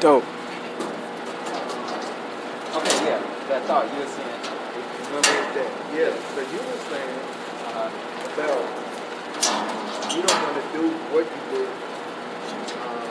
Dope. 0.00 0.24
Okay, 2.76 2.96
yeah. 3.06 3.20
That 3.48 3.62
thought 3.64 3.86
you 3.92 3.98
were 4.00 4.10
saying. 4.10 4.40
Remember 5.08 5.36
that? 5.56 5.70
Yeah. 5.96 6.12
So 6.34 6.40
you 6.44 6.60
were 6.60 6.80
saying 6.90 7.18
Uh, 7.74 7.90
about 8.34 8.62
you 10.14 10.20
don't 10.22 10.40
want 10.46 10.56
to 10.62 10.66
do 10.76 10.84
what 11.10 11.24
you 11.26 11.40
do 11.50 11.62
um, 12.86 13.10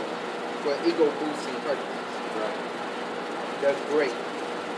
for 0.64 0.74
ego 0.88 1.06
boosting 1.20 1.58
purposes. 1.68 2.08
right. 2.40 2.60
That's 3.62 3.82
great. 3.92 4.16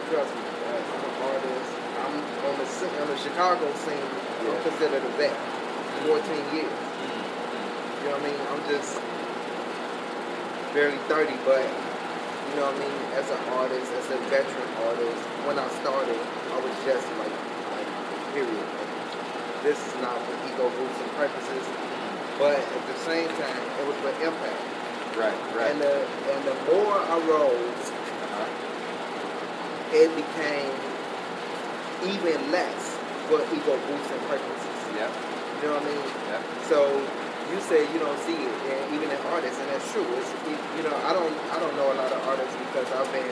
Trust 0.09 0.31
me. 0.33 0.41
uh, 0.41 0.81
I'm 0.81 1.03
an 1.05 1.15
artist. 1.29 1.71
I'm 2.01 2.15
on 2.49 2.55
the 2.57 2.67
on 3.01 3.07
the 3.13 3.17
Chicago 3.17 3.65
scene. 3.85 4.07
I'm 4.41 4.61
considered 4.63 5.03
a 5.05 5.11
vet. 5.21 5.35
14 6.05 6.55
years. 6.55 6.65
Mm-hmm. 6.65 8.05
You 8.05 8.09
know 8.09 8.17
what 8.17 8.21
I 8.21 8.29
mean? 8.29 8.39
I'm 8.53 8.63
just 8.69 8.91
barely 10.73 10.97
30, 11.09 11.33
but 11.45 11.65
you 12.49 12.55
know 12.61 12.67
what 12.69 12.75
I 12.75 12.79
mean? 12.85 12.99
As 13.19 13.27
an 13.31 13.41
artist, 13.57 13.89
as 13.91 14.07
a 14.11 14.17
veteran 14.31 14.69
artist, 14.87 15.21
when 15.47 15.57
I 15.59 15.67
started, 15.81 16.19
I 16.53 16.57
was 16.61 16.73
just 16.87 17.05
like, 17.19 17.35
like 17.75 17.89
period. 18.33 18.67
This 19.63 19.79
is 19.81 19.95
not 20.01 20.15
for 20.23 20.35
ego 20.45 20.69
boosting 20.77 21.11
purposes, 21.17 21.65
but 22.37 22.59
at 22.61 22.83
the 22.85 22.97
same 23.01 23.27
time, 23.39 23.63
it 23.81 23.85
was 23.89 23.97
for 24.05 24.13
impact. 24.21 24.61
Right, 25.17 25.33
right. 25.55 25.71
And 25.71 25.79
the 25.81 25.95
and 26.05 26.41
the 26.45 26.55
more 26.69 26.93
I 26.99 27.17
rose, 27.25 27.85
uh-huh. 27.89 28.47
it 29.95 30.09
became 30.13 30.73
even 32.13 32.37
less 32.51 32.83
for 33.31 33.39
ego 33.49 33.73
boosting 33.89 34.21
purposes. 34.29 34.75
Yep, 34.95 35.11
You 35.63 35.67
know 35.69 35.75
what 35.75 35.81
I 35.81 35.91
mean? 35.91 36.05
yep. 36.29 36.41
So 36.69 36.79
you 37.51 37.57
say 37.61 37.85
you 37.93 37.99
don't 38.01 38.17
see 38.25 38.35
it, 38.37 38.55
and 38.73 38.81
even 38.95 39.09
in 39.09 39.19
artists, 39.29 39.59
and 39.61 39.69
that's 39.69 39.85
true. 39.93 40.05
It's 40.17 40.31
it, 40.49 40.59
you 40.77 40.83
know 40.83 40.93
I 41.05 41.13
don't 41.13 41.33
I 41.53 41.57
don't 41.61 41.75
know 41.77 41.89
a 41.93 41.97
lot 41.97 42.09
of 42.11 42.19
artists 42.25 42.55
because 42.57 42.87
I've 42.93 43.09
been 43.13 43.29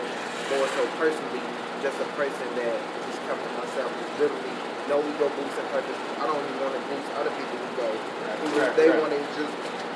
more 0.53 0.67
so 0.77 0.83
personally 1.01 1.41
just 1.81 1.97
a 1.99 2.07
person 2.15 2.47
that 2.55 2.77
just 3.09 3.19
comes 3.27 3.41
to 3.41 3.51
myself 3.59 3.89
literally 4.21 4.55
no 4.87 4.99
ego 5.01 5.27
boosting 5.33 5.67
purpose. 5.71 5.99
I 6.19 6.27
don't 6.27 6.37
even 6.39 6.59
want 6.61 6.75
to 6.75 6.81
boost 6.91 7.07
other 7.17 7.33
people's 7.33 7.63
ego. 7.73 7.87
Right, 7.87 8.37
Who 8.39 8.47
right, 8.59 8.75
they 8.75 8.89
right. 8.91 8.99
want 9.01 9.11
to 9.15 9.19
just 9.35 9.53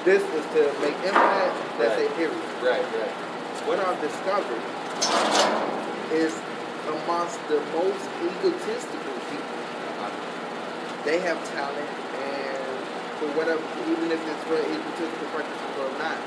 this 0.07 0.23
is 0.23 0.45
to 0.55 0.61
make 0.79 0.95
impact. 1.03 1.53
That's 1.77 1.99
Right. 1.99 2.09
a 2.09 2.15
period. 2.15 2.41
Right, 2.63 2.81
right. 2.95 3.15
What 3.67 3.79
I've 3.83 3.99
discovered 3.99 4.63
is 6.15 6.31
amongst 6.87 7.37
the 7.51 7.59
most 7.75 8.03
egotistical 8.23 9.15
people 9.29 9.57
they 11.03 11.19
have 11.19 11.39
talent 11.55 11.77
and 11.79 12.06
for 13.17 13.29
whatever, 13.33 13.61
even 13.89 14.13
if 14.13 14.21
it's 14.21 14.43
for 14.45 14.61
egotistical 14.61 15.29
purposes 15.33 15.73
or 15.81 15.89
not, 15.97 16.17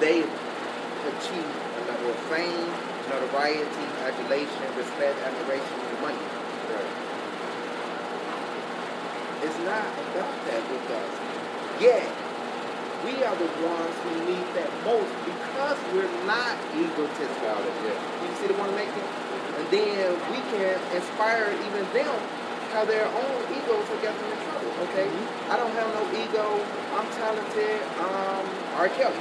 they 0.00 0.24
achieve 0.24 1.52
a 1.76 1.80
level 1.84 2.08
of 2.08 2.20
fame, 2.32 2.68
notoriety, 3.12 3.84
adulation, 4.08 4.64
respect, 4.76 5.16
admiration, 5.28 5.76
and 5.76 5.98
money. 6.00 6.24
Right. 6.72 6.92
It's 9.44 9.60
not 9.68 9.84
about 9.84 10.32
that 10.48 10.62
with 10.72 10.86
us. 10.88 11.12
Yet, 11.82 12.08
we 13.04 13.18
are 13.26 13.36
the 13.36 13.50
ones 13.66 13.94
who 14.06 14.12
need 14.24 14.46
that 14.54 14.70
most 14.86 15.12
because 15.26 15.78
we're 15.92 16.08
not 16.24 16.54
egotistical. 16.72 17.60
Yeah. 17.60 17.92
You 17.92 18.30
see 18.40 18.48
the 18.48 18.56
one 18.56 18.70
I'm 18.70 18.78
making? 18.78 19.08
And 19.58 19.66
then 19.68 20.16
we 20.32 20.38
can 20.54 20.80
inspire 20.96 21.52
even 21.52 21.84
them 21.92 22.16
how 22.72 22.84
their 22.88 23.04
own 23.04 23.38
egos 23.52 23.84
will 23.84 24.00
get 24.00 24.16
them 24.16 24.32
in 24.32 24.40
trouble. 24.48 24.72
Okay? 24.88 25.08
I 25.52 25.60
don't 25.60 25.72
have 25.76 25.92
no 25.92 26.04
ego. 26.16 26.44
I'm 26.96 27.08
talented. 27.20 27.78
Um, 28.00 28.44
R. 28.80 28.88
Kelly. 28.96 29.20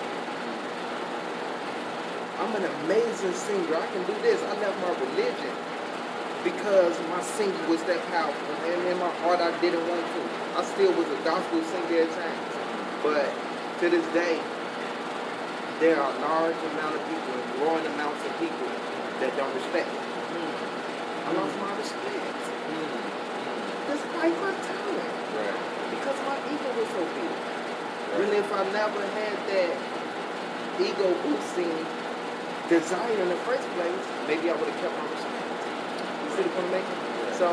I'm 2.40 2.56
an 2.56 2.64
amazing 2.64 3.36
singer. 3.36 3.76
I 3.76 3.88
can 3.92 4.08
do 4.08 4.16
this. 4.24 4.42
I 4.42 4.56
left 4.64 4.80
my 4.80 4.96
religion 5.04 5.54
because 6.48 6.96
my 7.12 7.22
singing 7.22 7.68
was 7.68 7.84
that 7.92 8.00
powerful. 8.08 8.56
And 8.72 8.88
in 8.88 8.98
my 8.98 9.12
heart, 9.22 9.44
I 9.44 9.52
didn't 9.60 9.84
want 9.88 10.02
to. 10.02 10.22
I 10.56 10.64
still 10.64 10.96
was 10.96 11.08
a 11.12 11.20
gospel 11.28 11.62
singer 11.62 12.08
at 12.08 12.12
times. 12.16 12.56
But 13.04 13.28
to 13.84 13.90
this 13.92 14.08
day, 14.16 14.40
there 15.84 16.00
are 16.00 16.12
large 16.24 16.56
amount 16.72 16.96
of 16.96 17.04
people 17.04 17.34
and 17.36 17.46
growing 17.60 17.86
amounts 18.00 18.24
of 18.26 18.32
people 18.40 18.72
that 19.20 19.36
don't 19.36 19.54
respect 19.54 19.92
me. 19.92 20.00
I 21.28 21.34
lost 21.34 21.60
my 21.60 21.78
respect 21.78 22.32
despite 24.22 24.38
my 24.38 24.54
talent 24.62 25.02
Right. 25.34 25.58
because 25.98 26.18
my 26.30 26.38
ego 26.46 26.70
was 26.78 26.90
so 26.94 27.02
big. 27.18 27.34
And 28.22 28.30
if 28.38 28.54
I 28.54 28.62
never 28.70 29.02
had 29.18 29.36
that 29.50 29.72
ego 30.78 31.10
boosting 31.26 31.74
desire 32.70 33.18
in 33.18 33.30
the 33.30 33.42
first 33.50 33.66
place, 33.74 34.04
maybe 34.28 34.50
I 34.52 34.54
would 34.54 34.70
have 34.70 34.80
kept 34.82 34.94
my 34.94 35.08
respect. 35.10 35.42
You 36.22 36.30
see 36.38 36.44
the 36.44 36.50
point 36.54 36.66
I'm 36.66 36.72
making? 36.72 37.00
So 37.42 37.50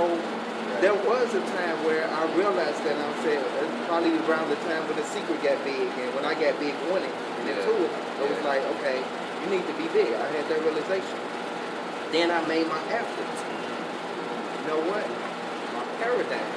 there 0.84 0.94
was 1.08 1.32
a 1.32 1.40
time 1.56 1.78
where 1.88 2.04
I 2.04 2.22
realized 2.36 2.84
that 2.84 3.00
I 3.00 3.10
said, 3.24 3.40
it's 3.40 3.48
uh, 3.48 3.86
probably 3.88 4.12
around 4.28 4.50
the 4.50 4.60
time 4.68 4.84
when 4.84 4.96
the 5.00 5.08
secret 5.08 5.40
got 5.40 5.56
big 5.64 5.88
and 5.88 6.10
when 6.12 6.26
I 6.26 6.34
got 6.36 6.58
big 6.60 6.74
on 6.92 7.00
it 7.00 7.08
and 7.08 7.48
Yeah. 7.48 7.64
into 7.64 7.72
it, 7.80 7.92
it 8.20 8.26
was 8.28 8.44
like, 8.44 8.60
okay, 8.76 9.00
you 9.40 9.46
need 9.56 9.64
to 9.64 9.74
be 9.80 9.88
big. 9.96 10.12
I 10.12 10.26
had 10.36 10.44
that 10.52 10.60
realization. 10.60 11.16
Then 12.12 12.30
I 12.30 12.44
made 12.44 12.68
my 12.68 12.82
efforts. 12.92 13.40
You 14.60 14.64
know 14.68 14.80
what? 14.84 15.28
Paradigm 15.98 16.53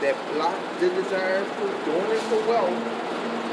that 0.00 0.14
blocked 0.32 0.80
the 0.80 0.88
desire 0.90 1.42
for 1.58 1.68
doing 1.82 2.20
for 2.30 2.40
wealth 2.46 2.78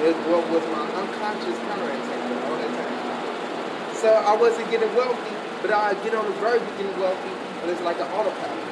is 0.05 0.15
what 0.27 0.43
was 0.51 0.63
my 0.69 0.85
unconscious 1.01 1.57
counterintention 1.65 2.37
all 2.45 2.57
the 2.59 2.69
time. 2.77 3.95
So 3.95 4.11
I 4.11 4.35
wasn't 4.35 4.69
getting 4.69 4.93
wealthy, 4.95 5.35
but 5.61 5.71
I 5.71 5.93
get 6.03 6.13
on 6.13 6.25
the 6.25 6.35
verge 6.43 6.61
of 6.61 6.73
getting 6.77 6.99
wealthy, 6.99 7.33
and 7.63 7.71
it's 7.71 7.81
like 7.81 7.97
an 7.97 8.09
autopilot. 8.11 8.67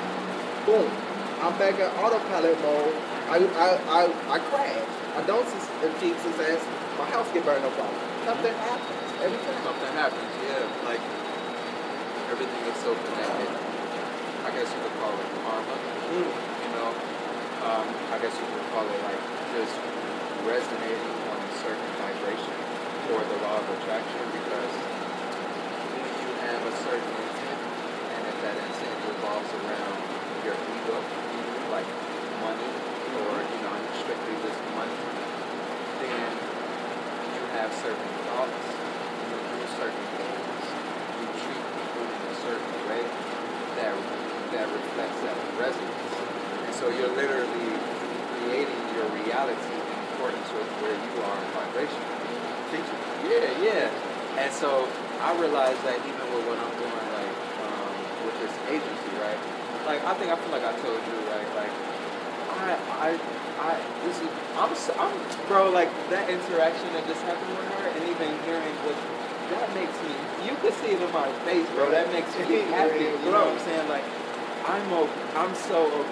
Boom. 0.65 0.85
I'm 1.41 1.57
back 1.57 1.79
in 1.79 1.89
autopilot 1.97 2.59
mode. 2.61 2.93
I 3.31 3.41
I 3.57 3.67
I, 3.89 4.01
I 4.35 4.39
crash. 4.51 4.85
I 5.15 5.21
don't 5.25 5.47
achieve 5.47 6.19
success. 6.21 6.61
My 6.99 7.05
house 7.09 7.25
get 7.33 7.43
burned 7.45 7.65
up 7.65 7.73
on. 7.79 7.89
Something 8.27 8.53
happens 8.61 9.09
every 9.25 9.39
time. 9.41 9.63
Something 9.63 9.93
happens, 9.97 10.31
yeah. 10.45 10.85
Like 10.85 11.01
everything 12.29 12.63
is 12.69 12.77
so 12.83 12.93
connected. 12.93 13.80
I 14.41 14.49
guess 14.49 14.65
you 14.73 14.81
could 14.81 14.97
call 14.97 15.13
it 15.13 15.29
karma. 15.45 15.75
Mm. 16.17 16.25
You 16.25 16.69
know, 16.73 16.89
um, 17.61 17.85
I 18.09 18.17
guess 18.17 18.33
you 18.33 18.47
could 18.49 18.67
call 18.73 18.89
it 18.89 18.99
like 19.05 19.21
just 19.53 19.77
resonating 20.49 21.13
on 21.29 21.37
a 21.37 21.51
certain 21.61 21.89
vibration 22.01 22.57
or 23.13 23.21
the 23.21 23.37
law 23.45 23.61
of 23.61 23.69
attraction 23.77 24.25
because 24.33 24.73
when 25.93 26.09
you 26.25 26.29
have 26.41 26.61
a 26.65 26.73
certain 26.89 27.13
intent 27.21 27.61
and 28.17 28.21
if 28.33 28.37
that 28.41 28.57
intent 28.57 28.97
revolves 29.13 29.51
around 29.61 29.97
your 30.41 30.57
ego, 30.57 30.97
like 31.69 31.85
money 32.41 32.71
or 33.21 33.45
you 33.45 33.59
know 33.61 33.77
strictly 34.01 34.35
just 34.41 34.57
money, 34.73 34.97
then 36.01 36.33
you 37.29 37.43
have 37.61 37.69
certain 37.77 38.09
thoughts, 38.25 38.65
you 39.21 39.37
do 39.37 39.59
certain 39.77 40.05
things, 40.17 40.65
you 41.21 41.25
treat 41.45 41.61
people 41.77 42.09
in 42.09 42.21
a 42.25 42.35
certain 42.41 42.73
way 42.89 43.05
that 43.77 43.93
reflects 44.69 45.19
that 45.25 45.37
resonance. 45.57 46.13
And 46.67 46.73
so 46.75 46.89
you're 46.93 47.13
literally 47.17 47.71
creating 48.41 48.81
your 48.93 49.07
reality 49.23 49.73
in 49.73 49.97
accordance 50.13 50.49
with 50.53 50.69
where 50.81 50.93
you 50.93 51.13
are 51.23 51.37
in 51.41 51.49
vibration. 51.57 52.03
Yeah, 53.25 53.49
yeah. 53.61 54.39
And 54.39 54.51
so 54.53 54.87
I 55.19 55.35
realized 55.37 55.81
that 55.83 55.99
even 56.01 56.25
with 56.33 56.45
what 56.47 56.57
I'm 56.57 56.73
doing, 56.79 57.07
like 57.13 57.35
um, 57.67 57.93
with 58.25 58.37
this 58.41 58.55
agency, 58.71 59.11
right? 59.19 59.37
Like 59.85 60.01
I 60.07 60.13
think 60.15 60.31
I 60.31 60.35
feel 60.39 60.53
like 60.55 60.63
I 60.63 60.73
told 60.79 60.97
you, 60.97 61.17
right? 61.29 61.49
Like 61.55 61.73
I, 62.55 62.69
I, 62.97 63.09
I. 63.59 63.71
This 64.07 64.17
is 64.23 64.29
I'm, 64.55 64.71
I'm, 64.71 65.13
bro. 65.47 65.69
Like 65.69 65.91
that 66.09 66.29
interaction 66.29 66.87
that 66.95 67.05
just 67.07 67.21
happened 67.27 67.53
with 67.53 67.67
her, 67.75 67.87
and 67.91 68.03
even 68.07 68.29
hearing 68.47 68.75
what 68.87 68.97
that 69.51 69.67
makes 69.75 69.95
me. 70.07 70.15
You 70.47 70.55
could 70.63 70.73
see 70.79 70.95
it 70.95 71.01
in 71.01 71.11
my 71.11 71.27
face, 71.43 71.67
bro. 71.75 71.91
That 71.91 72.07
makes 72.15 72.31
me 72.39 72.65
happy. 72.75 73.11
You 73.11 73.31
know 73.35 73.51
what 73.51 73.57
I'm 73.57 73.63
saying? 73.67 73.87
Like 73.89 74.05
I'm, 74.65 74.85
o- 74.93 75.09
I'm 75.35 75.53
so, 75.55 75.89
o- 75.89 76.09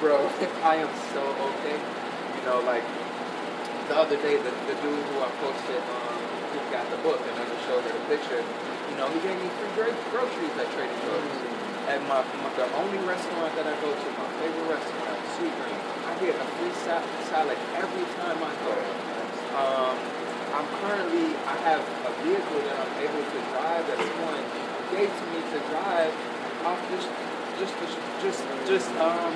bro. 0.00 0.18
I 0.62 0.76
am 0.82 0.90
so 1.14 1.22
okay. 1.22 1.78
You 1.78 2.42
know, 2.46 2.60
like 2.66 2.84
the 3.88 3.96
other 3.96 4.16
day, 4.20 4.36
the, 4.36 4.52
the 4.68 4.76
dude 4.82 5.04
who 5.12 5.16
I 5.22 5.30
posted, 5.40 5.80
um, 5.80 6.18
who 6.52 6.58
got 6.72 6.84
the 6.90 6.98
book, 7.06 7.20
and 7.22 7.34
I 7.38 7.44
just 7.48 7.62
showed 7.68 7.82
her 7.84 7.92
the 7.92 8.04
picture. 8.10 8.40
You 8.40 8.96
know, 8.96 9.08
he 9.12 9.18
gave 9.24 9.36
me 9.40 9.48
free 9.60 9.72
gro- 9.76 10.00
groceries 10.12 10.54
at 10.58 10.68
Trader 10.74 10.98
Joe's. 11.06 11.38
At 11.84 12.00
my, 12.08 12.24
my 12.40 12.48
the 12.56 12.64
only 12.80 12.96
restaurant 13.04 13.52
that 13.60 13.68
I 13.68 13.76
go 13.84 13.92
to, 13.92 14.06
my 14.16 14.24
favorite 14.40 14.72
restaurant, 14.72 15.20
Sweetgreen, 15.36 15.76
I 16.08 16.12
get 16.16 16.32
a 16.32 16.46
free 16.56 16.72
sa- 16.80 17.04
salad 17.28 17.60
every 17.76 18.06
time 18.16 18.40
I 18.40 18.52
go. 18.64 18.72
Um, 19.52 19.96
I'm 20.56 20.64
currently, 20.80 21.36
I 21.44 21.56
have 21.68 21.84
a 22.08 22.12
vehicle 22.24 22.60
that 22.64 22.76
I'm 22.80 22.94
able 23.04 23.20
to 23.20 23.38
drive 23.52 23.84
that 23.84 23.98
someone 24.00 24.40
gave 24.96 25.12
to 25.12 25.24
me 25.28 25.44
to 25.44 25.58
drive 25.68 26.08
off 26.64 26.80
just, 26.88 27.12
just, 27.58 27.74
just, 28.22 28.40
just, 28.66 28.90
um, 28.96 29.34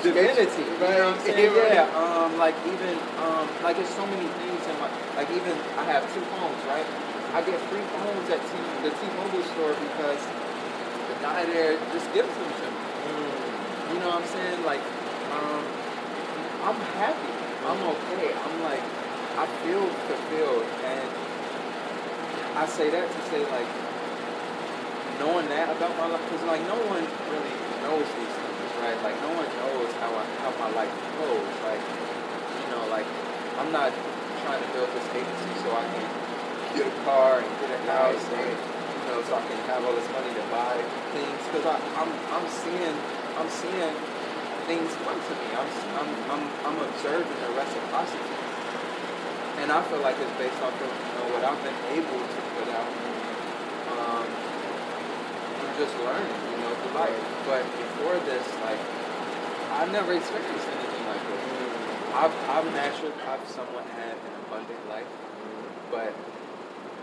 divinity. 0.00 0.64
You 0.64 0.78
know 0.80 1.12
what 1.12 1.20
I'm 1.20 1.20
saying? 1.20 1.52
Right. 1.52 1.74
Yeah. 1.74 1.92
Um, 1.92 2.38
like 2.38 2.56
even 2.64 2.96
um, 3.20 3.44
like 3.62 3.76
there's 3.76 3.92
so 3.92 4.06
many 4.06 4.24
things 4.40 4.62
in 4.64 4.74
my 4.80 4.88
like 5.16 5.28
even 5.30 5.52
I 5.76 5.84
have 5.92 6.02
two 6.14 6.24
phones, 6.32 6.62
right? 6.64 6.86
I 7.36 7.40
get 7.44 7.60
free 7.68 7.84
phones 7.96 8.28
at 8.28 8.40
T, 8.40 8.52
the 8.84 8.92
T-Mobile 8.92 9.44
store 9.56 9.72
because 9.72 10.20
the 11.08 11.16
guy 11.24 11.44
there 11.48 11.76
just 11.92 12.08
gives 12.12 12.28
them 12.28 12.50
to 12.60 12.66
me. 12.72 12.84
You 13.92 13.98
know 14.00 14.12
what 14.12 14.24
I'm 14.24 14.28
saying? 14.28 14.60
Like, 14.64 14.84
um, 15.32 15.64
I'm 16.64 16.78
happy. 16.96 17.32
I'm 17.64 17.80
okay. 17.80 18.32
I'm 18.32 18.56
like, 18.64 18.84
I 19.36 19.44
feel 19.64 19.84
fulfilled, 20.08 20.66
and 20.84 21.08
I 22.56 22.66
say 22.66 22.90
that 22.90 23.06
to 23.08 23.20
say 23.32 23.40
like, 23.48 23.68
knowing 25.18 25.48
that 25.48 25.68
about 25.72 25.92
my 25.98 26.06
life, 26.08 26.22
because 26.30 26.44
like 26.48 26.62
no 26.68 26.78
one 26.88 27.04
really 27.28 27.54
knows 27.84 28.06
these 28.16 28.34
things, 28.36 28.72
right? 28.80 28.98
Like 29.02 29.16
no 29.20 29.30
one 29.34 29.48
knows 29.58 29.90
how 30.00 30.10
I, 30.14 30.24
how 30.44 30.52
my 30.56 30.70
life 30.72 30.92
goes. 31.18 31.52
Like, 31.66 31.82
you 31.82 32.68
know, 32.72 32.82
like 32.88 33.08
I'm 33.58 33.70
not 33.72 33.92
trying 34.42 34.62
to 34.62 34.68
build 34.72 34.90
this 34.96 35.06
agency 35.12 35.52
so 35.62 35.68
I 35.70 35.84
can 35.86 36.06
get 36.74 36.86
a 36.88 36.96
car 37.04 37.38
and 37.44 37.48
get 37.60 37.70
a 37.76 37.80
house 37.84 38.24
and 38.32 38.48
you 38.48 39.06
know 39.12 39.20
so 39.28 39.36
I 39.36 39.42
can 39.44 39.60
have 39.68 39.84
all 39.84 39.92
this 39.92 40.08
money 40.08 40.32
to 40.32 40.44
buy 40.48 40.80
things 41.12 41.40
because 41.52 41.68
I'm 41.68 42.10
I'm 42.32 42.46
seeing 42.48 42.96
I'm 43.36 43.50
seeing 43.50 43.94
things 44.66 44.90
come 45.04 45.18
to 45.18 45.34
me. 45.36 45.48
I'm 45.52 45.68
I'm 45.98 46.10
I'm, 46.32 46.44
I'm 46.66 46.78
observing 46.88 47.38
the 47.44 47.50
reciprocity, 47.54 48.34
and 49.60 49.70
I 49.70 49.82
feel 49.86 50.00
like 50.00 50.16
it's 50.18 50.36
based 50.38 50.60
off 50.62 50.74
of 50.74 50.88
you 50.88 51.12
know 51.18 51.26
what 51.34 51.42
I've 51.44 51.60
been 51.62 51.80
able 51.98 52.18
to 52.18 52.40
put 52.56 52.68
out. 52.72 52.90
Just 55.82 55.98
learning, 55.98 56.38
you 56.46 56.58
know, 56.62 56.70
through 56.78 56.94
life. 56.94 57.18
But 57.42 57.66
before 57.74 58.14
this, 58.22 58.46
like, 58.62 58.78
I've 59.82 59.90
never 59.90 60.14
experienced 60.14 60.68
anything 60.78 61.06
like 61.10 61.18
this. 61.26 61.42
Mm. 61.42 62.22
I've, 62.22 62.34
I've 62.54 62.70
naturally, 62.70 63.10
I've 63.26 63.42
somewhat 63.50 63.82
had 63.98 64.14
an 64.14 64.34
abundant 64.46 64.78
life, 64.88 65.10
but 65.90 66.14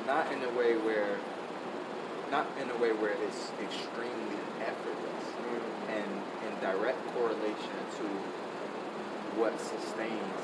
not 0.07 0.31
in 0.31 0.39
a 0.43 0.51
way 0.55 0.79
where, 0.79 1.19
not 2.31 2.47
in 2.55 2.71
a 2.71 2.77
way 2.79 2.95
where 2.95 3.19
it's 3.27 3.51
extremely 3.59 4.39
effortless 4.63 5.27
mm. 5.27 5.99
and 5.99 6.09
in 6.47 6.53
direct 6.63 7.03
correlation 7.11 7.83
to 7.99 8.07
what 9.35 9.59
sustains 9.59 10.39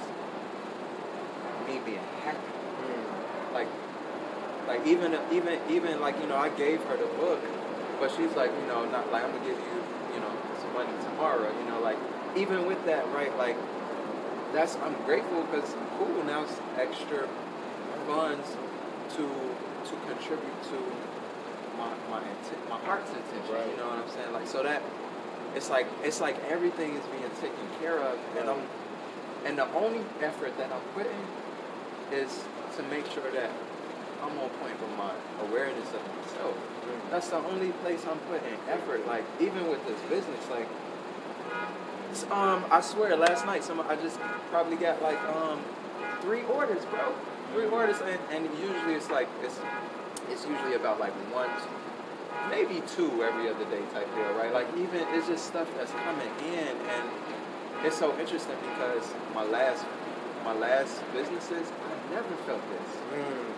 me 1.71 1.79
being 1.87 2.03
happy. 2.27 2.51
Mm. 2.83 3.53
Like, 3.53 3.71
like 4.67 4.85
even 4.85 5.15
even 5.31 5.57
even 5.69 6.01
like 6.01 6.19
you 6.19 6.27
know 6.27 6.35
I 6.35 6.49
gave 6.49 6.83
her 6.83 6.97
the 6.97 7.07
book, 7.15 7.39
but 7.99 8.11
she's 8.11 8.31
like 8.35 8.51
you 8.51 8.67
know 8.67 8.85
not 8.89 9.11
like 9.11 9.23
I'm 9.23 9.31
gonna 9.31 9.45
give 9.45 9.57
you 9.57 9.77
you 10.13 10.19
know 10.19 10.33
some 10.61 10.73
money 10.73 10.91
tomorrow. 11.03 11.51
You 11.59 11.65
know 11.69 11.79
like 11.79 11.97
even 12.35 12.65
with 12.65 12.83
that 12.85 13.05
right 13.13 13.35
like 13.37 13.57
that's 14.53 14.75
I'm 14.77 14.95
grateful 15.05 15.43
because 15.43 15.75
cool 15.97 16.23
now 16.23 16.43
it's 16.43 16.59
extra 16.77 17.27
funds 18.07 18.47
to 19.15 19.23
to 19.23 19.93
contribute 20.07 20.63
to 20.71 20.77
my 21.77 21.91
my 22.09 22.21
my 22.69 22.79
heart's 22.85 23.11
intention. 23.11 23.53
Right. 23.53 23.69
You 23.69 23.77
know 23.77 23.87
what 23.87 23.99
I'm 23.99 24.09
saying? 24.09 24.33
Like 24.33 24.47
so 24.47 24.63
that 24.63 24.81
it's 25.55 25.69
like 25.69 25.87
it's 26.03 26.21
like 26.21 26.37
everything 26.49 26.95
is 26.95 27.05
being 27.07 27.29
taken 27.41 27.65
care 27.79 27.99
of, 27.99 28.19
and 28.37 28.49
I'm 28.49 28.61
and 29.45 29.57
the 29.57 29.71
only 29.73 30.01
effort 30.21 30.57
that 30.57 30.71
I'm 30.71 30.81
putting 30.93 31.21
is 32.11 32.43
to 32.77 32.83
make 32.83 33.05
sure 33.11 33.29
that 33.31 33.51
I'm 34.25 34.39
on 34.39 34.49
point 34.61 34.79
with 34.81 34.97
my 34.97 35.13
awareness 35.47 35.87
of 35.93 36.01
myself. 36.17 36.57
That's 37.11 37.29
the 37.29 37.37
only 37.37 37.71
place 37.83 38.03
I'm 38.09 38.17
putting 38.19 38.57
effort. 38.67 39.05
Like 39.05 39.23
even 39.39 39.69
with 39.69 39.85
this 39.85 39.99
business, 40.09 40.49
like 40.49 40.67
um, 42.31 42.65
I 42.71 42.81
swear 42.81 43.15
last 43.15 43.45
night 43.45 43.63
some 43.63 43.79
I 43.81 43.95
just 43.95 44.19
probably 44.49 44.77
got 44.77 45.01
like 45.01 45.19
um 45.29 45.59
three 46.21 46.43
orders, 46.43 46.83
bro. 46.85 47.13
Three 47.53 47.65
orders, 47.65 47.97
and, 48.01 48.19
and 48.31 48.59
usually 48.59 48.95
it's 48.95 49.09
like 49.09 49.27
it's 49.43 49.59
it's 50.31 50.45
usually 50.47 50.73
about 50.73 50.99
like 50.99 51.13
one, 51.31 51.49
maybe 52.49 52.81
two 52.95 53.23
every 53.23 53.47
other 53.49 53.65
day 53.65 53.81
type 53.93 54.09
deal, 54.15 54.33
right? 54.33 54.51
Like 54.51 54.67
even 54.77 55.05
it's 55.13 55.27
just 55.27 55.45
stuff 55.45 55.67
that's 55.77 55.91
coming 55.91 56.31
in, 56.53 56.75
and 56.75 57.09
it's 57.85 57.97
so 57.97 58.17
interesting 58.19 58.57
because 58.73 59.05
my 59.33 59.43
last 59.43 59.85
my 60.43 60.53
last 60.53 61.01
businesses, 61.13 61.67
I 61.69 62.13
never 62.13 62.35
felt 62.45 62.61
this. 62.69 62.89
I've 63.13 63.54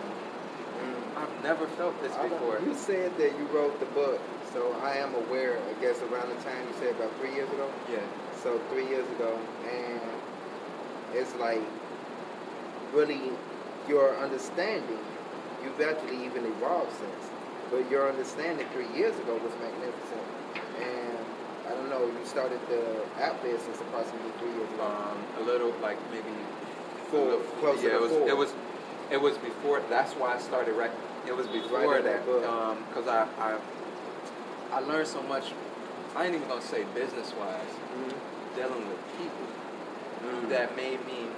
never 1.42 1.66
felt 1.68 2.00
this 2.02 2.14
before. 2.16 2.60
You 2.64 2.74
said 2.74 3.16
that 3.18 3.36
you 3.38 3.44
wrote 3.52 3.78
the 3.80 3.86
book, 3.86 4.20
so 4.52 4.72
I 4.82 4.94
am 4.96 5.14
aware. 5.14 5.58
I 5.58 5.80
guess 5.80 6.00
around 6.02 6.28
the 6.30 6.42
time 6.42 6.66
you 6.66 6.74
said 6.78 6.94
about 6.96 7.12
three 7.20 7.34
years 7.34 7.48
ago. 7.52 7.70
Yeah. 7.90 7.98
So 8.42 8.58
three 8.70 8.86
years 8.88 9.08
ago, 9.12 9.38
and 9.70 10.00
it's 11.14 11.34
like 11.36 11.60
really 12.92 13.20
your 13.88 14.16
understanding. 14.18 14.98
You've 15.64 15.80
actually 15.80 16.24
even 16.24 16.44
evolved 16.46 16.92
since, 16.98 17.30
but 17.70 17.90
your 17.90 18.08
understanding 18.08 18.66
three 18.72 18.86
years 18.96 19.18
ago 19.18 19.34
was 19.42 19.52
magnificent. 19.60 20.22
And 20.80 21.18
I 21.66 21.70
don't 21.70 21.90
know, 21.90 22.06
you 22.06 22.24
started 22.24 22.60
the 22.68 23.02
app 23.20 23.42
business 23.42 23.80
approximately 23.80 24.30
three 24.38 24.52
years 24.54 24.70
ago. 24.74 24.84
Um, 24.86 25.18
a 25.42 25.44
little 25.44 25.74
like 25.82 25.98
maybe 26.12 26.30
Four, 27.10 27.24
little- 27.24 27.40
closer 27.60 27.88
yeah, 27.88 27.94
to 27.94 27.96
it 27.96 28.00
was 28.02 28.12
four. 28.12 28.28
it 28.28 28.36
was 28.36 28.52
it 29.10 29.20
was 29.20 29.38
before. 29.38 29.80
That's 29.88 30.12
why 30.14 30.34
I 30.34 30.38
started. 30.38 30.74
Rec- 30.76 30.90
it 31.26 31.36
was 31.36 31.46
before 31.46 31.78
Writing 31.86 32.04
that 32.04 32.24
because 32.88 33.06
I, 33.08 33.26
I 33.38 33.58
I 34.72 34.80
learned 34.80 35.08
so 35.08 35.22
much. 35.22 35.52
I 36.16 36.26
ain't 36.26 36.34
even 36.34 36.48
gonna 36.48 36.60
say 36.62 36.84
business 36.94 37.32
wise, 37.38 37.72
Mhm. 37.96 38.12
dealing 38.56 38.88
with 38.88 39.00
people 39.18 39.46
Mm. 40.24 40.48
that 40.50 40.74
made 40.76 41.04
me 41.06 41.28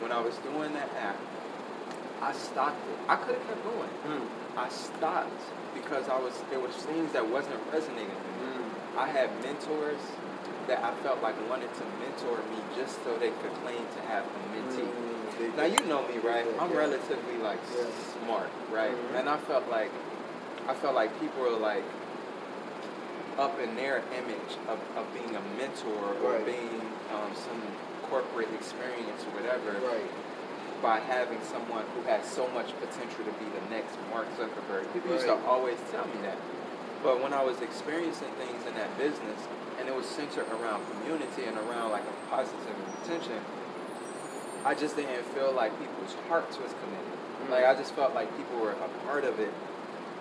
when 0.00 0.10
I 0.12 0.20
was 0.20 0.34
doing 0.38 0.72
that 0.74 0.90
app. 1.00 1.16
I 2.22 2.32
stopped 2.32 2.76
it. 2.90 2.98
I 3.08 3.16
could 3.16 3.36
have 3.36 3.46
kept 3.46 3.62
going. 3.64 3.88
Mm. 4.06 4.26
I 4.56 4.68
stopped 4.68 5.40
because 5.74 6.08
I 6.08 6.18
was 6.18 6.34
there 6.50 6.60
was 6.60 6.74
things 6.76 7.12
that 7.12 7.26
wasn't 7.26 7.60
resonating 7.72 8.08
with 8.12 8.36
me. 8.42 8.64
Mm. 8.64 8.98
I 8.98 9.06
had 9.08 9.30
mentors 9.42 10.00
that 10.66 10.84
I 10.84 10.90
felt 11.02 11.22
like 11.22 11.34
wanted 11.48 11.72
to 11.74 11.84
mentor 12.02 12.38
me 12.52 12.59
so 13.04 13.16
they 13.18 13.30
could 13.30 13.54
claim 13.62 13.82
to 13.96 14.00
have 14.08 14.24
a 14.24 14.38
mentee. 14.56 14.86
Mm. 14.88 15.56
Now 15.56 15.64
you 15.64 15.80
know 15.86 16.06
me, 16.08 16.18
right? 16.18 16.46
I'm 16.58 16.70
yeah. 16.70 16.76
relatively 16.76 17.36
like 17.42 17.60
Yeah. 17.76 17.84
smart, 18.24 18.50
right? 18.70 18.92
Mhm. 18.92 19.18
And 19.20 19.28
I 19.28 19.36
felt 19.38 19.68
like 19.70 19.90
I 20.68 20.74
felt 20.74 20.94
like 20.94 21.10
people 21.20 21.42
were 21.42 21.50
like 21.56 21.84
up 23.38 23.58
in 23.58 23.74
their 23.74 24.02
image 24.20 24.52
of, 24.68 24.78
of 24.96 25.06
being 25.14 25.34
a 25.34 25.40
mentor 25.56 26.14
or 26.22 26.32
Right. 26.34 26.44
being 26.44 26.80
um, 27.14 27.32
some 27.34 27.60
corporate 28.10 28.52
experience 28.54 29.24
or 29.24 29.30
whatever 29.40 29.72
Right. 29.86 30.10
by 30.82 30.98
having 31.00 31.40
someone 31.42 31.84
who 31.94 32.02
has 32.10 32.26
so 32.26 32.46
much 32.48 32.68
potential 32.80 33.24
to 33.24 33.32
be 33.40 33.46
the 33.48 33.64
next 33.70 33.96
Mark 34.12 34.26
Zuckerberg. 34.36 34.92
People 34.92 35.12
used 35.12 35.26
to 35.26 35.38
always 35.46 35.78
tell 35.90 36.04
me 36.06 36.20
that. 36.22 36.36
But 37.02 37.22
when 37.22 37.32
I 37.32 37.42
was 37.42 37.60
experiencing 37.62 38.28
things 38.36 38.66
in 38.66 38.74
that 38.74 38.92
business 38.98 39.40
and 39.78 39.88
it 39.88 39.94
was 39.94 40.04
centered 40.06 40.46
around 40.52 40.84
community 40.92 41.44
and 41.48 41.56
around 41.56 41.90
like 41.90 42.04
a 42.04 42.30
positive 42.30 42.76
intention, 43.02 43.40
I 44.64 44.74
just 44.74 44.96
didn't 44.96 45.24
feel 45.32 45.52
like 45.52 45.72
people's 45.80 46.14
hearts 46.28 46.58
was 46.58 46.72
committed. 46.84 47.16
Mm. 47.46 47.50
Like 47.50 47.64
I 47.64 47.74
just 47.74 47.94
felt 47.94 48.14
like 48.14 48.28
people 48.36 48.60
were 48.60 48.72
a 48.72 48.88
part 49.06 49.24
of 49.24 49.40
it 49.40 49.52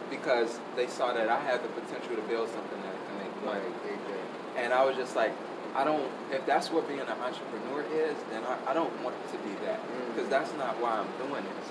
because 0.09 0.59
they 0.75 0.87
saw 0.87 1.11
that 1.13 1.27
I 1.27 1.39
had 1.41 1.61
the 1.63 1.67
potential 1.69 2.15
to 2.15 2.21
build 2.23 2.47
something 2.49 2.81
that 2.81 2.95
could 2.95 3.17
make 3.19 3.33
Right. 3.43 3.61
money. 3.61 3.75
Exactly. 3.83 4.63
And 4.63 4.73
I 4.73 4.83
was 4.85 4.95
just 4.95 5.15
like, 5.15 5.33
I 5.75 5.83
don't, 5.83 6.09
if 6.31 6.45
that's 6.45 6.71
what 6.71 6.87
being 6.87 6.99
an 6.99 7.07
entrepreneur 7.09 7.83
is, 7.93 8.15
then 8.31 8.43
I, 8.43 8.71
I 8.71 8.73
don't 8.73 8.91
want 9.03 9.15
to 9.31 9.37
be 9.39 9.53
that. 9.65 9.79
Mm. 9.83 10.15
Because 10.15 10.29
that's 10.29 10.53
not 10.57 10.79
why 10.79 11.03
I'm 11.03 11.11
doing 11.27 11.43
this. 11.43 11.67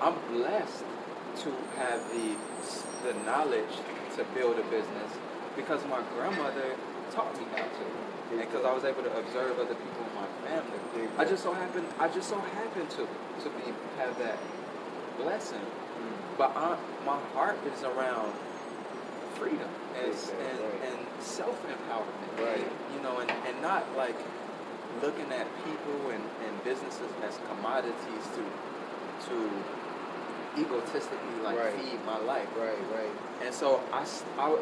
I'm 0.00 0.14
blessed 0.32 0.84
to 1.44 1.50
have 1.76 2.00
the, 2.10 2.34
the 3.06 3.14
knowledge 3.26 3.74
to 4.16 4.24
build 4.34 4.58
a 4.58 4.62
business 4.64 5.10
because 5.56 5.84
my 5.86 6.02
grandmother 6.14 6.76
taught 7.12 7.34
me 7.38 7.46
how 7.54 7.64
to. 7.64 7.86
And 8.30 8.40
because 8.40 8.64
I 8.64 8.72
was 8.72 8.84
able 8.84 9.02
to 9.02 9.18
observe 9.18 9.58
other 9.58 9.74
people 9.74 10.02
in 10.08 10.14
my 10.14 10.26
family. 10.48 11.08
I 11.18 11.24
just 11.24 11.42
so 11.42 11.52
happened, 11.52 11.86
I 11.98 12.08
just 12.08 12.28
so 12.28 12.38
happened 12.38 12.90
to, 12.90 13.06
to 13.06 13.48
be, 13.50 13.72
have 13.98 14.18
that 14.18 14.38
blessing. 15.18 15.60
But 16.36 16.56
I, 16.56 16.76
my 17.06 17.18
heart 17.34 17.58
is 17.72 17.82
around 17.84 18.32
freedom 19.34 19.68
and, 20.02 20.10
and, 20.10 20.60
and 20.82 20.98
self 21.22 21.60
empowerment. 21.66 22.44
Right. 22.44 22.66
You 22.94 23.02
know, 23.02 23.18
and, 23.18 23.30
and 23.30 23.62
not 23.62 23.84
like 23.96 24.16
looking 25.02 25.30
at 25.32 25.46
people 25.64 26.10
and, 26.10 26.22
and 26.46 26.64
businesses 26.64 27.10
as 27.22 27.38
commodities 27.48 28.24
to 28.34 28.42
to 29.28 29.50
egotistically 30.56 31.36
like 31.42 31.58
Right. 31.58 31.74
feed 31.74 31.98
my 32.06 32.18
life. 32.18 32.48
Right. 32.58 32.78
Right. 32.94 33.12
And 33.44 33.52
so 33.54 33.80
I, 33.92 34.04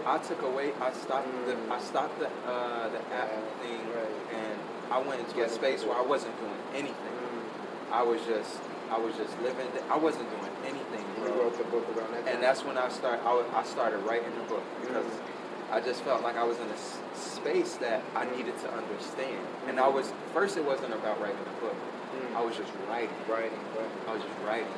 I 0.07 0.19
took 0.19 0.43
away 0.43 0.73
I 0.81 0.93
stopped 0.93 1.29
the 1.47 1.53
Mm. 1.55 1.71
I 1.71 1.81
stopped 1.81 2.19
the 2.19 2.27
uh, 2.47 2.89
the 2.89 2.99
app 3.15 3.31
Yeah, 3.31 3.63
thing 3.63 3.81
right. 3.95 4.17
and 4.35 4.59
I 4.91 4.99
went 5.01 5.21
into 5.21 5.35
Get 5.37 5.51
a 5.51 5.53
space 5.53 5.85
where 5.85 5.97
I 5.97 6.03
wasn't 6.03 6.39
doing 6.41 6.61
anything. 6.75 7.17
Mm. 7.17 7.93
I 7.93 8.03
was 8.03 8.21
just 8.27 8.59
I 8.91 8.99
was 8.99 9.15
just 9.17 9.33
living. 9.41 9.67
I 9.91 9.97
wasn't 9.97 10.29
doing 10.37 10.53
anything, 10.65 11.05
You 11.17 11.25
bro. 11.33 11.45
wrote 11.45 11.57
the 11.57 11.65
book 11.65 11.87
around 11.97 12.13
that 12.13 12.25
time. 12.27 12.35
And 12.35 12.43
that's 12.43 12.63
when 12.65 12.77
I 12.77 12.89
start. 12.91 13.21
I, 13.25 13.33
I 13.55 13.65
started 13.65 13.99
writing 14.05 14.33
the 14.37 14.45
book 14.45 14.63
because 14.81 15.07
Mm. 15.07 15.29
I 15.73 15.81
just 15.81 16.03
felt 16.03 16.23
like 16.23 16.37
I 16.37 16.45
was 16.45 16.59
in 16.59 16.69
a 16.69 16.75
s- 16.77 16.99
space 17.15 17.77
that 17.77 18.03
I 18.15 18.27
needed 18.37 18.53
to 18.61 18.69
understand. 18.75 19.41
And 19.69 19.81
I 19.81 19.89
was 19.89 20.13
first. 20.35 20.59
It 20.59 20.65
wasn't 20.65 20.93
about 20.93 21.19
writing 21.23 21.39
a 21.41 21.61
book. 21.65 21.75
Mm. 22.13 22.37
I 22.37 22.43
was 22.45 22.55
just 22.57 22.71
writing. 22.91 23.09
writing. 23.27 23.59
Right. 23.79 23.89
I 24.09 24.13
was 24.13 24.23
just 24.23 24.37
writing. 24.47 24.69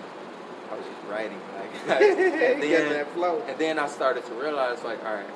I 0.74 0.76
was 0.76 0.86
just 0.86 1.06
writing. 1.10 1.40
Like, 1.86 2.00
and 2.02 2.20
and 2.20 2.62
then 2.62 2.88
that 2.92 3.12
flow. 3.12 3.42
and 3.46 3.58
then 3.58 3.78
I 3.78 3.86
started 3.88 4.24
to 4.26 4.34
realize, 4.34 4.82
like, 4.84 5.04
all 5.04 5.14
right, 5.14 5.26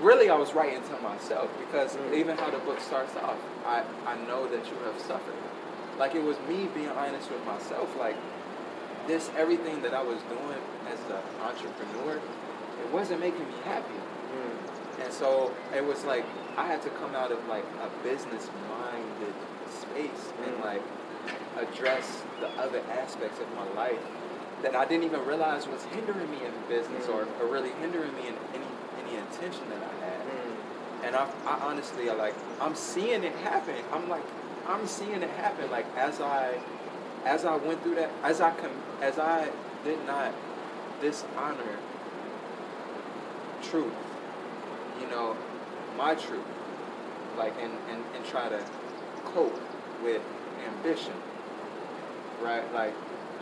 really, 0.00 0.28
I 0.28 0.36
was 0.36 0.52
writing 0.54 0.82
to 0.90 0.96
myself 1.00 1.48
because 1.64 1.96
Mm. 1.96 2.14
even 2.14 2.36
how 2.36 2.50
the 2.50 2.58
book 2.58 2.80
starts 2.80 3.14
off, 3.16 3.38
I, 3.66 3.82
I 4.06 4.14
know 4.28 4.46
that 4.46 4.64
you 4.70 4.76
have 4.84 5.00
suffered. 5.00 5.34
Like, 5.98 6.14
it 6.14 6.22
was 6.22 6.36
me 6.48 6.68
being 6.74 6.88
honest 6.90 7.30
with 7.30 7.44
myself. 7.46 7.88
Like, 7.98 8.16
this, 9.06 9.30
everything 9.38 9.80
that 9.82 9.94
I 9.94 10.02
was 10.02 10.18
doing 10.28 10.60
as 10.92 10.98
an 11.10 11.22
entrepreneur, 11.42 12.16
it 12.16 12.92
wasn't 12.92 13.20
making 13.20 13.46
me 13.48 13.54
happy. 13.64 13.94
Mm. 14.34 15.04
And 15.04 15.12
so 15.12 15.50
it 15.74 15.84
was 15.84 16.04
like, 16.04 16.24
I 16.58 16.66
had 16.66 16.82
to 16.82 16.90
come 17.00 17.14
out 17.14 17.30
of 17.32 17.38
like 17.48 17.64
a 17.86 17.88
business 18.02 18.50
minded 18.68 19.34
space 19.70 20.24
and 20.44 20.54
Mm. 20.56 20.64
like 20.64 20.82
address 21.58 22.22
the 22.40 22.48
other 22.60 22.82
aspects 23.00 23.40
of 23.40 23.48
my 23.56 23.66
life 23.82 23.98
that 24.62 24.74
I 24.74 24.84
didn't 24.86 25.04
even 25.04 25.24
realize 25.26 25.66
was 25.68 25.84
hindering 25.84 26.30
me 26.30 26.38
in 26.44 26.52
business 26.68 27.08
or, 27.08 27.24
Mm. 27.24 27.40
or 27.40 27.46
really 27.46 27.70
hindering 27.80 28.14
me 28.14 28.28
in 28.28 28.34
any 28.54 28.66
any 29.06 29.16
intention 29.18 29.68
that 29.70 29.78
I 29.82 30.04
had. 30.04 30.20
Mm. 30.20 31.04
And 31.04 31.16
I, 31.16 31.28
I 31.46 31.58
honestly, 31.68 32.08
like, 32.10 32.34
I'm 32.60 32.74
seeing 32.74 33.22
it 33.22 33.34
happen. 33.36 33.76
I'm 33.92 34.08
like, 34.08 34.24
I'm 34.66 34.86
seeing 34.86 35.22
it 35.22 35.30
happen. 35.30 35.70
Like 35.70 35.86
as 35.96 36.20
I, 36.20 36.54
as 37.24 37.44
I 37.44 37.56
went 37.56 37.82
through 37.82 37.96
that, 37.96 38.10
as 38.24 38.40
I 38.40 38.50
com- 38.52 38.82
as 39.02 39.18
I 39.18 39.48
did 39.84 40.04
not 40.06 40.32
dishonor 41.00 41.76
truth, 43.62 43.92
you 45.00 45.06
know, 45.08 45.36
my 45.96 46.14
truth, 46.14 46.44
like, 47.38 47.54
and 47.60 47.72
and 47.90 48.02
and 48.16 48.24
try 48.24 48.48
to 48.48 48.60
cope 49.26 49.58
with 50.02 50.22
ambition, 50.66 51.12
right? 52.42 52.64
Like, 52.74 52.94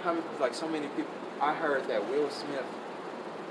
how, 0.04 0.16
like 0.38 0.54
so 0.54 0.68
many 0.68 0.86
people. 0.88 1.12
I 1.40 1.54
heard 1.54 1.88
that 1.88 2.08
Will 2.08 2.30
Smith, 2.30 2.66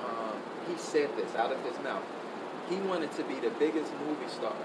um, 0.05 0.38
he 0.69 0.77
said 0.77 1.10
this 1.17 1.36
out 1.36 1.51
of 1.51 1.60
his 1.65 1.77
mouth. 1.83 2.03
He 2.69 2.77
wanted 2.77 3.12
to 3.13 3.24
be 3.24 3.39
the 3.39 3.50
biggest 3.60 3.91
movie 4.07 4.29
star. 4.29 4.55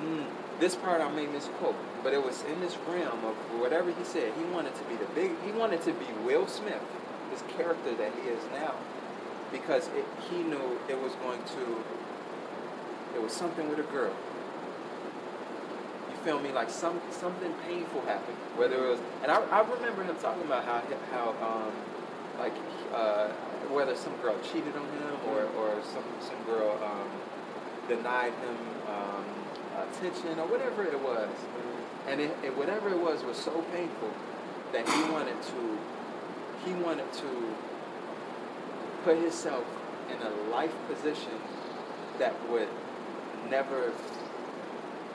Mm, 0.00 0.26
this 0.60 0.76
part 0.76 1.00
I 1.00 1.10
may 1.10 1.26
misquote, 1.26 1.74
but 2.04 2.12
it 2.12 2.24
was 2.24 2.42
in 2.44 2.60
this 2.60 2.76
realm 2.88 3.24
of 3.24 3.34
whatever 3.58 3.90
he 3.90 4.04
said. 4.04 4.32
He 4.38 4.44
wanted 4.52 4.74
to 4.76 4.84
be 4.84 4.94
the 4.96 5.06
big. 5.14 5.32
He 5.44 5.50
wanted 5.52 5.82
to 5.82 5.92
be 5.92 6.06
Will 6.24 6.46
Smith, 6.46 6.82
this 7.30 7.42
character 7.56 7.94
that 7.94 8.12
he 8.22 8.28
is 8.28 8.42
now, 8.52 8.74
because 9.50 9.88
it, 9.88 10.04
he 10.30 10.42
knew 10.42 10.78
it 10.88 11.00
was 11.00 11.12
going 11.16 11.42
to. 11.42 11.84
It 13.16 13.22
was 13.22 13.32
something 13.32 13.68
with 13.68 13.78
a 13.78 13.90
girl. 13.90 14.14
Me? 16.24 16.52
Like 16.52 16.70
some 16.70 17.00
something 17.10 17.52
painful 17.68 18.00
happened. 18.02 18.38
Whether 18.56 18.76
it 18.76 18.88
was, 18.88 19.00
and 19.22 19.30
I, 19.30 19.42
I 19.52 19.60
remember 19.60 20.02
him 20.04 20.16
talking 20.16 20.42
about 20.44 20.64
how 20.64 20.80
how 21.12 21.28
um, 21.44 21.72
like 22.38 22.54
uh, 22.94 23.28
whether 23.68 23.94
some 23.94 24.16
girl 24.22 24.34
cheated 24.40 24.74
on 24.74 24.88
him 24.88 25.16
or, 25.28 25.44
or 25.60 25.82
some 25.92 26.04
some 26.20 26.42
girl 26.44 26.80
um, 26.82 27.10
denied 27.88 28.32
him 28.32 28.56
um, 28.88 29.24
attention 29.84 30.38
or 30.38 30.46
whatever 30.46 30.82
it 30.82 30.98
was, 30.98 31.28
and 32.08 32.22
it, 32.22 32.34
it 32.42 32.56
whatever 32.56 32.88
it 32.88 32.98
was 32.98 33.22
was 33.22 33.36
so 33.36 33.60
painful 33.76 34.10
that 34.72 34.88
he 34.88 35.02
wanted 35.12 35.36
to 35.42 35.78
he 36.64 36.72
wanted 36.82 37.12
to 37.12 37.54
put 39.04 39.18
himself 39.18 39.64
in 40.10 40.16
a 40.26 40.50
life 40.50 40.74
position 40.88 41.36
that 42.18 42.34
would 42.48 42.68
never 43.50 43.92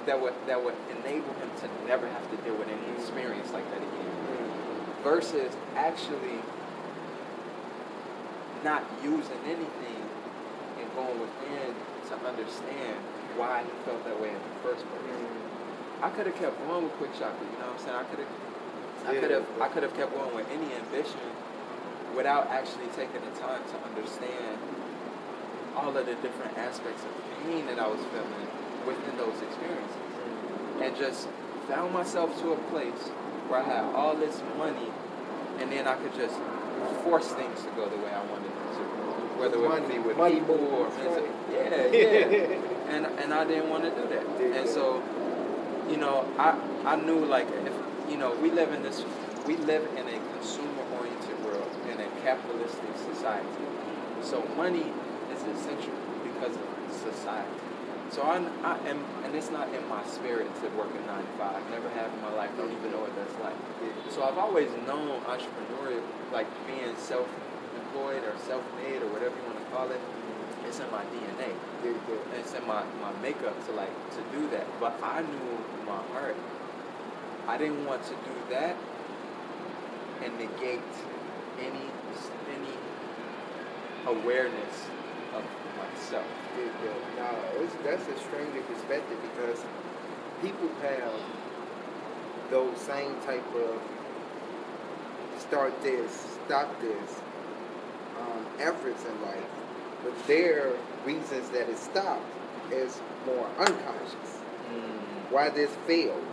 that 0.06 0.20
would 0.22 0.34
that 0.48 0.64
would 0.64 0.76
enable 0.90 1.34
him 1.42 1.50
to 1.62 1.68
never 1.88 2.08
have 2.08 2.30
to 2.32 2.38
deal 2.44 2.56
with 2.56 2.68
any 2.68 2.98
experience 2.98 3.52
like 3.52 3.68
that 3.72 3.78
again 3.78 4.06
Mm. 4.30 5.04
versus 5.04 5.56
actually 5.76 6.40
not 8.64 8.84
using 9.04 9.40
anything 9.46 10.04
and 10.80 10.88
going 10.96 11.20
within 11.20 11.74
to 12.10 12.16
understand 12.28 12.96
why 13.38 13.64
he 13.64 13.72
felt 13.86 14.04
that 14.06 14.20
way 14.20 14.30
in 14.30 14.36
the 14.36 14.56
first 14.64 14.84
place. 14.90 15.16
Mm. 15.16 16.04
I 16.04 16.10
could 16.10 16.26
have 16.28 16.36
kept 16.36 16.58
going 16.68 16.84
with 16.84 16.94
Quick 16.94 17.14
Shopper, 17.16 17.44
you 17.44 17.60
know 17.60 17.72
what 17.72 17.80
I'm 17.80 17.86
saying? 17.86 17.96
I 17.96 18.04
could 18.04 18.20
have 18.20 18.34
I 19.08 19.14
could 19.16 19.32
have 19.32 19.46
I 19.62 19.68
could 19.70 19.84
have 19.84 19.96
kept 19.96 20.12
going 20.14 20.36
with 20.36 20.48
any 20.52 20.74
ambition 20.76 21.28
without 22.16 22.48
actually 22.50 22.88
taking 22.96 23.22
the 23.24 23.34
time 23.40 23.62
to 23.64 23.76
understand 23.88 24.58
all 25.76 25.96
of 25.96 26.06
the 26.06 26.16
different 26.20 26.58
aspects 26.58 27.04
of 27.04 27.12
pain 27.44 27.66
that 27.68 27.80
I 27.80 27.88
was 27.88 28.02
feeling 28.12 28.48
within 28.86 29.18
those 29.18 29.36
experiences 29.42 29.98
and 30.82 30.96
just 30.96 31.28
found 31.68 31.94
myself 31.94 32.32
to 32.42 32.54
a 32.54 32.58
place 32.72 33.10
where 33.50 33.60
I 33.62 33.64
had 33.64 33.84
all 33.96 34.16
this 34.16 34.42
money, 34.58 34.88
and 35.60 35.72
then 35.72 35.88
I 35.88 35.96
could 35.96 36.14
just 36.16 36.36
force 37.04 37.28
things 37.34 37.62
to 37.64 37.70
go 37.76 37.90
the 37.90 37.98
way 37.98 38.12
I 38.12 38.24
wanted 38.32 38.46
them 38.46 38.70
to, 38.78 38.84
whether 39.40 39.58
it 39.58 39.68
Money- 39.68 39.82
would 39.82 39.92
be 39.92 40.00
with 40.00 40.18
money 40.18 40.36
people 40.40 40.56
or 40.56 40.90
music. 40.96 41.26
Yeah, 41.52 41.86
yeah. 41.92 42.96
and 42.96 43.06
and 43.20 43.34
I 43.34 43.44
didn't 43.46 43.70
want 43.70 43.84
to 43.84 43.92
do 43.92 44.08
that, 44.08 44.26
and 44.58 44.70
so, 44.70 45.04
you 45.90 45.98
know, 45.98 46.26
I 46.38 46.56
I 46.86 46.96
knew 46.96 47.26
like 47.26 47.48
if 47.66 47.74
you 48.10 48.18
know 48.18 48.34
we 48.42 48.50
live 48.52 48.72
in 48.74 48.82
this 48.84 49.04
we 49.46 49.58
live 49.58 49.84
in 49.98 50.06
a 50.08 50.18
consumer 50.38 50.84
oriented 50.98 51.44
world 51.44 51.70
in 51.92 52.00
a 52.00 52.08
capitalistic 52.24 52.94
society, 53.14 53.66
so 54.22 54.46
money 54.56 54.86
is 55.34 55.42
essential 55.58 55.94
because 56.24 56.56
of 56.56 56.70
society. 56.94 57.50
So 58.12 58.24
I, 58.24 58.42
I 58.64 58.78
am, 58.90 59.06
and 59.24 59.36
it's 59.36 59.52
not 59.52 59.72
in 59.74 59.88
my 59.88 60.04
spirit 60.06 60.50
to 60.62 60.70
work 60.74 60.90
a 60.90 61.06
nine 61.06 61.22
to 61.22 61.32
five. 61.38 61.62
Never 61.70 61.90
have 61.90 62.12
in 62.12 62.22
my 62.22 62.34
life. 62.34 62.50
Don't 62.58 62.72
even 62.72 62.92
know 62.92 63.02
what 63.02 63.16
that's 63.16 63.38
like. 63.38 63.54
So 64.10 64.24
I've 64.24 64.38
always 64.38 64.70
known 64.88 65.22
entrepreneurial, 65.30 66.02
like 66.34 66.48
being 66.66 66.96
self-employed 66.98 68.24
or 68.24 68.34
self-made 68.48 69.04
or 69.04 69.10
whatever 69.14 69.36
you 69.38 69.46
want 69.46 69.62
to 69.62 69.70
call 69.70 69.92
it. 69.92 70.02
It's 70.66 70.80
in 70.80 70.90
my 70.90 71.04
DNA. 71.14 71.54
It's 72.40 72.54
in 72.54 72.66
my, 72.66 72.84
my 73.00 73.14
makeup 73.22 73.54
to 73.68 73.72
like 73.74 73.94
to 74.18 74.22
do 74.34 74.50
that. 74.50 74.66
But 74.80 74.98
I 75.04 75.22
knew 75.22 75.50
in 75.80 75.86
my 75.86 76.02
heart 76.14 76.36
I 77.48 77.58
didn't 77.58 77.86
want 77.86 78.04
to 78.04 78.14
do 78.14 78.36
that 78.50 78.76
and 80.24 80.34
negate 80.38 80.82
any 81.60 81.86
any 82.50 82.76
awareness 84.06 84.90
of 85.90 85.96
myself. 85.98 86.26
Yeah, 86.58 86.66
yeah. 86.86 87.22
No, 87.24 87.64
it's, 87.64 87.74
that's 87.84 88.08
extremely 88.10 88.62
perspective 88.62 89.18
because 89.22 89.60
people 90.42 90.70
have 90.82 91.14
those 92.50 92.78
same 92.78 93.16
type 93.22 93.46
of 93.56 93.82
start 95.40 95.74
this, 95.82 96.38
stop 96.46 96.70
this 96.82 97.22
um, 98.20 98.46
efforts 98.60 99.04
in 99.06 99.22
life, 99.22 99.46
but 100.04 100.28
their 100.28 100.72
reasons 101.06 101.50
that 101.50 101.70
it 101.70 101.78
stopped 101.78 102.26
is 102.72 103.00
more 103.26 103.48
unconscious. 103.58 104.38
Why 105.30 105.50
this 105.50 105.72
failed. 105.88 106.24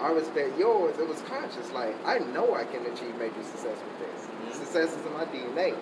I 0.00 0.12
respect 0.12 0.58
yours. 0.58 0.96
It 0.98 1.06
was 1.06 1.20
conscious. 1.22 1.70
Like 1.72 1.94
I 2.06 2.18
know 2.18 2.54
I 2.54 2.64
can 2.64 2.84
achieve 2.86 3.16
major 3.18 3.42
success 3.42 3.76
with 3.76 3.98
this. 3.98 4.26
Mhm. 4.26 4.64
Success 4.64 4.96
is 4.96 5.04
in 5.04 5.12
my 5.12 5.24
DNA. 5.26 5.74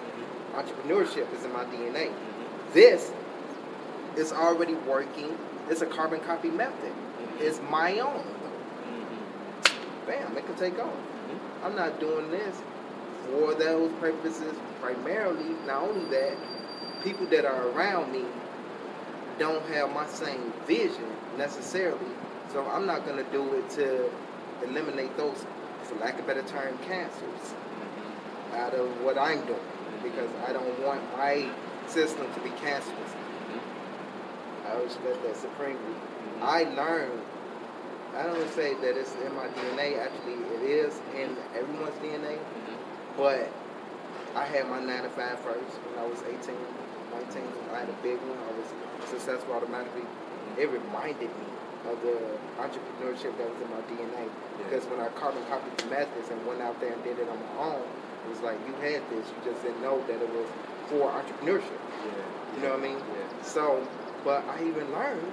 Entrepreneurship 0.55 1.33
is 1.35 1.45
in 1.45 1.53
my 1.53 1.65
DNA. 1.65 2.11
This 2.73 3.11
is 4.17 4.33
already 4.33 4.75
working. 4.75 5.37
It's 5.71 5.81
a 5.81 5.87
carbon 5.87 6.21
copy 6.21 6.51
method. 6.51 6.93
Mm-hmm. 6.93 7.43
It's 7.43 7.61
my 7.71 7.99
own. 8.01 8.25
Mm-hmm. 8.25 10.07
Bam, 10.07 10.37
it 10.37 10.47
can 10.47 10.55
take 10.57 10.79
off. 10.79 10.93
Mm-hmm. 10.93 11.65
I'm 11.65 11.75
not 11.75 11.99
doing 11.99 12.31
this 12.31 12.61
for 13.27 13.55
those 13.55 13.91
purposes 14.01 14.55
primarily. 14.81 15.55
Not 15.67 15.83
only 15.83 16.11
that, 16.11 16.37
people 17.03 17.27
that 17.27 17.45
are 17.45 17.69
around 17.69 18.13
me 18.13 18.25
don't 19.39 19.65
have 19.67 19.93
my 19.95 20.07
same 20.07 20.53
vision 20.67 21.11
necessarily. 21.37 22.13
So 22.53 22.67
I'm 22.67 22.87
not 22.87 23.07
gonna 23.07 23.25
do 23.31 23.55
it 23.55 23.71
to 23.71 24.11
eliminate 24.65 25.17
those, 25.17 25.47
for 25.85 25.95
lack 25.97 26.19
of 26.19 26.25
a 26.25 26.27
better 26.27 26.43
term, 26.43 26.77
cancers 26.79 27.55
out 28.55 28.75
of 28.75 28.89
what 29.03 29.17
I'm 29.17 29.45
doing 29.47 29.61
because 30.03 30.31
I 30.47 30.53
don't 30.53 30.81
want 30.81 31.01
my 31.17 31.51
system 31.89 32.33
to 32.35 32.41
be 32.41 32.51
cancerous. 32.51 33.13
Mm-hmm. 33.13 34.69
I 34.69 34.83
respect 34.83 35.23
that 35.23 35.37
supremely. 35.37 35.81
Mm-hmm. 35.81 36.43
I 36.43 36.63
learned, 36.75 37.23
I 38.17 38.23
don't 38.25 38.51
say 38.53 38.75
that 38.75 38.97
it's 38.97 39.15
in 39.25 39.35
my 39.35 39.49
DNA, 39.49 39.99
actually 39.99 40.41
it 40.57 40.63
is 40.63 41.01
in 41.17 41.37
everyone's 41.57 41.97
DNA, 41.99 42.37
mm-hmm. 42.37 43.17
but 43.17 43.51
I 44.37 44.45
had 44.45 44.69
my 44.69 44.81
9 44.81 45.03
to 45.03 45.09
5 45.09 45.39
first 45.41 45.75
when 45.89 45.99
I 45.99 46.07
was 46.07 46.23
18, 46.23 46.55
19. 47.11 47.43
I 47.73 47.81
had 47.81 47.89
a 47.89 47.99
big 48.03 48.21
one. 48.29 48.39
I 48.39 48.53
was 48.55 48.69
successful 49.09 49.55
automatically. 49.55 50.05
It 50.59 50.71
reminded 50.71 51.33
me 51.33 51.49
of 51.89 51.97
the 52.03 52.19
entrepreneurship 52.61 53.33
that 53.39 53.49
was 53.49 53.59
in 53.59 53.71
my 53.73 53.83
DNA. 53.89 54.29
Because 54.59 54.85
when 54.87 55.01
I 55.01 55.09
carbon 55.17 55.43
copied 55.49 55.77
the 55.79 55.87
methods 55.87 56.29
and 56.31 56.39
went 56.47 56.61
out 56.61 56.79
there 56.81 56.93
and 56.93 57.03
did 57.03 57.19
it 57.19 57.29
on 57.29 57.39
my 57.39 57.73
own, 57.73 57.83
was 58.29 58.41
like 58.41 58.59
you 58.67 58.75
had 58.75 59.03
this, 59.11 59.27
you 59.29 59.51
just 59.53 59.63
didn't 59.63 59.83
know 59.83 60.01
that 60.07 60.21
it 60.21 60.31
was 60.35 60.49
for 60.89 61.11
entrepreneurship. 61.11 61.79
You 62.57 62.63
know 62.63 62.71
what 62.71 62.81
I 62.81 62.83
mean? 62.83 62.99
Yeah. 62.99 63.43
So, 63.43 63.87
but 64.25 64.45
I 64.49 64.65
even 64.67 64.91
learned 64.93 65.33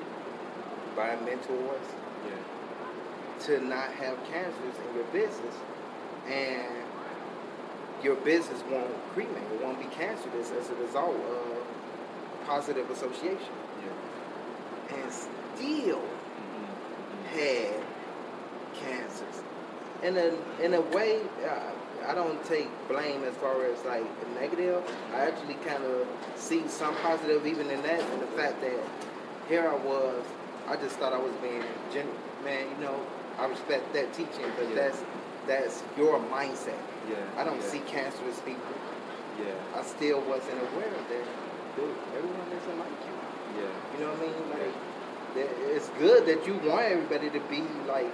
by 0.95 1.15
mentors 1.25 1.87
to 3.45 3.59
not 3.67 3.91
have 3.93 4.17
cancers 4.31 4.75
in 4.89 4.95
your 4.95 5.03
business. 5.05 5.55
And 6.27 6.83
your 8.03 8.15
business 8.17 8.61
won't 8.71 8.91
cremate, 9.13 9.43
it 9.53 9.61
won't 9.63 9.79
be 9.79 9.85
cancerous 9.95 10.51
as 10.51 10.69
a 10.69 10.75
result 10.75 11.15
of 11.15 11.65
positive 12.47 12.89
association. 12.89 13.53
Yeah. 13.83 14.95
And 14.97 15.11
still 15.11 16.01
Mm-hmm. 16.01 17.39
had 17.39 17.83
cancers. 18.75 19.41
In 20.03 20.17
a 20.17 20.63
in 20.63 20.73
a 20.73 20.81
way, 20.81 21.21
uh, 21.47 21.71
I 22.07 22.13
don't 22.13 22.43
take 22.45 22.69
blame 22.87 23.23
as 23.23 23.33
far 23.35 23.65
as 23.65 23.83
like 23.85 24.05
negative. 24.35 24.83
I 25.13 25.25
actually 25.25 25.55
kind 25.65 25.83
of 25.83 26.07
see 26.35 26.67
some 26.67 26.95
positive 26.97 27.45
even 27.45 27.69
in 27.69 27.81
that, 27.83 27.99
in 28.13 28.19
the 28.19 28.27
fact 28.37 28.61
that 28.61 28.79
here 29.49 29.67
I 29.67 29.75
was. 29.75 30.23
I 30.67 30.75
just 30.75 30.97
thought 30.97 31.13
I 31.13 31.19
was 31.19 31.33
being 31.41 31.63
genuine. 31.93 32.17
Man, 32.43 32.65
you 32.69 32.85
know, 32.85 32.99
I 33.39 33.45
respect 33.47 33.91
that 33.93 34.13
teaching, 34.13 34.45
but 34.57 34.69
Yeah. 34.69 34.75
that's 34.75 35.03
that's 35.47 35.83
your 35.97 36.19
mindset. 36.31 36.77
Yeah. 37.09 37.17
I 37.37 37.43
don't 37.43 37.61
yeah. 37.61 37.69
see 37.69 37.79
cancerous 37.79 38.39
people. 38.41 38.73
Yeah. 39.39 39.53
I 39.79 39.83
still 39.83 40.21
wasn't 40.21 40.57
aware 40.73 40.89
of 40.89 41.05
that. 41.09 41.25
Dude, 41.75 41.95
everyone 42.17 42.49
isn't 42.49 42.79
like 42.79 42.97
you. 43.05 43.61
Yeah. 43.61 43.93
You 43.93 44.05
know 44.05 44.11
what 44.13 44.21
I 44.21 44.31
mean? 44.31 44.49
Like, 44.49 44.75
that, 45.35 45.75
it's 45.75 45.89
good 45.99 46.25
that 46.25 46.47
you 46.47 46.53
want 46.69 46.85
everybody 46.85 47.29
to 47.29 47.39
be 47.49 47.61
like 47.87 48.11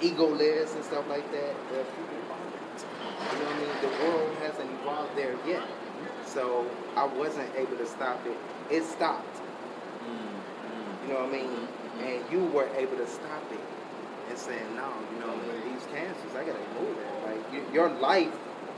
egoless 0.00 0.74
and 0.74 0.84
stuff 0.84 1.08
like 1.08 1.30
that. 1.32 1.54
But. 1.70 1.86
You 3.32 3.38
know 3.38 3.44
what 3.44 3.54
I 3.54 3.60
mean? 3.60 3.74
The 3.80 3.92
world 4.04 4.36
hasn't 4.42 4.70
evolved 4.80 5.16
there 5.16 5.36
yet. 5.46 5.66
So 6.26 6.66
I 6.96 7.04
wasn't 7.04 7.54
able 7.56 7.76
to 7.76 7.86
stop 7.86 8.20
it. 8.26 8.36
It 8.70 8.84
stopped. 8.84 9.36
Mm-hmm. 9.36 11.08
You 11.08 11.14
know 11.14 11.20
what 11.20 11.28
I 11.28 11.32
mean? 11.32 11.68
And 12.02 12.32
you 12.32 12.44
were 12.52 12.68
able 12.76 12.96
to 12.96 13.06
stop 13.06 13.42
it 13.52 13.60
and 14.28 14.38
saying, 14.38 14.74
no, 14.74 14.88
you 15.12 15.20
know 15.20 15.28
what 15.28 15.38
I 15.38 15.64
mean? 15.64 15.74
These 15.74 15.86
cancers, 15.94 16.34
I 16.34 16.44
gotta 16.44 16.58
move 16.80 16.96
that. 16.96 17.36
Like 17.36 17.52
you, 17.52 17.62
your 17.72 17.88
life 17.88 18.32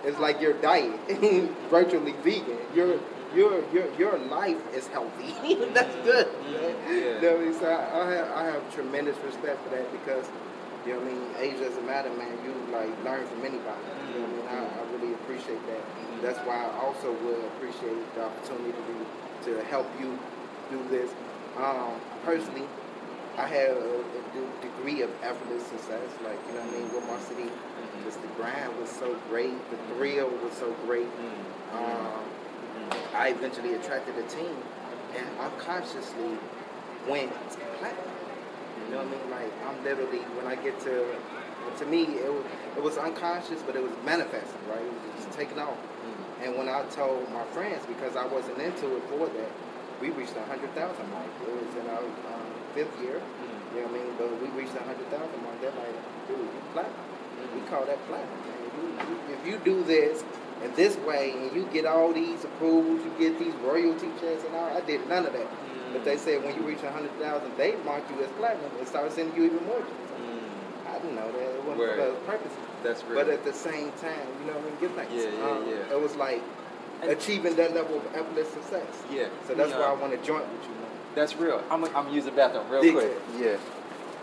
is 0.05 0.19
like 0.19 0.41
your 0.41 0.55
diet, 0.55 0.99
virtually 1.71 2.13
vegan. 2.23 2.59
Your 2.75 2.99
your 3.35 3.65
your 3.73 3.93
your 3.99 4.19
life 4.19 4.61
is 4.75 4.87
healthy. 4.89 5.35
That's 5.75 5.95
good. 6.05 6.29
Man. 6.45 6.75
Yeah. 6.89 6.95
You 6.95 7.21
know 7.21 7.33
what 7.33 7.41
I 7.41 7.45
mean? 7.45 7.55
So 7.55 7.67
I, 7.67 8.03
I 8.03 8.11
have 8.13 8.31
I 8.33 8.45
have 8.45 8.75
tremendous 8.75 9.17
respect 9.25 9.63
for 9.65 9.71
that 9.71 9.91
because 9.93 10.27
you 10.87 10.93
know 10.93 11.01
what 11.01 11.09
I 11.09 11.13
mean. 11.13 11.55
Age 11.55 11.61
doesn't 11.61 11.87
matter, 11.87 12.11
man. 12.11 12.37
You 12.45 12.53
like 12.73 12.93
learn 13.05 13.27
from 13.27 13.45
anybody. 13.45 13.83
I? 14.49 14.65
I, 14.65 14.83
really 14.93 15.15
appreciate 15.15 15.61
that. 15.67 15.83
That's 16.23 16.39
why 16.47 16.57
I 16.57 16.71
also 16.81 17.13
would 17.13 17.45
appreciate 17.57 18.15
the 18.15 18.25
opportunity 18.25 18.73
to 18.73 19.53
to 19.53 19.65
help 19.65 19.87
you 20.01 20.19
do 20.71 20.83
this. 20.91 21.11
Um, 21.57 22.01
personally, 22.25 22.67
I 23.39 23.47
have 23.47 23.77
a, 23.77 24.01
a 24.01 24.63
degree 24.63 25.03
of 25.03 25.11
effortless 25.23 25.67
success. 25.67 26.09
Like 26.25 26.39
you 26.49 26.55
know 26.55 26.65
what 26.65 26.75
I 26.75 26.79
mean. 26.79 26.95
With 26.95 27.07
my 27.07 27.21
city, 27.21 27.51
just 28.05 28.21
the 28.23 28.29
grind 28.29 28.77
was 28.79 28.91
so 28.91 29.17
great. 29.29 29.55
The 29.71 29.77
thrill 29.95 30.31
was 30.43 30.53
so 30.55 30.73
great. 30.87 31.09
Um, 31.73 32.25
I 33.15 33.29
eventually 33.29 33.75
attracted 33.75 34.17
a 34.17 34.27
team, 34.29 34.57
and 35.17 35.27
unconsciously 35.41 36.39
went 37.09 37.33
platinum. 37.79 38.17
You 38.85 38.95
know 38.95 38.99
what 38.99 39.07
I 39.07 39.11
mean? 39.11 39.31
Like 39.31 39.53
I'm 39.67 39.85
literally 39.85 40.23
when 40.37 40.47
I 40.47 40.57
get 40.57 40.79
to, 40.81 41.05
to 41.79 41.87
me 41.87 42.03
it 42.21 42.33
was 42.33 42.45
it 42.77 42.83
was 42.83 42.99
unconscious, 42.99 43.63
but 43.63 43.77
it 43.77 43.83
was 43.83 43.93
manifesting, 44.05 44.61
right? 44.69 44.81
It 44.81 44.93
was 44.93 45.25
just 45.25 45.33
taking 45.33 45.59
off. 45.59 45.77
Mm. 45.77 46.47
And 46.47 46.59
when 46.59 46.69
I 46.69 46.83
told 46.93 47.31
my 47.33 47.45
friends, 47.57 47.85
because 47.87 48.17
I 48.17 48.27
wasn't 48.27 48.59
into 48.59 48.97
it 48.97 49.03
for 49.09 49.27
that, 49.27 49.53
we 50.01 50.11
reached 50.11 50.37
a 50.37 50.45
hundred 50.45 50.75
thousand 50.75 51.11
mark. 51.11 51.27
It 51.43 51.53
was 51.53 51.75
in 51.77 51.89
our 51.91 52.05
um, 52.05 52.49
fifth 52.75 52.93
year. 53.01 53.21
Mm. 53.21 53.75
You 53.75 53.83
know 53.83 53.89
what 53.89 54.01
I 54.01 54.05
mean? 54.05 54.15
But 54.19 54.29
we 54.41 54.49
reached 54.61 54.77
a 54.77 54.85
hundred 54.85 55.09
thousand 55.09 55.43
mark. 55.43 55.61
They're 55.61 55.73
like, 55.73 55.97
dude, 56.29 56.39
you 56.39 56.63
platinum. 56.73 56.95
Mm. 56.95 57.55
We 57.55 57.61
call 57.69 57.85
that 57.87 58.01
platinum. 58.07 58.41
Man. 58.45 58.57
You, 58.77 59.35
if 59.35 59.47
you 59.47 59.57
do 59.65 59.83
this 59.85 60.25
in 60.63 60.75
this 60.75 60.97
way 60.99 61.33
and 61.33 61.55
you 61.55 61.69
get 61.73 61.87
all 61.87 62.13
these 62.13 62.45
approvals, 62.45 63.01
you 63.05 63.13
get 63.19 63.39
these 63.39 63.55
royalty 63.65 64.09
checks 64.21 64.45
and 64.45 64.55
all, 64.55 64.77
I 64.77 64.81
did 64.81 65.07
none 65.09 65.27
of 65.27 65.33
that. 65.33 65.49
But 65.93 66.05
they 66.05 66.17
said 66.17 66.45
when 66.45 66.55
you 66.57 66.63
reach 66.63 66.83
a 66.83 66.91
hundred 66.91 67.13
thousand, 67.19 67.57
they 67.57 67.77
mark 67.85 68.05
you 68.11 68.23
as 68.23 68.31
platinum 68.37 68.71
and 68.79 68.87
start 68.87 69.13
sending 69.13 69.37
you 69.37 69.45
even 69.45 69.65
more 69.65 69.81
checks. 69.81 70.06
Know 71.77 71.97
that. 71.97 72.19
For 72.25 72.33
purposes. 72.33 72.59
That's 72.83 73.05
real. 73.05 73.15
But 73.15 73.29
at 73.29 73.45
the 73.45 73.53
same 73.53 73.91
time, 73.93 74.27
you 74.41 74.47
know 74.47 74.55
what 74.59 74.63
I 74.63 74.71
mean? 74.71 74.77
Give 74.81 74.93
thanks. 74.93 75.13
Yeah, 75.13 75.23
yeah, 75.31 75.45
Um, 75.51 75.65
yeah. 75.69 75.95
It 75.97 76.01
was 76.01 76.15
like 76.17 76.43
And- 77.03 77.11
achieving 77.11 77.57
that 77.57 77.75
level 77.75 77.99
of 77.99 78.07
effortless 78.15 78.49
success. 78.51 78.87
yeah. 79.11 79.27
So 79.47 79.55
that's 79.55 79.71
You 79.73 79.79
why 79.79 79.87
I 79.87 79.93
want 79.95 80.13
to 80.13 80.19
join 80.27 80.41
with 80.41 80.63
you, 80.63 80.75
man. 80.81 80.91
That's 81.15 81.37
real. 81.37 81.63
I'm 81.71 81.85
I'm 81.97 82.09
using 82.13 82.31
the 82.31 82.37
bathroom 82.37 82.69
real 82.71 82.83
Dig 82.83 82.95
quick. 82.95 83.07
it. 83.11 83.23
Yeah. 83.39 83.57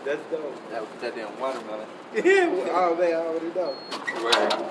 That's 0.04 0.20
dope. 0.30 0.70
That 0.70 1.00
that 1.00 1.16
damn 1.16 1.38
watermelon. 1.40 1.86
oh 2.16 2.96
man, 2.98 3.12
I 3.12 3.16
already 3.16 3.50
know. 3.54 3.74
Word. 4.22 4.70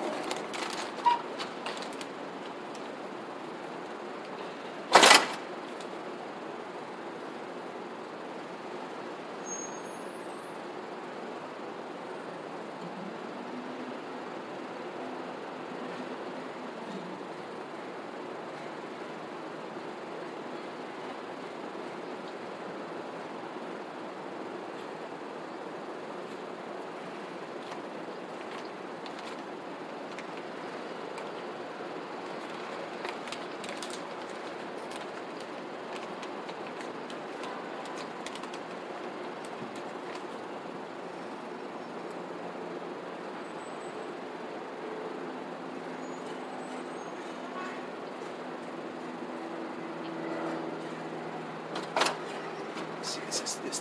See, 53.01 53.19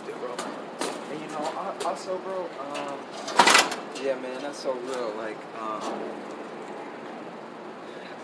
this. 0.05 0.15
And 1.11 1.21
you 1.21 1.27
know, 1.27 1.45
al- 1.55 1.75
also, 1.85 2.17
bro, 2.19 2.49
um, 2.59 2.97
yeah, 4.03 4.15
man, 4.15 4.41
that's 4.41 4.59
so 4.59 4.73
real. 4.73 5.13
Like, 5.17 5.37
um, 5.61 5.93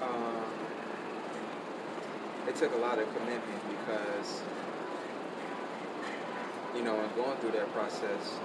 um, 0.01 0.43
it 2.47 2.55
took 2.55 2.73
a 2.73 2.77
lot 2.77 2.99
of 2.99 3.07
commitment 3.15 3.61
because, 3.69 4.41
you 6.75 6.83
know, 6.83 6.95
in 6.99 7.09
going 7.15 7.37
through 7.37 7.51
that 7.51 7.71
process, 7.73 8.39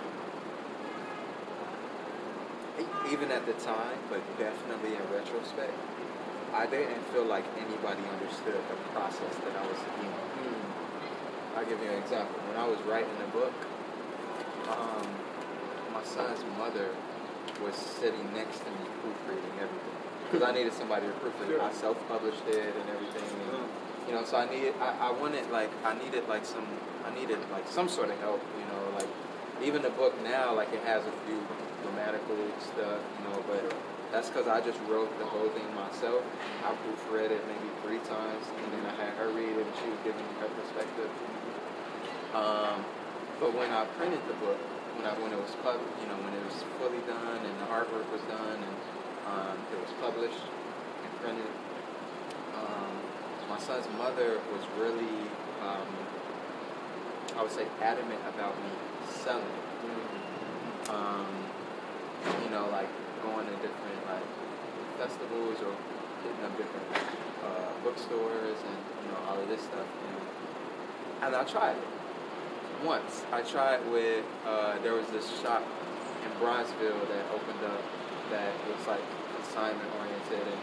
even 3.11 3.31
at 3.31 3.47
the 3.47 3.53
time, 3.65 3.99
but 4.11 4.21
definitely 4.39 4.97
in 4.97 5.03
retrospect, 5.13 5.73
I 6.53 6.67
didn't 6.67 7.03
feel 7.13 7.25
like 7.25 7.45
anybody 7.59 8.03
understood 8.15 8.55
the 8.69 8.77
process 8.95 9.35
that 9.43 9.55
I 9.57 9.67
was 9.67 9.79
in. 10.03 10.11
I'll 11.57 11.65
give 11.65 11.81
you 11.83 11.91
an 11.91 12.03
example. 12.03 12.35
When 12.51 12.57
I 12.59 12.67
was 12.67 12.79
writing 12.83 13.15
the 13.19 13.24
book, 13.35 13.53
um, 14.71 15.07
my 15.93 16.05
son's 16.07 16.41
mother 16.57 16.89
was 17.63 17.75
sitting 17.75 18.25
next 18.33 18.63
to 18.63 18.71
me 18.71 18.87
proofreading 19.03 19.55
everything 19.59 19.99
because 20.25 20.43
I 20.47 20.53
needed 20.55 20.73
somebody 20.73 21.07
to 21.07 21.13
proofread. 21.19 21.49
Sure. 21.49 21.63
I 21.63 21.73
self-published 21.73 22.47
it 22.49 22.73
and 22.75 22.87
everything, 22.91 23.29
and, 23.51 23.67
you 24.09 24.15
know. 24.15 24.25
So 24.25 24.39
I 24.39 24.47
needed, 24.51 24.75
I, 24.81 25.09
I 25.09 25.13
wanted 25.13 25.51
like, 25.51 25.71
I 25.85 25.95
needed 25.99 26.27
like 26.29 26.45
some, 26.47 26.67
I 27.05 27.15
needed 27.15 27.39
like 27.53 27.67
some 27.69 27.89
sort 27.89 28.11
of 28.11 28.19
help, 28.21 28.41
you 28.59 28.67
know, 28.71 28.83
like 28.99 29.11
even 29.63 29.83
the 29.83 29.91
book 29.91 30.15
now, 30.25 30.55
like 30.55 30.73
it 30.73 30.83
has 30.83 31.03
a 31.07 31.15
few 31.27 31.39
grammatical 31.83 32.39
stuff, 32.59 33.01
you 33.19 33.23
know, 33.29 33.39
but 33.47 33.63
that's 34.11 34.31
because 34.31 34.47
I 34.47 34.61
just 34.61 34.79
wrote 34.89 35.11
the 35.19 35.27
whole 35.27 35.49
thing 35.51 35.67
myself. 35.75 36.23
I 36.65 36.71
proofread 36.87 37.31
it 37.31 37.43
maybe 37.47 37.69
three 37.83 38.03
times, 38.07 38.45
and 38.63 38.73
then 38.73 38.87
I 38.87 38.95
had 39.05 39.13
her 39.19 39.29
read 39.31 39.59
it, 39.59 39.67
and 39.67 39.75
she 39.83 39.91
was 39.91 39.99
giving 40.03 40.23
me 40.23 40.35
her 40.41 40.51
perspective. 40.55 41.11
Um, 42.35 42.85
but 43.41 43.51
when 43.55 43.71
I 43.71 43.85
printed 43.99 44.21
the 44.29 44.35
book, 44.39 44.59
when 44.95 45.07
I 45.07 45.13
when 45.19 45.33
it 45.33 45.41
was 45.41 45.51
pub, 45.63 45.81
you 45.99 46.07
know, 46.07 46.19
when 46.23 46.35
it 46.35 46.45
was 46.47 46.63
fully 46.79 47.03
done 47.11 47.41
and 47.43 47.55
the 47.59 47.67
artwork 47.67 48.07
was 48.15 48.23
done 48.31 48.59
and 48.63 48.77
um, 49.27 49.57
it 49.75 49.79
was 49.81 49.91
published 49.99 50.39
and 50.39 51.11
printed, 51.19 51.51
um, 52.55 52.95
my 53.51 53.59
son's 53.59 53.91
mother 53.99 54.39
was 54.55 54.63
really, 54.79 55.19
um, 55.67 55.89
I 57.35 57.43
would 57.43 57.51
say, 57.51 57.67
adamant 57.83 58.23
about 58.31 58.55
me 58.63 58.71
selling. 59.11 59.43
it. 59.43 60.91
Um, 60.91 61.27
you 62.45 62.51
know, 62.51 62.69
like 62.71 62.89
going 63.23 63.47
to 63.47 63.57
different 63.59 63.99
like 64.07 64.29
festivals 64.97 65.59
or 65.59 65.75
hitting 66.23 66.45
up 66.45 66.55
different 66.57 66.87
uh, 67.43 67.73
bookstores 67.83 68.59
and 68.63 68.79
you 69.03 69.09
know 69.11 69.19
all 69.27 69.41
of 69.41 69.49
this 69.49 69.61
stuff. 69.61 69.83
Know. 69.83 71.27
And 71.27 71.35
I 71.35 71.43
tried 71.45 71.77
it 71.77 72.04
once. 72.85 73.25
I 73.33 73.43
tried 73.43 73.81
with 73.91 74.25
uh, 74.47 74.79
there 74.83 74.95
was 74.95 75.07
this 75.09 75.27
shop 75.41 75.63
in 76.25 76.31
Bronzeville 76.41 77.09
that 77.09 77.25
opened 77.35 77.65
up 77.65 77.83
that 78.31 78.53
was 78.69 78.87
like 78.87 79.03
consignment 79.37 79.91
oriented 80.01 80.47
and 80.53 80.63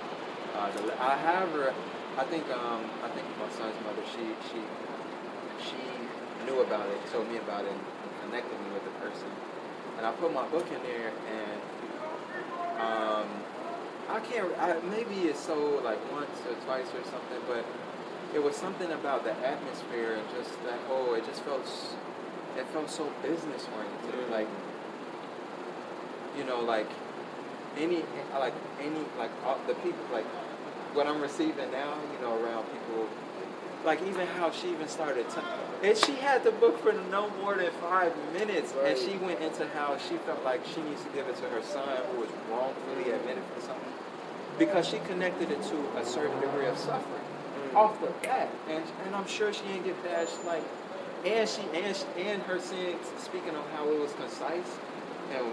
Uh, 0.51 0.67
the, 0.75 0.91
I 1.01 1.15
have 1.15 1.49
her. 1.55 1.73
I 2.19 2.25
think 2.27 2.43
um, 2.51 2.83
I 3.03 3.09
think 3.15 3.25
my 3.39 3.47
son's 3.55 3.77
mother. 3.87 4.03
She 4.13 4.35
she 4.51 4.59
she 5.63 5.81
knew 6.43 6.59
about 6.59 6.87
it, 6.91 6.99
told 7.07 7.29
me 7.31 7.37
about 7.37 7.63
it, 7.63 7.71
and 7.71 7.81
connected 8.23 8.59
me 8.59 8.69
with 8.75 8.83
the 8.83 8.91
person. 8.99 9.31
And 9.97 10.05
I 10.05 10.11
put 10.19 10.33
my 10.33 10.45
book 10.51 10.67
in 10.67 10.81
there, 10.83 11.09
and 11.39 11.59
um, 12.83 13.27
I 14.11 14.19
can't. 14.19 14.51
I, 14.59 14.75
maybe 14.91 15.31
it 15.31 15.37
sold 15.37 15.85
like 15.87 16.03
once 16.11 16.35
or 16.49 16.55
twice 16.67 16.91
or 16.99 17.03
something, 17.07 17.41
but 17.47 17.63
it 18.35 18.43
was 18.43 18.55
something 18.55 18.91
about 18.91 19.23
the 19.23 19.31
atmosphere 19.47 20.19
and 20.19 20.27
just 20.35 20.51
that 20.67 20.79
whole. 20.91 21.15
It 21.15 21.23
just 21.25 21.47
felt. 21.47 21.63
It 22.61 22.67
felt 22.67 22.89
so 22.91 23.11
business 23.23 23.67
oriented, 23.75 24.29
like 24.29 24.47
you 26.37 26.43
know, 26.45 26.61
like 26.61 26.87
any 27.77 28.03
like 28.37 28.53
any 28.79 29.01
like 29.17 29.31
all 29.45 29.57
the 29.67 29.73
people 29.75 30.05
like 30.13 30.25
what 30.93 31.07
I'm 31.07 31.21
receiving 31.21 31.71
now, 31.71 31.93
you 32.13 32.19
know, 32.21 32.35
around 32.43 32.65
people, 32.65 33.07
like 33.83 34.01
even 34.03 34.27
how 34.27 34.51
she 34.51 34.69
even 34.69 34.87
started, 34.87 35.25
t- 35.31 35.41
and 35.87 35.97
she 35.97 36.13
had 36.13 36.43
the 36.43 36.51
book 36.51 36.77
for 36.83 36.93
no 37.09 37.29
more 37.41 37.55
than 37.55 37.71
five 37.81 38.13
minutes, 38.33 38.73
and 38.85 38.95
she 38.97 39.17
went 39.17 39.39
into 39.41 39.67
how 39.69 39.97
she 39.97 40.17
felt 40.17 40.43
like 40.45 40.61
she 40.67 40.81
needs 40.83 41.01
to 41.03 41.09
give 41.15 41.27
it 41.27 41.35
to 41.37 41.49
her 41.49 41.63
son 41.63 41.87
who 42.13 42.19
was 42.21 42.29
wrongfully 42.51 43.11
admitted 43.11 43.43
for 43.55 43.61
something, 43.61 43.93
because 44.59 44.85
she 44.87 44.99
connected 45.07 45.49
it 45.49 45.63
to 45.63 45.77
a 45.97 46.05
certain 46.05 46.39
degree 46.41 46.67
of 46.67 46.77
suffering 46.77 47.23
Mm. 47.71 47.75
off 47.75 47.99
the 48.01 48.07
bat, 48.25 48.49
and 48.69 48.83
and 49.05 49.15
I'm 49.15 49.27
sure 49.27 49.51
she 49.51 49.63
didn't 49.63 49.83
get 49.85 50.01
bashed 50.03 50.43
like, 50.45 50.63
and 51.25 51.47
she 51.47 51.61
and 51.73 51.95
she, 51.95 52.05
and 52.21 52.41
her 52.43 52.59
saying 52.59 52.97
speaking 53.17 53.55
on 53.55 53.63
how 53.75 53.87
it 53.89 53.99
was 53.99 54.11
concise, 54.13 54.77
and 55.33 55.45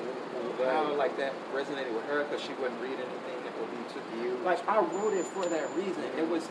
how 0.65 0.95
like 0.95 1.17
that 1.17 1.33
resonated 1.53 1.93
with 1.95 2.05
her 2.07 2.25
because 2.25 2.43
she 2.43 2.53
wouldn't 2.55 2.81
read 2.81 2.95
anything 2.95 3.39
that 3.45 3.55
would 3.61 3.71
be 3.71 3.85
too 3.93 4.01
You. 4.23 4.39
like 4.45 4.67
I 4.69 4.81
wrote 4.81 5.15
it 5.15 5.25
for 5.27 5.47
that 5.47 5.75
reason. 5.77 6.05
It 6.17 6.29
was, 6.29 6.49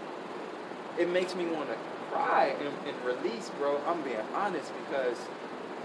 it 0.97 1.09
makes 1.09 1.35
me 1.35 1.45
want 1.47 1.69
to 1.69 1.77
cry 2.11 2.55
and, 2.59 2.73
and 2.87 3.05
release, 3.05 3.49
bro. 3.57 3.79
I'm 3.87 4.01
being 4.01 4.17
honest 4.33 4.71
because 4.85 5.17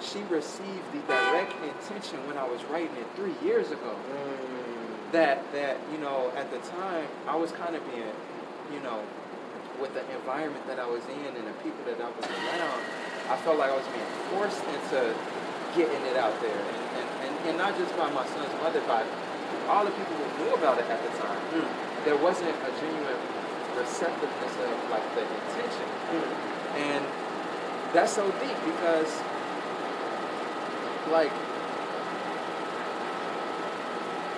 she 0.00 0.22
received 0.24 0.92
the 0.92 1.00
direct 1.06 1.54
intention 1.62 2.26
when 2.26 2.36
I 2.36 2.48
was 2.48 2.62
writing 2.64 2.96
it 2.96 3.06
three 3.16 3.34
years 3.44 3.70
ago. 3.70 3.94
Mm. 3.94 5.12
That 5.12 5.52
that 5.52 5.76
you 5.92 5.98
know 5.98 6.32
at 6.36 6.50
the 6.50 6.58
time 6.68 7.06
I 7.26 7.36
was 7.36 7.52
kind 7.52 7.76
of 7.76 7.84
being, 7.92 8.12
you 8.72 8.80
know, 8.80 9.02
with 9.82 9.92
the 9.98 10.06
environment 10.14 10.62
that 10.70 10.78
I 10.78 10.86
was 10.86 11.02
in 11.10 11.34
and 11.34 11.42
the 11.42 11.56
people 11.66 11.82
that 11.90 11.98
I 11.98 12.06
was 12.06 12.22
around, 12.22 12.80
I 13.26 13.36
felt 13.42 13.58
like 13.58 13.74
I 13.74 13.76
was 13.76 13.88
being 13.90 14.12
forced 14.30 14.62
into 14.62 15.10
getting 15.74 16.02
it 16.06 16.16
out 16.16 16.38
there, 16.40 16.54
and 16.54 16.82
and, 17.02 17.08
and, 17.26 17.32
and 17.50 17.54
not 17.58 17.74
just 17.76 17.90
by 17.98 18.06
my 18.14 18.24
son's 18.30 18.54
mother, 18.62 18.80
but 18.86 19.02
all 19.66 19.84
the 19.84 19.90
people 19.90 20.14
who 20.14 20.26
knew 20.44 20.54
about 20.54 20.78
it 20.78 20.86
at 20.86 21.02
the 21.02 21.12
time 21.18 21.40
Mm. 21.52 21.68
there 22.06 22.16
wasn't 22.16 22.48
a 22.48 22.70
genuine 22.80 23.20
receptiveness 23.76 24.54
of 24.64 24.90
like 24.90 25.04
the 25.14 25.20
intention. 25.20 25.88
Mm. 26.08 26.30
And 26.80 27.04
that's 27.92 28.12
so 28.12 28.24
deep 28.40 28.56
because 28.64 29.10
like 31.10 31.30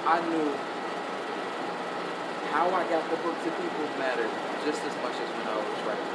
I 0.06 0.18
knew 0.28 0.48
how 2.54 2.70
I 2.70 2.86
got 2.86 3.02
the 3.10 3.18
book 3.26 3.34
to 3.34 3.50
people 3.50 3.84
mattered 3.98 4.30
just 4.62 4.78
as 4.86 4.94
much 5.02 5.18
as 5.18 5.26
when 5.34 5.46
I 5.50 5.58
was 5.58 5.80
writing. 5.82 6.12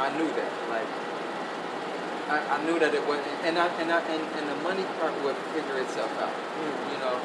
I 0.00 0.08
knew 0.16 0.28
that. 0.32 0.52
Like 0.72 0.88
I, 2.32 2.36
I 2.40 2.58
knew 2.64 2.80
that 2.80 2.96
it 2.96 3.04
wasn't 3.04 3.36
and 3.44 3.60
I 3.60 3.68
and 3.76 3.92
I 3.92 4.00
and, 4.00 4.24
and 4.40 4.44
the 4.48 4.58
money 4.64 4.88
part 4.96 5.12
would 5.20 5.36
figure 5.52 5.76
itself 5.84 6.08
out. 6.24 6.32
You 6.88 6.98
know? 7.04 7.20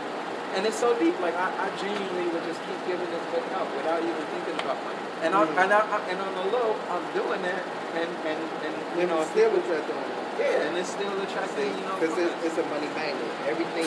And 0.60 0.68
it's 0.68 0.76
so 0.76 0.92
deep, 1.00 1.16
like 1.24 1.40
I, 1.40 1.48
I 1.56 1.72
genuinely 1.80 2.28
would 2.36 2.44
just 2.44 2.60
keep 2.68 2.76
giving 2.84 3.08
this 3.08 3.24
book 3.32 3.48
out 3.56 3.72
without 3.80 4.04
even 4.04 4.24
thinking 4.36 4.60
about 4.60 4.76
money. 4.84 5.00
And 5.24 5.32
I, 5.32 5.48
Mm. 5.48 5.64
and 5.64 5.72
I, 5.72 5.80
and 6.12 6.20
on 6.20 6.34
the 6.36 6.46
low, 6.52 6.76
I'm 6.92 7.06
doing 7.16 7.40
that, 7.48 7.64
and 7.96 8.12
and 8.28 8.40
and 8.68 8.74
you 9.00 9.08
know, 9.08 9.24
it's 9.24 9.32
still 9.32 9.56
attracting 9.56 9.96
yeah, 10.40 10.68
and 10.68 10.76
it's 10.76 10.90
still 10.92 11.14
attracting, 11.22 11.70
you 11.72 11.86
know, 11.86 11.96
Because 12.00 12.18
it's, 12.18 12.34
it's 12.44 12.58
a 12.58 12.66
money 12.68 12.90
magnet. 12.98 13.32
Everything, 13.48 13.86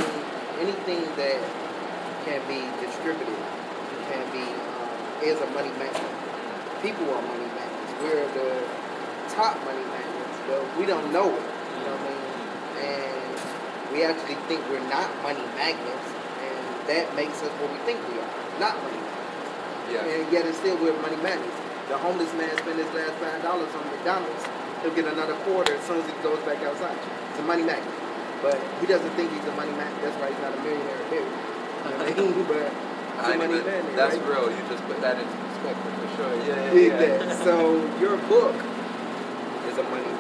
anything 0.63 1.03
that 1.19 1.37
can 2.25 2.41
be 2.47 2.63
distributed 2.81 3.35
be 4.35 4.43
um, 4.43 4.91
is 5.23 5.39
a 5.41 5.49
money 5.55 5.71
magnet. 5.79 6.13
People 6.83 7.07
are 7.15 7.23
money 7.23 7.49
magnets. 7.55 7.91
We're 8.03 8.27
the 8.35 8.51
top 9.33 9.55
money 9.65 9.87
magnets, 9.95 10.37
but 10.51 10.61
we 10.77 10.85
don't 10.85 11.09
know 11.15 11.31
it. 11.31 11.47
You 11.79 11.83
know 11.87 11.95
what 11.95 12.03
I 12.03 12.11
mean? 12.11 12.23
And 12.85 13.33
we 13.95 14.03
actually 14.05 14.37
think 14.51 14.61
we're 14.69 14.83
not 14.91 15.09
money 15.23 15.45
magnets, 15.57 16.09
and 16.43 16.59
that 16.91 17.07
makes 17.17 17.41
us 17.47 17.53
what 17.63 17.71
we 17.73 17.79
think 17.89 18.03
we 18.11 18.19
are, 18.19 18.33
not 18.61 18.75
money 18.83 18.99
magnets. 18.99 19.89
yeah, 19.95 20.03
And 20.05 20.27
yet 20.35 20.45
it's 20.45 20.59
still 20.59 20.77
we're 20.83 20.93
money 21.01 21.17
magnets. 21.23 21.57
The 21.89 21.97
homeless 21.97 22.33
man 22.35 22.51
spent 22.59 22.77
his 22.81 22.91
last 22.97 23.13
five 23.23 23.41
dollars 23.43 23.71
on 23.77 23.85
McDonald's. 23.95 24.45
He'll 24.83 24.93
get 24.97 25.07
another 25.09 25.35
quarter 25.49 25.73
as 25.73 25.83
soon 25.89 26.01
as 26.01 26.07
he 26.09 26.13
goes 26.23 26.41
back 26.45 26.61
outside. 26.65 26.97
It's 27.31 27.41
a 27.41 27.47
money 27.49 27.63
magnet. 27.63 27.89
But 28.45 28.61
he 28.81 28.87
doesn't 28.87 29.09
think 29.17 29.33
he's 29.33 29.45
a 29.49 29.55
money 29.57 29.73
magnet. 29.73 29.97
That's 30.05 30.17
why 30.21 30.29
he's 30.29 30.41
not 30.45 30.53
a 30.53 30.61
millionaire 30.61 31.01
million. 31.09 31.25
You 31.25 31.89
know 31.89 31.97
what 31.97 32.13
I 32.13 32.21
mean? 32.21 32.45
But 32.53 32.69
I 33.21 33.37
money 33.37 33.59
even- 33.63 33.97
that's 33.97 34.17
right? 34.17 34.29
real. 34.29 34.51
You 34.51 34.63
just 34.69 34.85
put 34.87 35.01
that 35.01 35.17
into 35.19 35.37
perspective 35.49 35.93
for 35.99 36.09
sure. 36.17 36.33
Yeah, 36.47 36.73
yeah, 36.73 37.27
yeah. 37.31 37.45
So 37.47 37.55
your 38.03 38.17
book 38.31 38.55
is 39.71 39.77
a 39.79 39.85
money. 39.89 40.11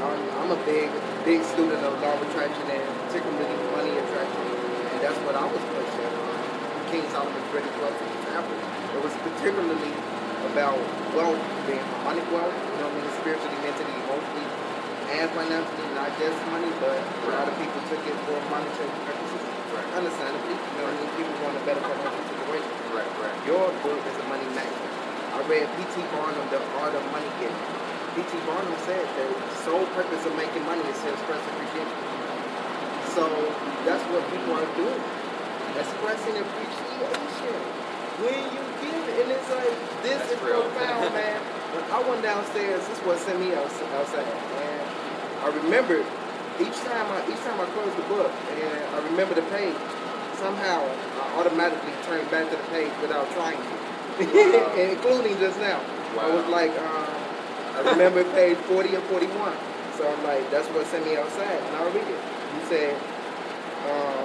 I'm, 0.00 0.20
I'm 0.40 0.50
a 0.54 0.60
big, 0.64 0.88
big 1.24 1.44
student 1.44 1.82
of 1.84 1.92
law 2.00 2.16
attraction 2.16 2.64
and 2.70 2.82
particularly 3.06 3.56
money 3.76 3.92
attraction. 4.00 4.44
And 4.94 4.98
that's 5.04 5.18
what 5.28 5.34
I 5.36 5.44
was 5.44 5.62
pushing. 5.76 6.14
King 6.90 7.04
Solomon's 7.14 7.48
British 7.54 7.74
Wealth 7.78 8.00
example. 8.00 8.56
It 8.96 9.00
was 9.04 9.14
particularly 9.22 9.92
about 10.50 10.78
wealth, 11.14 11.38
being 11.68 11.84
money 12.02 12.24
wealth, 12.34 12.50
you 12.50 12.76
know 12.82 12.90
what 12.90 12.98
I 12.98 13.06
mean, 13.06 13.14
spiritually, 13.22 13.58
mentally, 13.62 13.94
emotionally, 14.02 14.48
and 15.14 15.26
financially, 15.30 15.88
not 15.94 16.10
just 16.18 16.34
money, 16.50 16.70
but 16.82 16.98
a 16.98 17.30
lot 17.30 17.46
of 17.46 17.54
people 17.60 17.78
took 17.86 18.02
it 18.02 18.16
for 18.26 18.38
monetary 18.50 18.90
purposes. 19.06 19.39
Right. 19.70 19.86
Understandably, 20.02 20.54
you 20.58 20.74
know 20.78 20.84
what 20.90 20.94
I 20.94 20.98
mean, 20.98 21.10
people 21.14 21.34
want 21.46 21.54
a 21.54 21.62
better 21.62 21.82
financial 21.82 22.24
situation. 22.26 22.70
Right, 22.90 23.06
right. 23.22 23.36
Your 23.46 23.70
book 23.86 24.00
is 24.02 24.16
a 24.18 24.26
money 24.26 24.46
magnet. 24.58 24.90
I 25.30 25.38
read 25.46 25.66
P.T. 25.78 25.94
Barnum, 26.10 26.42
The 26.50 26.58
Art 26.82 26.90
of 26.94 27.04
Money 27.14 27.30
Getting. 27.38 27.62
P.T. 28.18 28.30
Barnum 28.50 28.74
said 28.82 29.06
the 29.14 29.26
sole 29.62 29.86
purpose 29.94 30.26
of 30.26 30.34
making 30.34 30.66
money 30.66 30.82
is 30.90 30.98
to 31.06 31.08
express 31.14 31.38
appreciation. 31.54 31.98
So 33.14 33.30
that's 33.86 34.02
what 34.10 34.26
people 34.34 34.58
are 34.58 34.70
doing. 34.74 35.00
Expressing 35.78 36.34
appreciation. 36.34 37.54
When 38.26 38.42
you 38.50 38.62
give, 38.82 39.04
and 39.22 39.28
it's 39.30 39.50
like, 39.54 39.70
this 40.02 40.18
That's 40.18 40.34
is 40.34 40.42
real. 40.42 40.62
profound, 40.66 41.14
man. 41.14 41.40
When 41.70 41.84
I 41.94 42.02
went 42.02 42.22
downstairs, 42.26 42.82
this 42.90 42.98
was 43.06 43.20
sent 43.22 43.38
me 43.38 43.54
outs- 43.54 43.78
outside, 43.94 44.26
and 44.26 44.82
I 45.38 45.54
remembered 45.62 46.04
each 46.60 46.78
time 46.86 47.06
I 47.10 47.18
each 47.28 47.40
time 47.42 47.58
I 47.60 47.66
closed 47.74 47.96
the 47.96 48.06
book, 48.12 48.30
and 48.30 48.94
I 48.94 48.98
remember 49.10 49.34
the 49.34 49.46
page. 49.50 49.76
Somehow, 50.38 50.80
I 51.20 51.36
automatically 51.36 51.92
turn 52.08 52.24
back 52.32 52.48
to 52.48 52.56
the 52.56 52.68
page 52.72 52.92
without 53.02 53.28
trying 53.36 53.58
to, 53.60 53.74
Wow. 54.24 54.72
including 54.76 55.36
just 55.38 55.60
now. 55.60 55.80
I 56.18 56.32
was 56.34 56.46
like, 56.48 56.72
uh, 56.72 57.76
I 57.76 57.80
remember 57.92 58.24
page 58.32 58.56
40 58.64 58.94
and 58.96 59.04
41. 59.04 59.52
So 59.96 60.08
I'm 60.08 60.22
like, 60.24 60.48
that's 60.50 60.66
what 60.72 60.86
sent 60.86 61.04
me 61.04 61.16
outside, 61.16 61.60
and 61.60 61.76
I'll 61.76 61.92
read 61.92 62.08
it. 62.08 62.20
You 62.56 62.60
said, 62.72 62.96
um, 63.84 64.24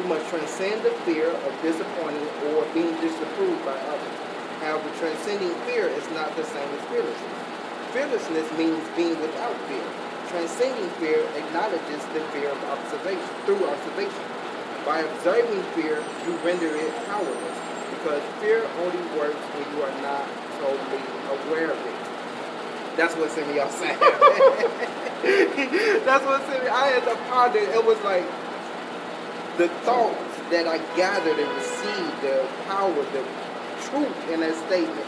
you 0.00 0.04
must 0.08 0.24
transcend 0.32 0.80
the 0.82 0.90
fear 1.04 1.28
of 1.28 1.52
disappointing 1.60 2.28
or 2.48 2.64
being 2.72 2.94
disapproved 3.04 3.64
by 3.68 3.76
others. 3.76 4.16
However, 4.64 4.88
transcending 4.98 5.52
fear 5.68 5.88
is 5.92 6.08
not 6.16 6.34
the 6.36 6.44
same 6.44 6.68
as 6.72 6.82
fearlessness. 6.88 7.38
Fearlessness 7.92 8.48
means 8.56 8.80
being 8.96 9.20
without 9.20 9.54
fear. 9.68 9.84
Transcending 10.30 10.90
fear 11.00 11.24
acknowledges 11.36 12.04
the 12.12 12.20
fear 12.36 12.50
of 12.50 12.64
observation 12.64 13.28
through 13.46 13.64
observation. 13.64 14.24
By 14.84 15.00
observing 15.00 15.62
fear, 15.72 16.04
you 16.26 16.36
render 16.44 16.68
it 16.68 16.92
powerless 17.06 17.58
because 17.96 18.22
fear 18.40 18.68
only 18.84 19.00
works 19.16 19.40
when 19.56 19.64
you 19.72 19.82
are 19.82 20.02
not 20.02 20.28
totally 20.60 21.00
aware 21.32 21.70
of 21.70 21.78
it. 21.80 21.98
That's 22.96 23.14
what 23.16 23.30
me 23.48 23.58
outside. 23.60 23.98
That's 26.04 26.24
what 26.24 26.44
sent 26.46 26.64
me. 26.64 26.68
I 26.68 26.88
had 26.88 27.04
to 27.04 27.16
ponder. 27.30 27.60
It 27.60 27.84
was 27.84 27.96
like 28.02 28.26
the 29.56 29.68
thoughts 29.84 30.40
that 30.50 30.66
I 30.66 30.78
gathered 30.96 31.38
and 31.38 31.56
received, 31.56 32.22
the 32.22 32.46
power, 32.66 32.92
the 32.92 33.24
truth 33.88 34.30
in 34.30 34.40
that 34.40 34.54
statement. 34.66 35.06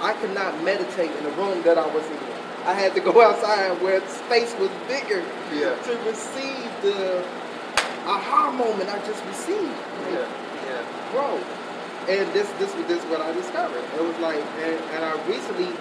I 0.00 0.12
could 0.14 0.32
not 0.32 0.62
meditate 0.62 1.10
in 1.10 1.24
the 1.24 1.30
room 1.32 1.62
that 1.62 1.76
I 1.76 1.86
was 1.94 2.04
in. 2.06 2.33
I 2.66 2.74
had 2.74 2.94
to 2.94 3.00
go 3.00 3.12
outside 3.26 3.80
where 3.82 4.00
the 4.00 4.08
space 4.08 4.54
was 4.58 4.70
bigger 4.88 5.22
Yeah. 5.52 5.74
to 5.76 5.92
receive 6.08 6.68
the 6.82 7.22
aha 8.06 8.50
moment 8.52 8.88
I 8.90 8.98
just 9.06 9.24
received. 9.26 9.64
Like, 10.04 10.12
Yeah, 10.12 10.28
yeah. 10.68 11.12
bro. 11.12 11.40
And 12.08 12.28
this 12.36 12.48
this 12.60 12.74
was 12.76 12.84
this 12.86 13.00
is 13.02 13.06
what 13.10 13.20
I 13.20 13.32
discovered. 13.32 13.84
It 13.96 14.02
was 14.04 14.16
like 14.18 14.40
and, 14.60 14.76
and 14.92 15.04
I 15.04 15.12
recently 15.26 15.72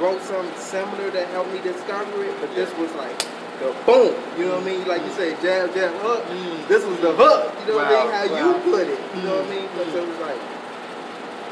wrote 0.00 0.22
something 0.22 0.54
similar 0.58 1.10
that 1.10 1.26
helped 1.30 1.52
me 1.52 1.60
discover 1.62 2.24
it, 2.24 2.34
but 2.40 2.54
this 2.54 2.70
was 2.78 2.90
like 2.94 3.14
the 3.62 3.70
boom. 3.86 4.14
You 4.38 4.46
know 4.46 4.58
what 4.58 4.66
I 4.66 4.70
mean? 4.70 4.86
Like 4.86 5.02
you 5.02 5.10
say, 5.14 5.30
jab, 5.42 5.74
jab, 5.74 5.94
hook. 6.02 6.22
Mm. 6.26 6.66
This 6.68 6.84
was 6.84 6.98
the 6.98 7.12
hook. 7.14 7.50
You 7.66 7.74
know 7.74 7.78
what 7.78 7.86
I 7.86 7.94
mean? 7.94 8.10
How 8.10 8.26
wow. 8.30 8.38
you 8.42 8.50
put 8.70 8.86
it. 8.90 8.98
You 9.14 9.22
know 9.22 9.36
what 9.38 9.46
I 9.46 9.50
Mm, 9.50 9.54
mean? 9.54 9.66
Because 9.74 9.92
mm. 9.94 10.02
it 10.02 10.06
was 10.10 10.18
like 10.26 10.42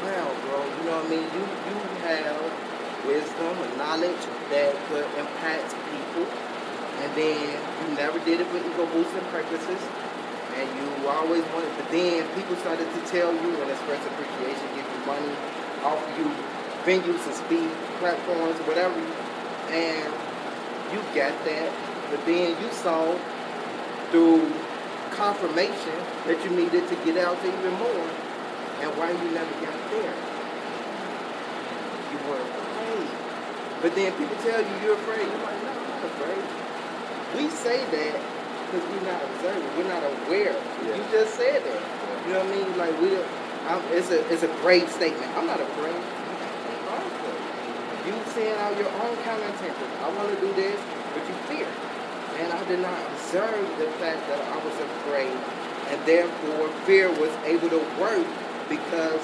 ground, 0.03 0.35
bro. 0.47 0.59
You 0.63 0.83
know 0.87 0.95
what 0.99 1.07
I 1.07 1.11
mean? 1.11 1.25
You 1.31 1.43
you 1.67 1.75
have 2.07 2.43
wisdom 3.05 3.57
and 3.57 3.77
knowledge 3.77 4.23
that 4.49 4.75
could 4.87 5.05
impact 5.17 5.75
people, 5.91 6.25
and 7.03 7.09
then 7.15 7.59
you 7.59 7.95
never 7.95 8.19
did 8.25 8.41
it 8.41 8.47
for 8.47 8.57
ego 8.57 8.85
boosting 8.91 9.27
purposes, 9.31 9.81
and 10.55 10.67
you 10.77 11.07
always 11.07 11.43
wanted. 11.53 11.71
But 11.77 11.89
then 11.91 12.27
people 12.35 12.55
started 12.57 12.87
to 12.87 13.01
tell 13.07 13.33
you 13.33 13.49
and 13.61 13.69
express 13.71 14.01
appreciation, 14.05 14.65
give 14.75 14.85
you 14.85 15.01
money, 15.05 15.33
offer 15.83 16.09
you 16.19 16.29
venues 16.85 17.23
and 17.25 17.35
speed 17.35 17.69
platforms, 17.99 18.59
whatever, 18.67 18.99
and 19.71 20.13
you 20.91 20.99
got 21.15 21.33
that. 21.45 21.71
But 22.11 22.25
then 22.25 22.61
you 22.61 22.69
saw 22.71 23.17
through 24.11 24.51
confirmation 25.11 25.97
that 26.25 26.43
you 26.43 26.51
needed 26.51 26.87
to 26.87 26.95
get 27.05 27.17
out 27.17 27.37
even 27.43 27.73
more. 27.73 28.07
And 28.81 28.91
why 28.97 29.11
you 29.11 29.31
never 29.31 29.53
got 29.65 29.77
there? 29.91 30.13
You 32.11 32.29
were 32.29 32.41
afraid. 32.41 32.62
But 33.83 33.93
then 33.99 34.15
people 34.15 34.37
tell 34.39 34.63
you 34.63 34.73
you're 34.79 34.95
afraid. 34.95 35.27
You're 35.27 35.43
like, 35.43 35.59
no, 35.59 35.75
I'm 35.75 35.87
not 35.91 36.03
afraid. 36.07 36.39
We 37.35 37.51
say 37.51 37.83
that 37.83 38.15
because 38.63 38.83
we're 38.87 39.03
not 39.03 39.19
observing. 39.19 39.67
We're 39.75 39.91
not 39.91 40.03
aware. 40.07 40.55
Yeah. 40.87 40.95
You 40.95 41.03
just 41.11 41.35
said 41.35 41.59
that. 41.59 41.81
You 42.23 42.31
know 42.31 42.39
what 42.39 42.47
I 42.47 42.63
mean? 42.63 42.77
Like 42.79 42.95
we, 43.03 43.19
I'm, 43.67 43.83
it's 43.91 44.07
a 44.09 44.23
it's 44.31 44.43
a 44.47 44.51
brave 44.63 44.87
statement. 44.87 45.27
I'm 45.35 45.45
not 45.45 45.59
afraid. 45.59 45.99
You 48.07 48.15
saying 48.31 48.55
out 48.59 48.75
your 48.79 48.91
own 49.03 49.15
counter 49.27 49.47
intentions. 49.51 49.91
I 49.99 50.07
want 50.15 50.31
to 50.31 50.39
do 50.39 50.51
this, 50.55 50.79
but 51.11 51.23
you 51.27 51.35
fear. 51.51 51.67
And 52.39 52.51
I 52.51 52.63
did 52.67 52.79
not 52.79 52.95
observe 53.11 53.67
the 53.79 53.91
fact 53.99 54.23
that 54.31 54.39
I 54.47 54.57
was 54.63 54.75
afraid, 54.79 55.35
and 55.91 55.99
therefore 56.07 56.67
fear 56.87 57.11
was 57.19 57.31
able 57.43 57.69
to 57.69 57.83
work 57.99 58.27
because 58.67 59.23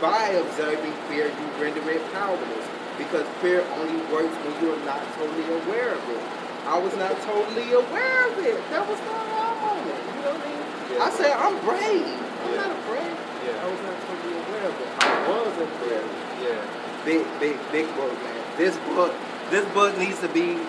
by 0.00 0.28
observing 0.36 0.92
fear, 1.08 1.28
you 1.28 1.46
render 1.62 1.80
it 1.90 2.12
powerless. 2.12 2.69
Because 3.00 3.24
fear 3.40 3.64
only 3.80 3.96
works 4.12 4.36
when 4.44 4.54
you're 4.60 4.76
not 4.84 5.00
totally 5.16 5.48
aware 5.64 5.96
of 5.96 6.04
it. 6.12 6.20
I 6.68 6.76
was 6.78 6.92
not 7.00 7.16
totally 7.24 7.72
aware 7.72 8.20
of 8.28 8.36
it. 8.44 8.60
That 8.68 8.84
was 8.84 9.00
not 9.08 9.24
our 9.40 9.54
moment. 9.56 9.96
You 10.04 10.20
know 10.20 10.36
what 10.36 10.44
I 10.44 10.52
mean? 10.52 10.64
Yeah. 10.92 11.08
I 11.08 11.10
said, 11.10 11.32
I'm 11.32 11.56
brave. 11.64 12.04
I'm 12.04 12.52
Yeah. 12.52 12.60
not 12.60 12.70
afraid. 12.76 13.16
I 13.40 13.66
was 13.72 13.80
not 13.88 13.96
totally 14.04 14.36
aware 14.36 14.64
of 14.68 14.74
it. 14.84 14.90
I 15.00 15.32
was 15.32 15.56
afraid. 15.64 16.04
Yeah. 16.44 16.60
Big, 17.08 17.24
big, 17.40 17.56
big 17.72 17.86
book, 17.96 18.12
man. 18.22 18.36
This 18.60 18.76
book, 18.92 19.12
this 19.50 19.64
book 19.72 19.96
needs 19.96 20.20
to 20.20 20.28
be 20.28 20.60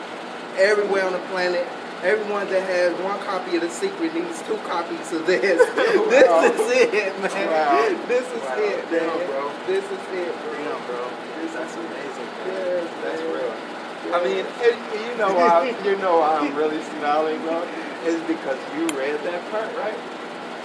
everywhere 0.57 1.05
on 1.05 1.11
the 1.13 1.23
planet. 1.35 1.67
Everyone 2.01 2.47
that 2.49 2.63
has 2.63 2.97
one 3.03 3.19
copy 3.27 3.57
of 3.57 3.61
The 3.61 3.69
Secret 3.69 4.15
needs 4.15 4.41
two 4.47 4.57
copies 4.65 5.11
of 5.11 5.27
this. 5.27 5.59
this 5.75 6.27
Wow. 6.31 6.47
is 6.47 6.71
it, 6.79 7.13
man. 7.21 7.47
Wow. 7.51 8.07
This 8.07 8.25
is 8.25 8.41
Wow. 8.41 8.55
it, 8.57 8.81
man. 8.89 9.03
Damn, 9.05 9.27
bro. 9.27 9.51
This 9.67 9.83
is 9.85 10.03
it, 10.15 10.33
bro. 10.41 10.53
Damn, 10.57 10.81
bro. 10.87 11.11
That's 11.49 11.75
amazing. 11.75 12.30
man. 12.30 12.47
Yes, 12.47 12.88
That's 13.04 13.21
man. 13.21 13.34
real. 13.34 13.54
Yeah. 14.01 14.17
I 14.17 14.23
mean, 14.23 14.45
and 14.45 14.77
you 15.01 15.12
know 15.17 15.34
why 15.34 15.75
you 15.86 15.95
know 15.97 16.19
why 16.19 16.38
I'm 16.38 16.56
really 16.56 16.82
smiling, 16.97 17.41
bro? 17.41 17.62
Is 18.06 18.21
because 18.30 18.58
you 18.77 18.86
read 18.97 19.17
that 19.25 19.41
part, 19.51 19.69
right? 19.77 19.97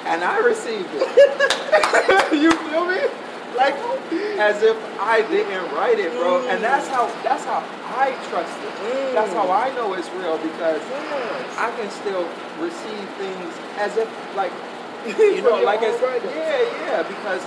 And 0.06 0.22
I 0.24 0.38
received 0.38 0.88
it. 0.94 1.04
you 2.32 2.52
feel 2.52 2.86
me? 2.86 3.00
Like 3.56 3.74
as 4.38 4.62
if 4.62 4.76
I 5.00 5.20
didn't 5.28 5.72
write 5.74 5.98
it, 5.98 6.12
bro. 6.12 6.46
And 6.48 6.62
that's 6.62 6.88
how 6.88 7.08
that's 7.24 7.44
how 7.44 7.64
I 7.96 8.12
trust 8.28 8.52
it. 8.60 8.72
Mm. 8.84 9.12
That's 9.12 9.32
how 9.32 9.50
I 9.50 9.72
know 9.74 9.94
it's 9.94 10.08
real 10.20 10.36
because 10.38 10.80
Yes. 10.80 11.56
I 11.58 11.72
can 11.76 11.90
still 11.90 12.28
receive 12.60 13.08
things 13.16 13.52
as 13.80 13.96
if 13.96 14.08
like 14.36 14.52
you 15.06 15.40
know, 15.42 15.60
like 15.62 15.80
own 15.82 15.92
it's 15.92 16.02
writing. 16.02 16.30
yeah, 16.30 16.62
yeah, 16.84 17.02
because 17.02 17.42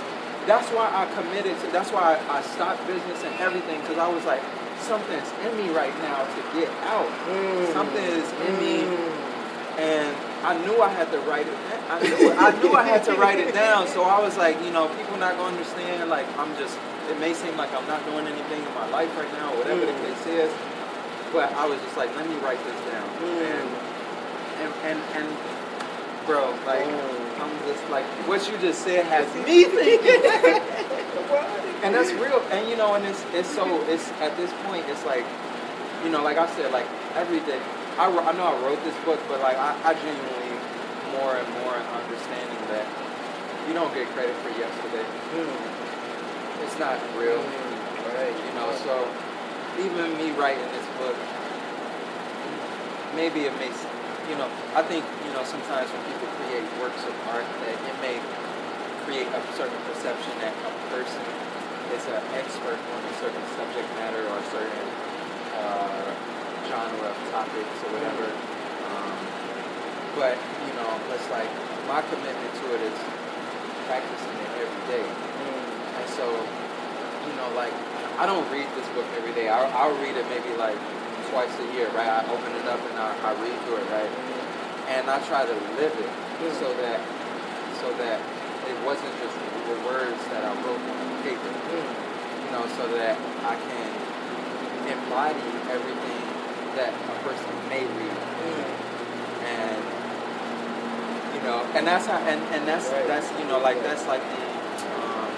that's 0.50 0.66
why 0.74 0.90
I 0.90 1.06
committed 1.14 1.54
to. 1.62 1.66
That's 1.70 1.90
why 1.94 2.18
I, 2.18 2.38
I 2.38 2.42
stopped 2.42 2.82
business 2.90 3.22
and 3.22 3.34
everything 3.38 3.78
because 3.86 3.98
I 4.02 4.10
was 4.10 4.24
like, 4.26 4.42
something's 4.82 5.30
in 5.46 5.52
me 5.54 5.70
right 5.70 5.94
now 6.02 6.26
to 6.26 6.40
get 6.58 6.66
out. 6.90 7.06
Mm. 7.30 7.72
Something 7.72 8.02
is 8.02 8.26
in 8.50 8.54
me, 8.58 8.76
Mm. 8.82 9.78
and 9.78 10.10
I 10.42 10.58
knew 10.66 10.82
I 10.82 10.90
had 10.90 11.06
to 11.14 11.20
write 11.30 11.46
it. 11.46 11.54
I 11.88 11.96
knew 12.02 12.18
I 12.34 12.50
knew 12.60 12.72
I 12.74 12.82
had 12.82 13.04
to 13.06 13.14
write 13.14 13.38
it 13.38 13.54
down. 13.54 13.86
So 13.86 14.02
I 14.02 14.18
was 14.18 14.36
like, 14.36 14.58
you 14.66 14.72
know, 14.74 14.88
people 14.98 15.16
not 15.22 15.36
gonna 15.38 15.54
understand. 15.54 16.10
Like 16.10 16.26
I'm 16.36 16.50
just. 16.58 16.74
It 17.10 17.18
may 17.18 17.34
seem 17.34 17.56
like 17.56 17.72
I'm 17.74 17.86
not 17.86 18.02
doing 18.06 18.26
anything 18.26 18.62
in 18.62 18.72
my 18.74 18.86
life 18.90 19.10
right 19.18 19.32
now, 19.34 19.50
whatever 19.58 19.82
the 19.86 19.94
Mm. 19.94 20.04
case 20.06 20.26
is. 20.46 20.50
But 21.32 21.50
I 21.54 21.66
was 21.66 21.78
just 21.86 21.96
like, 21.96 22.10
let 22.18 22.26
me 22.28 22.34
write 22.42 22.58
this 22.66 22.80
down, 22.90 23.06
Mm. 23.22 23.38
and 23.54 23.68
and 24.66 24.70
and 24.90 24.98
and 25.18 25.28
bro, 26.30 26.54
like. 26.66 26.86
Mm. 26.86 27.20
I'm 27.40 27.56
just 27.64 27.80
like 27.88 28.04
what 28.28 28.44
you 28.50 28.58
just 28.58 28.84
said 28.84 29.06
has 29.06 29.24
me 29.48 29.64
thinking, 29.64 30.20
and 31.82 31.94
that's 31.94 32.12
real. 32.20 32.36
And 32.52 32.68
you 32.68 32.76
know, 32.76 32.94
and 32.94 33.04
it's 33.06 33.24
it's 33.32 33.48
so 33.48 33.64
it's 33.88 34.12
at 34.20 34.36
this 34.36 34.52
point 34.68 34.84
it's 34.92 35.04
like, 35.06 35.24
you 36.04 36.10
know, 36.12 36.22
like 36.22 36.36
I 36.36 36.46
said, 36.54 36.70
like 36.70 36.86
every 37.16 37.40
day. 37.48 37.58
I, 37.96 38.06
I 38.12 38.32
know 38.36 38.44
I 38.44 38.56
wrote 38.60 38.82
this 38.84 38.96
book, 39.08 39.18
but 39.28 39.40
like 39.40 39.56
I, 39.56 39.72
I 39.88 39.94
genuinely 39.96 40.52
more 41.16 41.32
and 41.36 41.48
more 41.64 41.74
understanding 41.96 42.60
that 42.68 42.84
you 43.66 43.72
don't 43.72 43.92
get 43.96 44.06
credit 44.12 44.36
for 44.44 44.52
yesterday. 44.52 45.04
Mm. 45.32 45.56
It's 46.64 46.78
not 46.78 47.00
real, 47.16 47.40
Right. 47.40 48.36
you 48.36 48.52
know. 48.52 48.68
So 48.84 49.00
even 49.80 50.12
me 50.20 50.30
writing 50.36 50.68
this 50.76 50.86
book, 51.00 51.16
maybe 53.14 53.46
it 53.46 53.54
makes 53.58 53.78
you 54.28 54.36
know. 54.38 54.46
I 54.74 54.82
think 54.86 55.02
you 55.26 55.32
know 55.34 55.42
sometimes 55.42 55.90
when 55.90 56.02
people 56.06 56.30
create 56.42 56.66
works 56.78 57.02
of 57.02 57.14
art, 57.34 57.46
that 57.66 57.76
it 57.76 57.96
may 57.98 58.16
create 59.06 59.26
a 59.26 59.40
certain 59.58 59.80
perception 59.90 60.32
that 60.38 60.54
a 60.54 60.72
person 60.94 61.24
is 61.90 62.06
an 62.06 62.22
expert 62.38 62.78
on 62.78 63.00
a 63.02 63.14
certain 63.18 63.42
subject 63.58 63.88
matter 63.98 64.22
or 64.22 64.38
a 64.38 64.48
certain 64.54 64.86
uh, 65.58 66.06
genre 66.70 67.10
of 67.10 67.18
topics 67.34 67.76
or 67.82 67.90
whatever. 67.90 68.30
Um, 68.30 69.14
but 70.14 70.38
you 70.66 70.72
know, 70.78 70.90
it's 71.10 71.28
like 71.34 71.50
my 71.90 72.02
commitment 72.06 72.52
to 72.62 72.66
it 72.78 72.82
is 72.86 72.98
practicing 73.90 74.38
it 74.46 74.52
every 74.62 74.84
day. 74.86 75.02
Mm. 75.02 75.98
And 75.98 76.06
so, 76.14 76.26
you 76.30 77.34
know, 77.34 77.50
like, 77.58 77.74
I 78.22 78.26
don't 78.26 78.46
read 78.54 78.70
this 78.78 78.86
book 78.94 79.06
every 79.18 79.34
day. 79.34 79.48
I'll, 79.48 79.66
I'll 79.74 79.96
read 79.98 80.14
it 80.14 80.26
maybe 80.30 80.54
like 80.54 80.78
twice 81.30 81.54
a 81.62 81.66
year, 81.74 81.88
right? 81.94 82.10
I 82.10 82.20
open 82.26 82.50
it 82.58 82.66
up 82.66 82.82
and 82.82 82.96
I, 82.98 83.14
I 83.22 83.32
read 83.38 83.54
through 83.64 83.78
it, 83.78 83.88
right? 83.90 84.10
And 84.90 85.06
I 85.08 85.18
try 85.30 85.46
to 85.46 85.56
live 85.78 85.94
it 85.94 86.10
so 86.58 86.68
that, 86.82 86.98
so 87.78 87.88
that 88.02 88.18
it 88.66 88.76
wasn't 88.84 89.14
just 89.22 89.36
the 89.70 89.78
words 89.86 90.18
that 90.34 90.42
I 90.44 90.52
wrote 90.66 90.82
on 90.82 91.06
the 91.14 91.22
paper, 91.22 91.50
Mm. 91.70 91.86
you 92.42 92.50
know, 92.50 92.66
so 92.74 92.82
that 92.98 93.14
I 93.46 93.54
can 93.54 93.88
embody 94.90 95.46
everything 95.70 96.22
that 96.74 96.90
a 96.90 97.16
person 97.22 97.54
may 97.70 97.86
read 97.86 98.20
and 99.46 99.78
you 101.34 101.40
know, 101.46 101.62
and 101.74 101.86
that's 101.86 102.06
how, 102.06 102.18
and, 102.26 102.40
and 102.54 102.66
that's 102.66 102.90
Right. 102.90 103.06
that's 103.06 103.30
you 103.38 103.46
know, 103.46 103.58
like 103.58 103.80
that's 103.82 104.06
like 104.06 104.20
the, 104.20 104.42
um, 104.98 105.30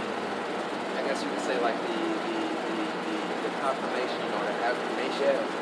I 0.96 1.04
guess 1.06 1.22
you 1.22 1.28
could 1.30 1.44
say 1.44 1.60
like 1.60 1.76
the 1.84 2.00
the, 2.26 2.38
the, 2.64 2.76
the, 2.80 3.16
the 3.44 3.52
confirmation 3.60 4.24
or 4.32 4.42
the 4.48 4.56
affirmation 4.64 5.61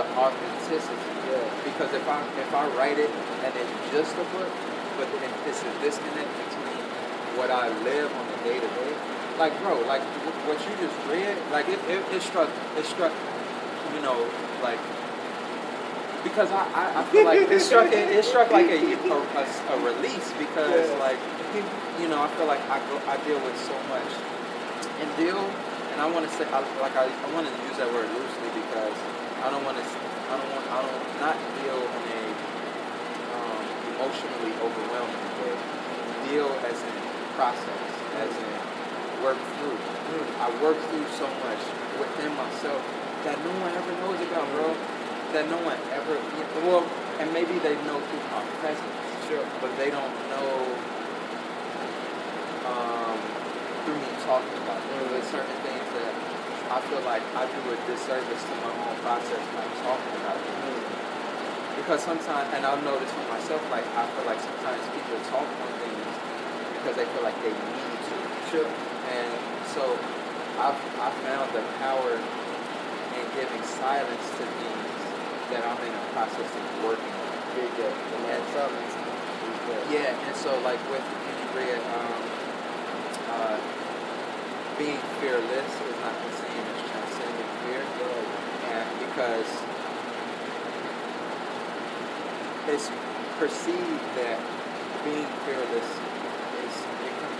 the 0.00 0.06
authenticity. 0.16 1.12
Yeah. 1.28 1.44
Because 1.68 1.92
if 1.92 2.06
I 2.08 2.18
if 2.40 2.50
I 2.56 2.64
write 2.80 2.98
it 2.98 3.12
and 3.44 3.52
it's 3.52 3.74
just 3.92 4.16
a 4.16 4.26
book, 4.32 4.48
but 4.96 5.06
then 5.12 5.28
it's 5.44 5.60
a 5.60 5.72
disconnect 5.84 6.32
between 6.48 6.80
what 7.36 7.50
I 7.52 7.68
live 7.84 8.08
on 8.08 8.24
a 8.32 8.38
day 8.48 8.56
to 8.56 8.70
day. 8.80 8.92
Like 9.36 9.52
bro, 9.60 9.76
like 9.84 10.02
what 10.48 10.58
you 10.64 10.72
just 10.80 10.96
read, 11.08 11.36
like 11.52 11.68
it, 11.68 11.80
it, 11.88 12.00
it 12.16 12.22
struck 12.22 12.48
it 12.76 12.84
struck, 12.84 13.12
you 13.94 14.00
know, 14.00 14.16
like 14.64 14.80
because 16.24 16.50
I, 16.52 16.64
I, 16.76 17.00
I 17.00 17.02
feel 17.08 17.24
like 17.24 17.40
it 17.48 17.60
struck 17.60 17.88
it, 17.92 18.08
it 18.12 18.24
struck 18.24 18.50
like 18.50 18.68
a, 18.68 18.76
a, 18.76 19.16
a, 19.16 19.44
a 19.72 19.76
release 19.80 20.28
because 20.36 20.88
Yeah. 20.88 21.00
like 21.00 21.20
you 22.00 22.08
know 22.08 22.20
I 22.20 22.28
feel 22.36 22.46
like 22.46 22.60
I 22.68 22.78
go 22.88 23.00
I 23.08 23.16
deal 23.24 23.40
with 23.40 23.56
so 23.64 23.76
much 23.88 24.10
and 25.00 25.08
deal 25.16 25.40
and 25.40 26.00
I 26.00 26.06
want 26.12 26.28
to 26.28 26.32
say 26.36 26.44
I, 26.44 26.60
like 26.84 26.96
I, 26.96 27.08
I 27.08 27.28
want 27.32 27.48
to 27.48 27.52
use 27.64 27.76
that 27.80 27.88
word 27.92 28.08
loosely 28.12 28.50
because 28.60 28.96
I 29.42 29.50
don't 29.50 29.64
want 29.64 29.76
to 29.76 29.84
I 29.84 30.34
don't 30.36 30.50
want 30.52 30.64
I 30.70 30.76
don't 30.84 31.04
not 31.20 31.36
deal 31.60 31.80
in 31.80 32.02
a 32.16 32.22
um, 33.36 33.64
emotionally 33.92 34.52
overwhelming 34.60 35.26
way 35.40 35.54
deal 36.28 36.50
as 36.68 36.76
in 36.80 36.96
process 37.34 37.84
as 38.20 38.30
in 38.30 38.54
work 39.24 39.38
through 39.56 40.00
Mm. 40.10 40.26
I 40.42 40.50
work 40.58 40.74
through 40.90 41.06
so 41.14 41.26
much 41.46 41.62
within 42.02 42.34
myself 42.34 42.82
that 43.22 43.38
no 43.46 43.52
one 43.62 43.70
ever 43.70 43.94
knows 44.02 44.18
about, 44.26 44.42
bro. 44.58 44.74
That 45.30 45.46
no 45.46 45.62
one 45.62 45.78
ever, 45.94 46.18
well, 46.66 46.82
and 47.22 47.30
maybe 47.30 47.54
they 47.62 47.78
know 47.86 48.02
through 48.10 48.24
my 48.34 48.42
presence, 48.58 48.98
Sure. 49.30 49.46
but 49.62 49.70
they 49.78 49.94
don't 49.94 50.10
know 50.34 50.50
um, 52.66 53.18
through 53.86 54.02
me 54.02 54.10
talking 54.26 54.56
about 54.66 54.82
it. 54.82 55.14
There's 55.14 55.30
certain 55.30 55.58
things 55.62 55.86
that 55.94 56.10
I 56.70 56.78
feel 56.86 57.02
like 57.02 57.26
I 57.34 57.50
do 57.50 57.60
a 57.66 57.76
disservice 57.90 58.42
to 58.46 58.54
my 58.62 58.70
own 58.70 58.96
process 59.02 59.42
by 59.58 59.66
talking 59.82 60.14
about 60.22 60.38
it. 60.38 60.54
Because 61.82 62.00
sometimes, 62.06 62.46
and 62.54 62.62
I've 62.62 62.78
noticed 62.86 63.10
for 63.10 63.26
myself, 63.26 63.58
like 63.74 63.82
I 63.98 64.06
feel 64.14 64.26
like 64.30 64.38
sometimes 64.38 64.78
people 64.94 65.18
talk 65.34 65.50
on 65.50 65.70
things 65.82 66.14
because 66.78 66.94
they 66.94 67.10
feel 67.10 67.26
like 67.26 67.34
they 67.42 67.50
need 67.50 68.00
to. 68.06 68.16
Sure. 68.54 68.70
And 68.70 69.30
so 69.74 69.82
I've, 70.62 70.78
I 71.02 71.10
found 71.26 71.50
the 71.50 71.64
power 71.82 72.14
in 72.14 73.24
giving 73.34 73.64
silence 73.66 74.26
to 74.38 74.44
things 74.46 75.00
that 75.50 75.66
I'm 75.66 75.80
in 75.82 75.90
a 75.90 76.04
process 76.14 76.46
of 76.46 76.64
working 76.86 77.10
on. 77.10 77.30
Deal. 77.50 77.66
The 77.74 78.18
man 78.30 78.40
silence. 78.54 78.94
Yeah, 79.90 80.14
and 80.14 80.36
so 80.36 80.54
like 80.62 80.78
with 80.86 81.02
when 81.02 81.66
read 81.66 81.82
um, 81.82 82.22
uh, 83.26 83.79
being 84.80 84.96
fearless 85.20 85.72
is 85.76 85.96
not 86.00 86.16
the 86.24 86.32
same 86.40 86.64
as 86.72 86.80
transcending 86.88 87.52
fear. 87.68 87.84
And 88.72 88.88
because 89.04 89.50
it's 92.64 92.88
perceived 93.36 94.04
that 94.16 94.40
being 95.04 95.28
fearless 95.44 95.90
is 96.64 96.74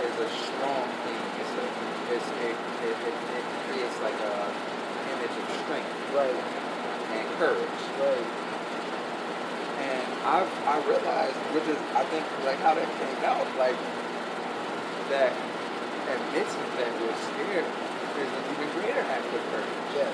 is 0.05 0.15
a 0.21 0.29
strong 0.37 0.85
thing. 1.01 1.21
It's 1.41 1.53
a 1.57 1.65
it's, 2.13 2.29
it, 2.45 2.57
it, 2.85 2.95
it, 3.09 3.15
it 3.17 3.45
creates 3.65 3.97
like 4.05 4.19
a 4.21 4.37
image 5.09 5.33
of 5.41 5.47
strength 5.65 5.89
Right. 6.13 6.37
and 7.17 7.25
courage. 7.41 7.81
Right. 7.97 8.27
And 9.81 10.05
I've 10.29 10.53
I 10.69 10.77
realized, 10.85 11.37
which 11.57 11.65
is 11.73 11.79
I 11.97 12.05
think 12.05 12.21
like 12.45 12.61
how 12.61 12.77
that 12.77 12.85
came 13.01 13.25
out, 13.25 13.49
like 13.57 13.77
that 15.09 15.33
admitting 16.11 16.67
that 16.75 16.91
we're 16.99 17.19
scared 17.31 17.67
is 18.19 18.29
an 18.29 18.43
even 18.51 18.67
greater 18.75 19.03
act 19.07 19.25
of 19.31 19.43
courage. 19.49 19.79
Yes. 19.95 20.13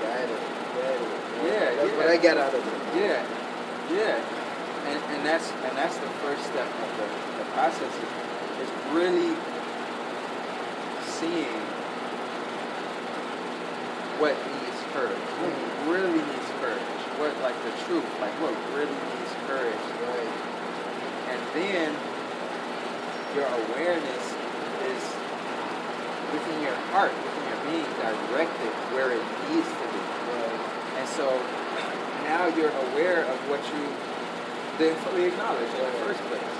Got 0.00 0.24
it. 0.24 0.40
Got 0.76 0.96
it. 1.00 1.26
Yeah, 1.44 1.74
That's 1.76 1.90
yeah. 1.92 1.96
what 1.96 2.08
I 2.08 2.16
got 2.16 2.36
out 2.38 2.54
of 2.54 2.64
it. 2.64 2.80
Yeah, 2.96 3.20
yeah, 3.92 4.16
and 4.88 4.98
and 5.12 5.20
that's 5.26 5.52
and 5.52 5.76
that's 5.76 5.96
the 5.98 6.08
first 6.24 6.42
step 6.48 6.64
of 6.64 6.88
the, 6.96 7.06
the 7.44 7.46
process 7.52 7.92
is, 7.92 8.12
is 8.64 8.70
really 8.96 9.36
seeing 11.04 11.60
what 14.16 14.32
needs 14.32 14.80
courage, 14.96 15.28
what 15.44 15.52
mm-hmm. 15.52 15.90
really 15.92 16.24
needs 16.24 16.50
courage, 16.56 17.00
what 17.20 17.36
like 17.44 17.56
the 17.68 17.72
truth, 17.84 18.08
like 18.20 18.32
what 18.40 18.56
really 18.72 18.88
needs 18.88 19.32
courage, 19.44 19.84
Right. 20.00 20.32
and 21.36 21.40
then 21.52 21.92
your 23.36 23.44
awareness 23.44 24.24
is 24.88 25.02
within 26.32 26.58
your 26.62 26.74
heart, 26.92 27.12
within 27.12 27.44
your 27.50 27.60
being, 27.66 27.88
directed 28.30 28.70
where 28.94 29.10
it 29.12 29.22
needs 29.50 29.68
to 29.68 29.86
be. 29.90 30.02
Right. 30.30 30.60
And 31.02 31.06
so 31.08 31.26
now 32.30 32.46
you're 32.52 32.74
aware 32.90 33.24
of 33.26 33.36
what 33.50 33.62
you 33.70 33.82
didn't 34.78 35.00
fully 35.06 35.24
acknowledge 35.30 35.70
in 35.72 35.82
the 35.84 35.96
first 36.04 36.20
place. 36.28 36.54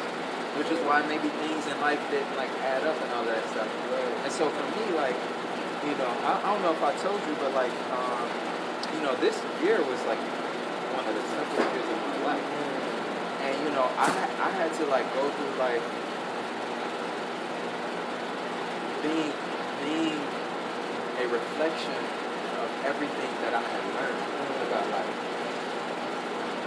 Which 0.56 0.72
is 0.72 0.80
why 0.88 1.04
maybe 1.04 1.28
things 1.44 1.68
in 1.68 1.76
life 1.84 2.00
didn't 2.08 2.32
like 2.40 2.48
add 2.64 2.80
up 2.88 2.96
and 2.96 3.10
all 3.12 3.24
that 3.28 3.44
stuff. 3.52 3.68
Right. 3.92 4.24
And 4.24 4.32
so 4.32 4.48
for 4.48 4.64
me, 4.72 4.96
like, 4.96 5.16
you 5.84 5.92
know, 6.00 6.08
I, 6.24 6.40
I 6.40 6.46
don't 6.48 6.62
know 6.64 6.72
if 6.72 6.82
I 6.82 6.96
told 7.04 7.20
you, 7.28 7.36
but 7.38 7.52
like, 7.52 7.74
um, 7.92 8.24
you 8.96 9.04
know, 9.04 9.12
this 9.20 9.36
year 9.60 9.76
was 9.84 10.00
like 10.08 10.18
one 10.96 11.04
of 11.04 11.12
the 11.12 11.24
toughest 11.28 11.60
years 11.76 11.84
of 11.92 11.98
my 12.08 12.32
life. 12.32 12.46
And 13.44 13.54
you 13.68 13.70
know, 13.76 13.84
I 14.00 14.08
had- 14.08 14.32
I 14.40 14.50
had 14.50 14.72
to 14.80 14.84
like 14.86 15.04
go 15.14 15.28
through 15.28 15.54
like 15.60 15.82
being 19.02 19.32
a 21.26 21.28
reflection 21.28 21.98
of 22.62 22.68
everything 22.86 23.32
that 23.42 23.50
I 23.50 23.58
had 23.58 23.84
learned 23.98 24.22
about 24.70 24.86
life. 24.94 25.16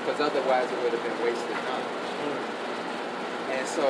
Because 0.03 0.19
otherwise 0.19 0.67
it 0.67 0.79
would 0.83 0.91
have 0.91 1.03
been 1.03 1.19
wasted 1.23 1.55
knowledge. 1.63 2.11
Mm-hmm. 2.19 3.55
And 3.55 3.63
so, 3.63 3.87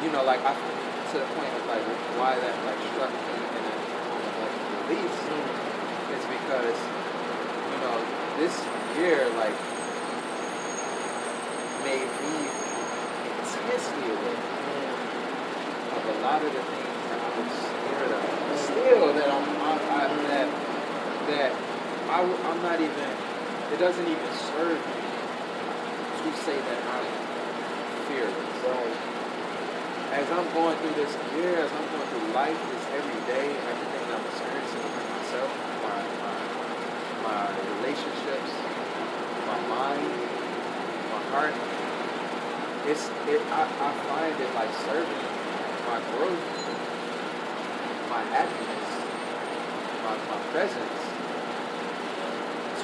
you 0.00 0.08
know, 0.08 0.24
like 0.24 0.40
I 0.40 0.56
to 0.56 1.20
the 1.20 1.30
point 1.36 1.52
of 1.52 1.62
like 1.68 1.84
why 2.16 2.34
that 2.34 2.56
like 2.64 2.80
struck 2.96 3.12
me 3.12 3.34
in 3.44 3.62
a 3.62 3.74
of 4.18 4.32
like 4.40 4.56
release 4.88 5.20
mm-hmm. 5.20 6.16
is 6.16 6.24
because, 6.32 6.78
you 7.70 7.78
know, 7.84 7.96
this 8.40 8.56
year 8.96 9.28
like 9.36 9.54
made 11.84 12.08
me 12.08 12.34
intensely 13.36 14.06
aware 14.16 14.40
mm-hmm. 14.40 15.92
of 15.92 16.02
a 16.08 16.16
lot 16.24 16.40
of 16.40 16.50
the 16.50 16.62
things 16.72 16.98
that 17.12 17.20
I 17.20 17.30
was 17.36 17.52
scared 17.52 18.10
of. 18.16 18.34
Still 18.54 19.12
that 19.12 19.28
I'm, 19.28 19.44
I, 19.44 19.52
I, 19.52 19.53
that 19.53 19.53
that 21.34 21.50
I, 22.14 22.22
am 22.22 22.62
not 22.62 22.78
even. 22.78 23.10
It 23.74 23.78
doesn't 23.82 24.06
even 24.06 24.30
serve 24.54 24.78
me 24.78 25.00
to 26.22 26.30
say 26.46 26.54
that 26.54 26.80
I'm 26.94 27.08
fearless. 28.06 28.54
Right. 28.62 28.94
As 30.14 30.30
I'm 30.30 30.46
going 30.54 30.78
through 30.78 30.94
this 30.94 31.10
year, 31.34 31.58
as 31.58 31.72
I'm 31.74 31.86
going 31.90 32.06
through 32.06 32.28
life, 32.38 32.54
this 32.54 32.86
every 32.94 33.18
day, 33.26 33.50
everything 33.50 34.04
I'm 34.14 34.22
experiencing 34.30 34.78
within 34.78 35.06
myself, 35.10 35.50
my 35.82 35.98
my 36.22 36.38
my 37.26 37.42
relationships, 37.82 38.50
my 39.50 39.58
mind, 39.74 40.06
my 40.06 41.22
heart, 41.34 41.54
it's 42.86 43.10
it 43.26 43.42
I, 43.50 43.66
I 43.66 43.90
find 44.06 44.34
it 44.38 44.50
like 44.54 44.72
serving 44.86 45.24
my 45.82 45.98
growth, 46.14 46.44
my 48.06 48.22
happiness, 48.30 48.90
my, 50.06 50.14
my 50.30 50.40
presence 50.54 51.03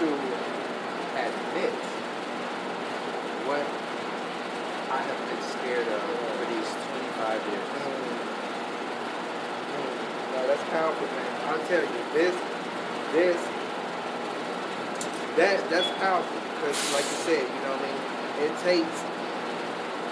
to 0.00 0.08
admit 0.08 1.76
what 3.44 3.60
I 4.88 4.96
have 4.96 5.20
been 5.28 5.42
scared 5.44 5.84
of 5.92 6.00
for 6.40 6.46
these 6.48 6.72
25 7.20 7.36
years. 7.52 7.68
Mm. 7.68 8.00
Mm. 9.76 9.92
No, 10.32 10.40
that's 10.48 10.64
powerful, 10.72 11.04
man. 11.04 11.32
I'll 11.52 11.60
tell 11.68 11.84
you, 11.84 12.00
this, 12.16 12.32
this, 13.12 13.36
that, 15.36 15.68
that's 15.68 15.92
powerful. 16.00 16.40
Because, 16.56 16.80
like 16.96 17.04
you 17.04 17.20
said, 17.28 17.44
you 17.44 17.60
know 17.60 17.76
what 17.76 17.84
I 17.84 17.92
mean? 17.92 18.00
It 18.48 18.56
takes 18.64 18.96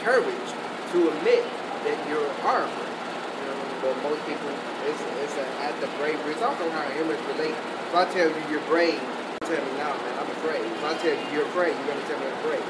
courage 0.05 0.51
to 0.93 0.99
admit 1.17 1.49
that 1.89 1.97
you're 2.13 2.29
horrible. 2.45 2.85
You 2.85 3.45
know? 3.49 3.57
But 3.81 3.97
most 4.05 4.21
people, 4.29 4.53
it's, 4.85 5.01
it's 5.25 5.37
an 5.41 5.49
act 5.65 5.81
of 5.81 5.89
bravery. 5.97 6.37
It's 6.37 6.45
also 6.45 6.69
how 6.77 6.85
humans 6.93 7.25
relate. 7.33 7.57
If 7.57 7.95
I 7.97 8.05
tell 8.13 8.29
you 8.29 8.37
you're 8.53 8.69
brave, 8.69 9.01
tell 9.49 9.65
me, 9.65 9.73
now, 9.81 9.97
man, 9.97 10.15
I'm 10.21 10.31
afraid. 10.39 10.61
If 10.61 10.85
I 10.85 10.93
tell 11.01 11.17
you 11.17 11.27
you're 11.33 11.49
afraid, 11.49 11.73
you're 11.73 11.97
to 11.97 12.05
tell 12.05 12.21
me 12.21 12.27
I'm 12.29 12.39
afraid. 12.45 12.65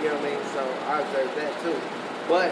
You 0.00 0.08
know 0.08 0.16
what 0.16 0.24
I 0.24 0.30
mean? 0.32 0.42
So 0.56 0.62
I 0.88 0.94
observe 1.04 1.30
that 1.36 1.52
too. 1.60 1.78
But 2.26 2.50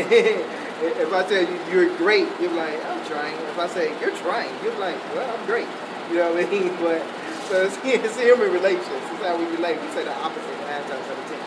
if 1.04 1.12
I 1.12 1.22
tell 1.28 1.44
you 1.44 1.56
you're 1.68 1.92
great, 2.00 2.28
you're 2.40 2.56
like, 2.56 2.80
I'm 2.86 3.04
trying. 3.06 3.36
If 3.52 3.58
I 3.58 3.68
say 3.68 3.92
you're 4.00 4.16
trying, 4.24 4.50
you're 4.64 4.78
like, 4.80 4.96
well, 5.14 5.28
I'm 5.28 5.44
great. 5.46 5.68
You 6.08 6.24
know 6.24 6.32
what 6.32 6.46
I 6.46 6.50
mean? 6.50 6.72
But 6.80 7.04
so 7.46 7.66
it's, 7.66 7.76
it's 7.84 8.16
human 8.18 8.50
relations. 8.50 8.88
It's 8.88 9.22
how 9.22 9.36
we 9.36 9.44
relate. 9.52 9.76
We 9.80 9.88
say 9.92 10.04
the 10.04 10.16
opposite 10.16 10.56
nine 10.64 10.82
times 10.88 11.06
out 11.06 11.18
of 11.18 11.26
ten. 11.28 11.42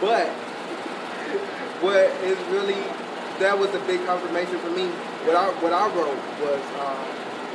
But 0.00 0.28
what 1.80 2.10
is 2.24 2.38
really 2.50 2.82
that 3.38 3.56
was 3.58 3.72
a 3.74 3.80
big 3.86 4.04
confirmation 4.06 4.58
for 4.58 4.70
me. 4.70 4.88
What 5.28 5.36
I 5.36 5.48
what 5.60 5.72
I 5.72 5.86
wrote 5.92 6.20
was 6.40 6.62
um, 6.80 7.04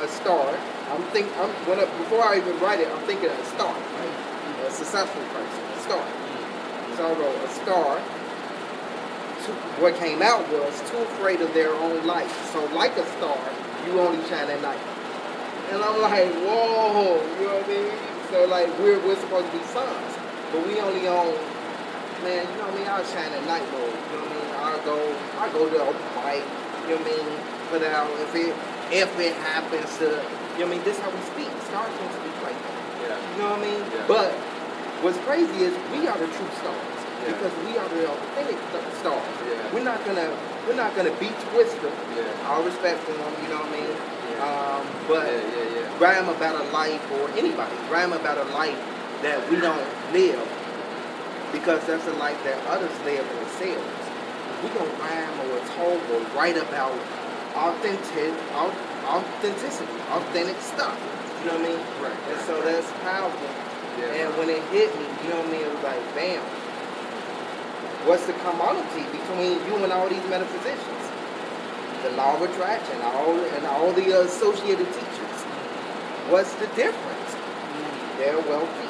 a 0.01 0.07
star. 0.07 0.57
I'm 0.89 1.03
think 1.13 1.29
I'm 1.37 1.49
when 1.69 1.79
I, 1.79 1.85
before 2.01 2.25
I 2.25 2.37
even 2.37 2.57
write 2.59 2.79
it, 2.81 2.89
I'm 2.89 3.03
thinking 3.05 3.29
a 3.29 3.45
star, 3.53 3.73
right? 3.73 4.15
A 4.65 4.71
successful 4.71 5.21
person, 5.29 5.61
a 5.61 5.79
star. 5.85 6.03
So 6.97 7.07
I 7.07 7.13
wrote 7.13 7.37
a 7.37 7.49
star. 7.61 7.99
What 9.81 9.95
came 9.95 10.21
out 10.21 10.45
was 10.51 10.89
too 10.89 10.97
afraid 10.97 11.41
of 11.41 11.53
their 11.53 11.73
own 11.73 12.05
light. 12.05 12.29
So 12.53 12.65
like 12.75 12.97
a 12.97 13.05
star, 13.17 13.39
you 13.85 13.99
only 13.99 14.21
shine 14.27 14.49
at 14.49 14.61
night. 14.61 14.81
And 15.71 15.81
I'm 15.81 16.01
like, 16.01 16.29
whoa, 16.45 17.15
you 17.39 17.47
know 17.47 17.55
what 17.55 17.65
I 17.65 17.69
mean? 17.69 17.93
So 18.29 18.45
like 18.45 18.67
we're 18.79 18.99
we're 19.05 19.19
supposed 19.21 19.47
to 19.51 19.57
be 19.57 19.63
suns, 19.69 20.13
but 20.51 20.65
we 20.67 20.79
only 20.81 21.07
own 21.07 21.37
man, 22.25 22.45
you 22.45 22.57
know 22.57 22.69
what 22.69 22.73
I 22.73 22.77
mean? 22.77 22.87
I'll 22.87 23.05
shine 23.05 23.31
at 23.33 23.45
night 23.45 23.65
mode. 23.71 23.89
You 23.89 24.17
know 24.17 24.25
what 24.25 24.33
I 24.33 24.35
mean? 24.35 24.49
I'll 24.61 24.83
go 24.85 24.97
I'll 25.37 25.53
go 25.53 25.69
to 25.69 25.77
a 25.77 25.93
bike, 26.21 26.45
you 26.89 26.95
know 26.95 27.01
what 27.01 27.07
I 27.07 27.17
mean? 27.17 27.27
Put 27.69 27.83
out 27.83 28.11
if 28.19 28.35
it 28.35 28.53
if 28.91 29.09
it 29.19 29.33
happens 29.35 29.97
to 29.99 30.21
you 30.59 30.67
know 30.67 30.75
what 30.75 30.75
I 30.75 30.75
mean, 30.75 30.83
this 30.83 30.99
is 30.99 31.01
how 31.01 31.09
we 31.09 31.23
speak. 31.31 31.49
Stars 31.71 31.89
don't 31.95 32.11
speak 32.11 32.35
like 32.43 32.59
that. 32.59 32.75
Yeah. 33.01 33.15
You 33.15 33.37
know 33.39 33.49
what 33.55 33.63
I 33.63 33.71
mean? 33.71 33.81
Yeah. 33.95 34.03
But 34.05 34.29
what's 34.99 35.17
crazy 35.23 35.63
is 35.63 35.71
we 35.95 36.05
are 36.11 36.17
the 36.19 36.27
true 36.27 36.51
stars. 36.59 36.99
Yeah. 37.23 37.31
Because 37.31 37.53
we 37.63 37.79
are 37.79 37.87
the 37.87 38.03
authentic 38.11 38.59
st- 38.59 38.93
stars. 38.99 39.35
Yeah. 39.47 39.73
We're 39.73 39.87
not 39.87 40.03
gonna 40.03 40.27
we're 40.67 40.75
not 40.75 40.91
gonna 40.93 41.15
be 41.23 41.31
twisted. 41.49 41.93
Yeah. 42.13 42.51
All 42.51 42.61
respect 42.67 42.99
for 43.07 43.15
them, 43.15 43.31
you 43.41 43.49
know 43.49 43.63
what 43.63 43.71
I 43.71 43.79
mean? 43.79 43.95
Yeah. 43.95 44.43
Um, 44.43 44.83
but 45.07 45.25
yeah, 45.31 45.39
yeah, 45.39 45.87
yeah. 45.87 46.03
rhyme 46.03 46.27
about 46.27 46.59
a 46.59 46.67
life 46.75 47.01
or 47.15 47.31
anybody 47.39 47.73
rhyme 47.89 48.11
about 48.11 48.37
a 48.37 48.47
life 48.51 48.77
that 49.23 49.39
we 49.49 49.55
don't 49.55 49.87
live 50.11 50.43
because 51.55 51.79
that's 51.87 52.05
a 52.07 52.15
life 52.19 52.37
that 52.43 52.59
others 52.67 52.91
live 53.07 53.23
themselves. 53.39 54.03
We 54.61 54.69
gonna 54.75 54.93
rhyme 54.99 55.35
or 55.47 55.57
talk 55.79 55.99
or 56.11 56.19
write 56.35 56.57
about 56.57 56.93
authentic, 57.55 58.33
au- 58.55 58.79
authenticity, 59.07 59.97
authentic 60.11 60.59
stuff. 60.61 60.95
You 61.43 61.51
know 61.51 61.57
what 61.57 61.65
I 61.65 61.69
mean? 61.73 61.81
Right, 62.03 62.19
And 62.29 62.37
right, 62.37 62.45
so 62.47 62.55
right. 62.55 62.65
that's 62.65 62.91
powerful. 63.03 63.49
Yeah. 63.99 64.25
And 64.25 64.37
when 64.37 64.49
it 64.49 64.61
hit 64.71 64.89
me, 64.97 65.05
you 65.23 65.29
know 65.33 65.39
what 65.41 65.49
I 65.49 65.51
mean? 65.51 65.61
It 65.65 65.73
was 65.73 65.83
like, 65.83 66.01
bam. 66.15 66.43
What's 68.07 68.25
the 68.25 68.33
commonality 68.45 69.03
between 69.13 69.61
you 69.67 69.83
and 69.83 69.91
all 69.93 70.09
these 70.09 70.25
metaphysicians? 70.29 70.97
the 72.03 72.09
law 72.17 72.35
of 72.35 72.41
attraction, 72.41 72.99
all 73.01 73.29
and 73.39 73.65
all 73.67 73.91
the 73.93 74.21
associated 74.21 74.87
teachers. 74.87 75.37
What's 76.33 76.51
the 76.55 76.65
difference? 76.73 77.29
Mm. 77.35 78.17
They're 78.17 78.39
wealthy. 78.49 78.89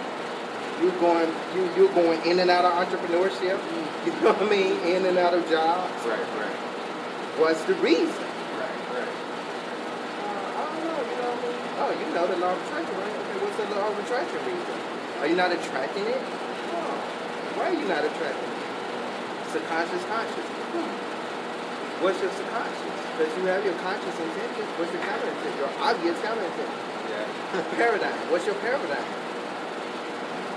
You're 0.82 0.97
going 1.01 1.28
you 1.53 1.70
you're 1.76 1.93
going 1.93 2.22
in 2.26 2.39
and 2.39 2.49
out 2.49 2.64
of 2.66 2.72
entrepreneurship. 2.72 3.57
Mm. 3.57 3.88
You 4.05 4.12
know 4.24 4.34
what 4.34 4.41
I 4.43 4.49
mean? 4.49 4.80
In 4.95 5.05
and 5.05 5.18
out 5.18 5.34
of 5.36 5.43
jobs. 5.49 5.91
Right, 6.07 6.18
right, 6.39 6.55
What's 7.38 7.62
the 7.66 7.76
reason? 7.76 8.07
right, 8.07 8.82
right. 8.95 9.14
Uh, 10.24 10.57
I 10.57 10.66
don't 10.66 10.86
know, 10.88 11.01
you 11.03 11.18
know 11.20 11.30
what 11.30 11.43
I 11.43 11.47
mean? 11.51 11.81
Oh, 11.92 12.00
you 12.00 12.08
know 12.16 12.24
the 12.24 12.39
law 12.39 12.56
of 12.56 12.60
attraction, 12.64 12.96
right? 13.04 13.12
Okay, 13.12 13.38
what's 13.44 13.60
the 13.60 13.68
law 13.76 13.92
of 13.92 14.00
attraction 14.00 14.39
reason? 14.48 14.80
Are 15.20 15.28
you 15.28 15.36
not 15.36 15.52
attracting 15.52 16.08
it? 16.08 16.24
Oh, 16.72 16.96
why 17.60 17.68
are 17.68 17.76
you 17.76 17.84
not 17.84 18.00
attracting 18.08 18.48
it? 18.48 18.64
Subconscious, 19.52 20.00
conscious. 20.08 20.48
Hmm. 20.72 20.88
What's 22.00 22.16
your 22.24 22.32
subconscious? 22.32 22.96
Because 23.12 23.36
you 23.36 23.44
have 23.52 23.68
your 23.68 23.76
conscious 23.84 24.16
intention. 24.24 24.64
What's 24.80 24.96
your 24.96 25.04
counter 25.04 25.28
intention? 25.36 25.60
Your 25.60 25.74
obvious 25.84 26.16
counter 26.24 26.48
intention. 26.48 26.80
Yeah. 27.12 27.60
paradigm. 27.76 28.20
What's 28.32 28.48
your 28.48 28.56
paradigm? 28.64 29.10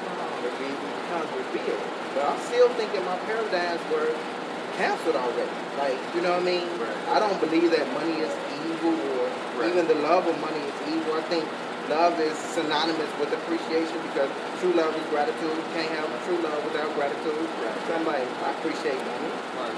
Oh, 0.07 0.39
it 0.39 0.55
becomes 0.55 1.31
revealed. 1.35 1.83
But 2.15 2.31
I'm 2.31 2.39
still 2.47 2.71
thinking 2.79 3.03
my 3.03 3.19
paradigms 3.27 3.83
were 3.91 4.15
canceled 4.77 5.17
already. 5.17 5.51
Like, 5.79 5.99
you 6.15 6.21
know 6.23 6.33
what 6.35 6.43
I 6.43 6.51
mean? 6.53 6.67
Right. 6.79 6.99
I 7.15 7.19
don't 7.19 7.39
believe 7.41 7.71
that 7.71 7.87
money 7.95 8.19
is 8.23 8.33
evil 8.67 8.95
or 8.95 9.27
Right. 9.55 9.71
even 9.71 9.87
the 9.87 9.95
love 10.03 10.27
of 10.27 10.35
money 10.43 10.59
is 10.59 10.77
evil. 10.91 11.15
I 11.15 11.23
think 11.31 11.47
love 11.89 12.19
is 12.19 12.35
synonymous 12.59 13.11
with 13.23 13.31
appreciation 13.33 13.95
because 14.11 14.27
true 14.59 14.73
love 14.75 14.91
is 14.99 15.07
gratitude. 15.15 15.55
You 15.55 15.69
can't 15.79 15.91
have 15.95 16.11
true 16.27 16.39
love 16.43 16.59
without 16.67 16.91
gratitude. 16.99 17.39
Right. 17.63 17.79
So 17.87 17.95
I'm 17.95 18.07
like, 18.07 18.27
I 18.43 18.51
appreciate 18.59 18.99
money. 18.99 19.31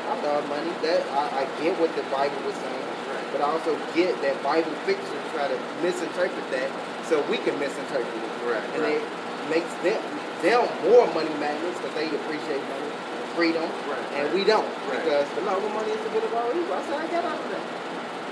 I 0.09 0.15
love 0.23 0.49
money. 0.49 0.73
That 0.83 1.03
I, 1.13 1.45
I 1.45 1.63
get 1.63 1.77
what 1.79 1.93
the 1.97 2.03
Bible 2.09 2.41
was 2.47 2.55
saying. 2.57 2.85
But 3.33 3.41
I 3.43 3.51
also 3.53 3.77
get 3.95 4.17
that 4.23 4.41
Bible 4.43 4.71
fiction 4.89 5.19
try 5.35 5.49
to 5.49 5.59
misinterpret 5.83 6.47
that 6.57 6.71
so 7.05 7.21
we 7.29 7.37
can 7.37 7.59
misinterpret 7.59 8.07
it. 8.07 8.33
Right, 8.49 8.65
And 8.79 8.83
it 8.97 9.03
makes 9.51 9.69
them 9.85 10.01
them 10.43 10.63
more 10.85 11.05
money 11.13 11.33
magnets 11.41 11.77
because 11.81 11.95
they 11.97 12.07
appreciate 12.09 12.63
money, 12.71 12.93
freedom, 13.37 13.69
Right, 13.85 14.01
and 14.17 14.33
we 14.33 14.43
don't 14.45 14.65
Right. 14.89 14.97
because 15.05 15.29
the 15.37 15.43
love 15.45 15.61
of 15.63 15.73
money 15.77 15.93
is 15.93 16.01
the 16.01 16.11
root 16.11 16.25
of 16.25 16.33
all 16.35 16.49
evil. 16.57 16.73
I 16.73 16.81
said 16.89 16.97
I 16.97 17.07
got 17.13 17.25
out 17.29 17.37
of 17.37 17.49
that. 17.53 17.65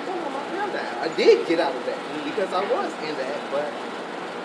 I 0.00 0.02
got 0.08 0.32
my 0.32 0.44
paradigm. 0.48 0.94
I 1.04 1.08
did 1.12 1.46
get 1.46 1.60
out 1.60 1.74
of 1.76 1.84
that 1.86 2.00
Mm. 2.00 2.24
because 2.24 2.50
I 2.56 2.62
was 2.72 2.90
in 3.04 3.14
that, 3.20 3.38
but 3.52 3.68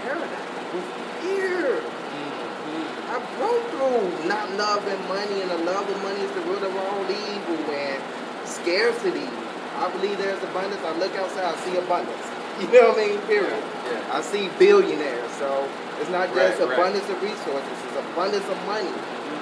paradigm 0.03 0.47
was 0.76 0.88
here. 1.24 1.80
Mm-hmm. 1.80 3.16
I 3.16 3.18
broke 3.39 3.64
through 3.72 4.28
not 4.28 4.51
loving 4.60 5.01
money, 5.07 5.41
and 5.41 5.49
the 5.49 5.62
love 5.64 5.88
of 5.89 5.97
money 6.03 6.22
is 6.22 6.32
the 6.36 6.41
root 6.41 6.62
of 6.62 6.76
all 6.76 7.01
evil 7.07 7.60
and 7.74 7.99
scarcity. 8.45 9.28
I 9.80 9.88
believe 9.95 10.18
there's 10.18 10.43
abundance. 10.43 10.84
I 10.86 10.91
look 10.99 11.16
outside, 11.16 11.55
I 11.55 11.57
see 11.64 11.78
abundance. 11.78 12.26
You 12.60 12.68
know 12.76 12.89
what 12.91 12.99
I 12.99 13.07
mean? 13.07 13.20
Period. 13.22 13.55
Yeah. 13.88 14.18
I 14.18 14.20
see 14.20 14.49
billionaires, 14.60 15.32
so 15.39 15.64
it's 16.01 16.10
not 16.10 16.28
just 16.36 16.60
right. 16.60 16.74
abundance 16.74 17.07
of 17.07 17.16
resources; 17.24 17.78
it's 17.88 17.95
abundance 18.12 18.43
of 18.51 18.60
money. 18.68 18.91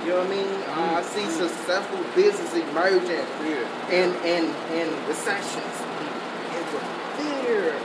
You 0.08 0.14
know 0.16 0.24
what 0.24 0.32
I 0.32 0.39
mean? 0.39 0.53
Uh, 0.72 0.99
I 0.99 1.01
see 1.03 1.28
successful 1.28 1.99
business 2.16 2.53
emerging 2.55 3.28
Yeah. 3.43 3.91
in 3.91 4.16
in 4.24 4.43
in 4.72 4.88
recessions 5.03 5.76
fear. 7.20 7.76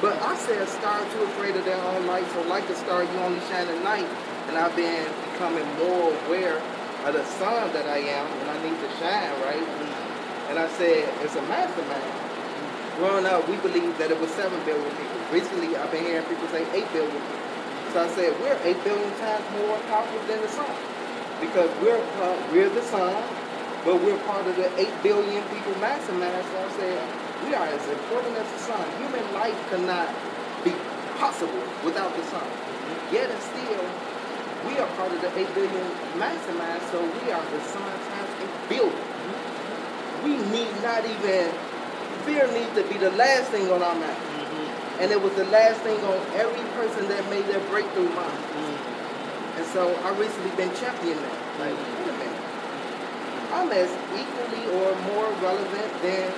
But 0.00 0.14
I 0.22 0.36
said, 0.36 0.62
a 0.62 0.66
star 0.66 1.02
too 1.10 1.22
afraid 1.34 1.56
of 1.56 1.64
their 1.64 1.82
own 1.90 2.06
light, 2.06 2.24
so 2.32 2.42
like 2.46 2.68
a 2.70 2.76
star, 2.76 3.02
you 3.02 3.16
only 3.20 3.40
shine 3.50 3.66
at 3.66 3.82
night. 3.82 4.06
And 4.48 4.56
I've 4.56 4.74
been 4.76 5.04
becoming 5.32 5.66
more 5.76 6.14
aware 6.26 6.62
of 7.04 7.12
the 7.18 7.24
sun 7.42 7.72
that 7.74 7.86
I 7.86 7.98
am, 7.98 8.26
and 8.40 8.46
I 8.50 8.56
need 8.62 8.78
to 8.80 8.90
shine, 9.02 9.34
right? 9.42 9.66
And 10.48 10.58
I 10.58 10.68
said, 10.78 11.02
it's 11.22 11.34
a 11.34 11.42
mastermind. 11.42 12.14
Growing 12.96 13.26
up, 13.26 13.48
we 13.48 13.56
believed 13.58 13.98
that 13.98 14.10
it 14.10 14.20
was 14.20 14.30
7 14.32 14.54
billion 14.64 14.90
people. 14.96 15.18
Recently, 15.32 15.76
I've 15.76 15.90
been 15.90 16.04
hearing 16.04 16.26
people 16.26 16.48
say 16.48 16.62
8 16.72 16.92
billion 16.92 17.10
people. 17.10 17.40
So 17.92 18.04
I 18.04 18.08
said, 18.08 18.30
we're 18.40 18.58
8 18.62 18.84
billion 18.84 19.10
times 19.18 19.44
more 19.58 19.76
powerful 19.90 20.20
than 20.26 20.40
the 20.40 20.48
sun. 20.48 20.99
Because 21.40 21.70
we're, 21.80 22.00
we're 22.52 22.68
the 22.68 22.82
sun, 22.82 23.16
but 23.84 23.96
we're 24.02 24.18
part 24.28 24.46
of 24.46 24.56
the 24.56 24.68
8 24.78 24.88
billion 25.02 25.42
people 25.48 25.72
I 25.82 25.98
said, 26.76 27.00
we 27.46 27.54
are 27.54 27.66
as 27.66 27.88
important 27.88 28.36
as 28.36 28.52
the 28.52 28.58
sun. 28.58 28.84
Human 29.00 29.24
life 29.32 29.56
cannot 29.70 30.08
be 30.62 30.72
possible 31.16 31.64
without 31.84 32.14
the 32.14 32.22
sun. 32.24 32.44
Mm-hmm. 32.44 33.14
Yet 33.14 33.30
and 33.30 33.42
still, 33.42 33.84
we 34.68 34.76
are 34.76 34.86
part 34.96 35.12
of 35.12 35.20
the 35.20 35.32
8 35.32 35.54
billion 35.54 35.86
mastermind, 36.20 36.82
so 36.92 37.00
we 37.00 37.32
are 37.32 37.44
the 37.50 37.60
sun 37.72 37.88
times 38.12 38.32
8 38.68 38.68
billion. 38.68 39.04
We 40.24 40.36
need 40.52 40.72
not 40.84 41.04
even, 41.08 41.48
fear 42.28 42.44
needs 42.52 42.72
to 42.76 42.84
be 42.84 42.98
the 43.00 43.10
last 43.16 43.48
thing 43.48 43.70
on 43.72 43.82
our 43.82 43.94
mind. 43.94 44.12
Mm-hmm. 44.12 45.00
And 45.00 45.12
it 45.12 45.20
was 45.20 45.32
the 45.34 45.48
last 45.48 45.80
thing 45.80 45.96
on 46.04 46.20
every 46.36 46.64
person 46.76 47.08
that 47.08 47.24
made 47.30 47.46
their 47.46 47.64
breakthrough 47.72 48.12
mind. 48.12 48.49
And 49.60 49.68
so 49.76 49.92
I 49.92 50.16
recently 50.16 50.48
been 50.56 50.72
championing 50.72 51.20
that. 51.20 51.36
Like, 51.60 51.76
wait 51.76 52.08
a 52.08 52.16
minute. 52.16 52.40
I'm 53.52 53.68
as 53.76 53.92
equally 54.16 54.64
or 54.72 54.88
more 55.12 55.28
relevant 55.44 55.90
than 56.00 56.32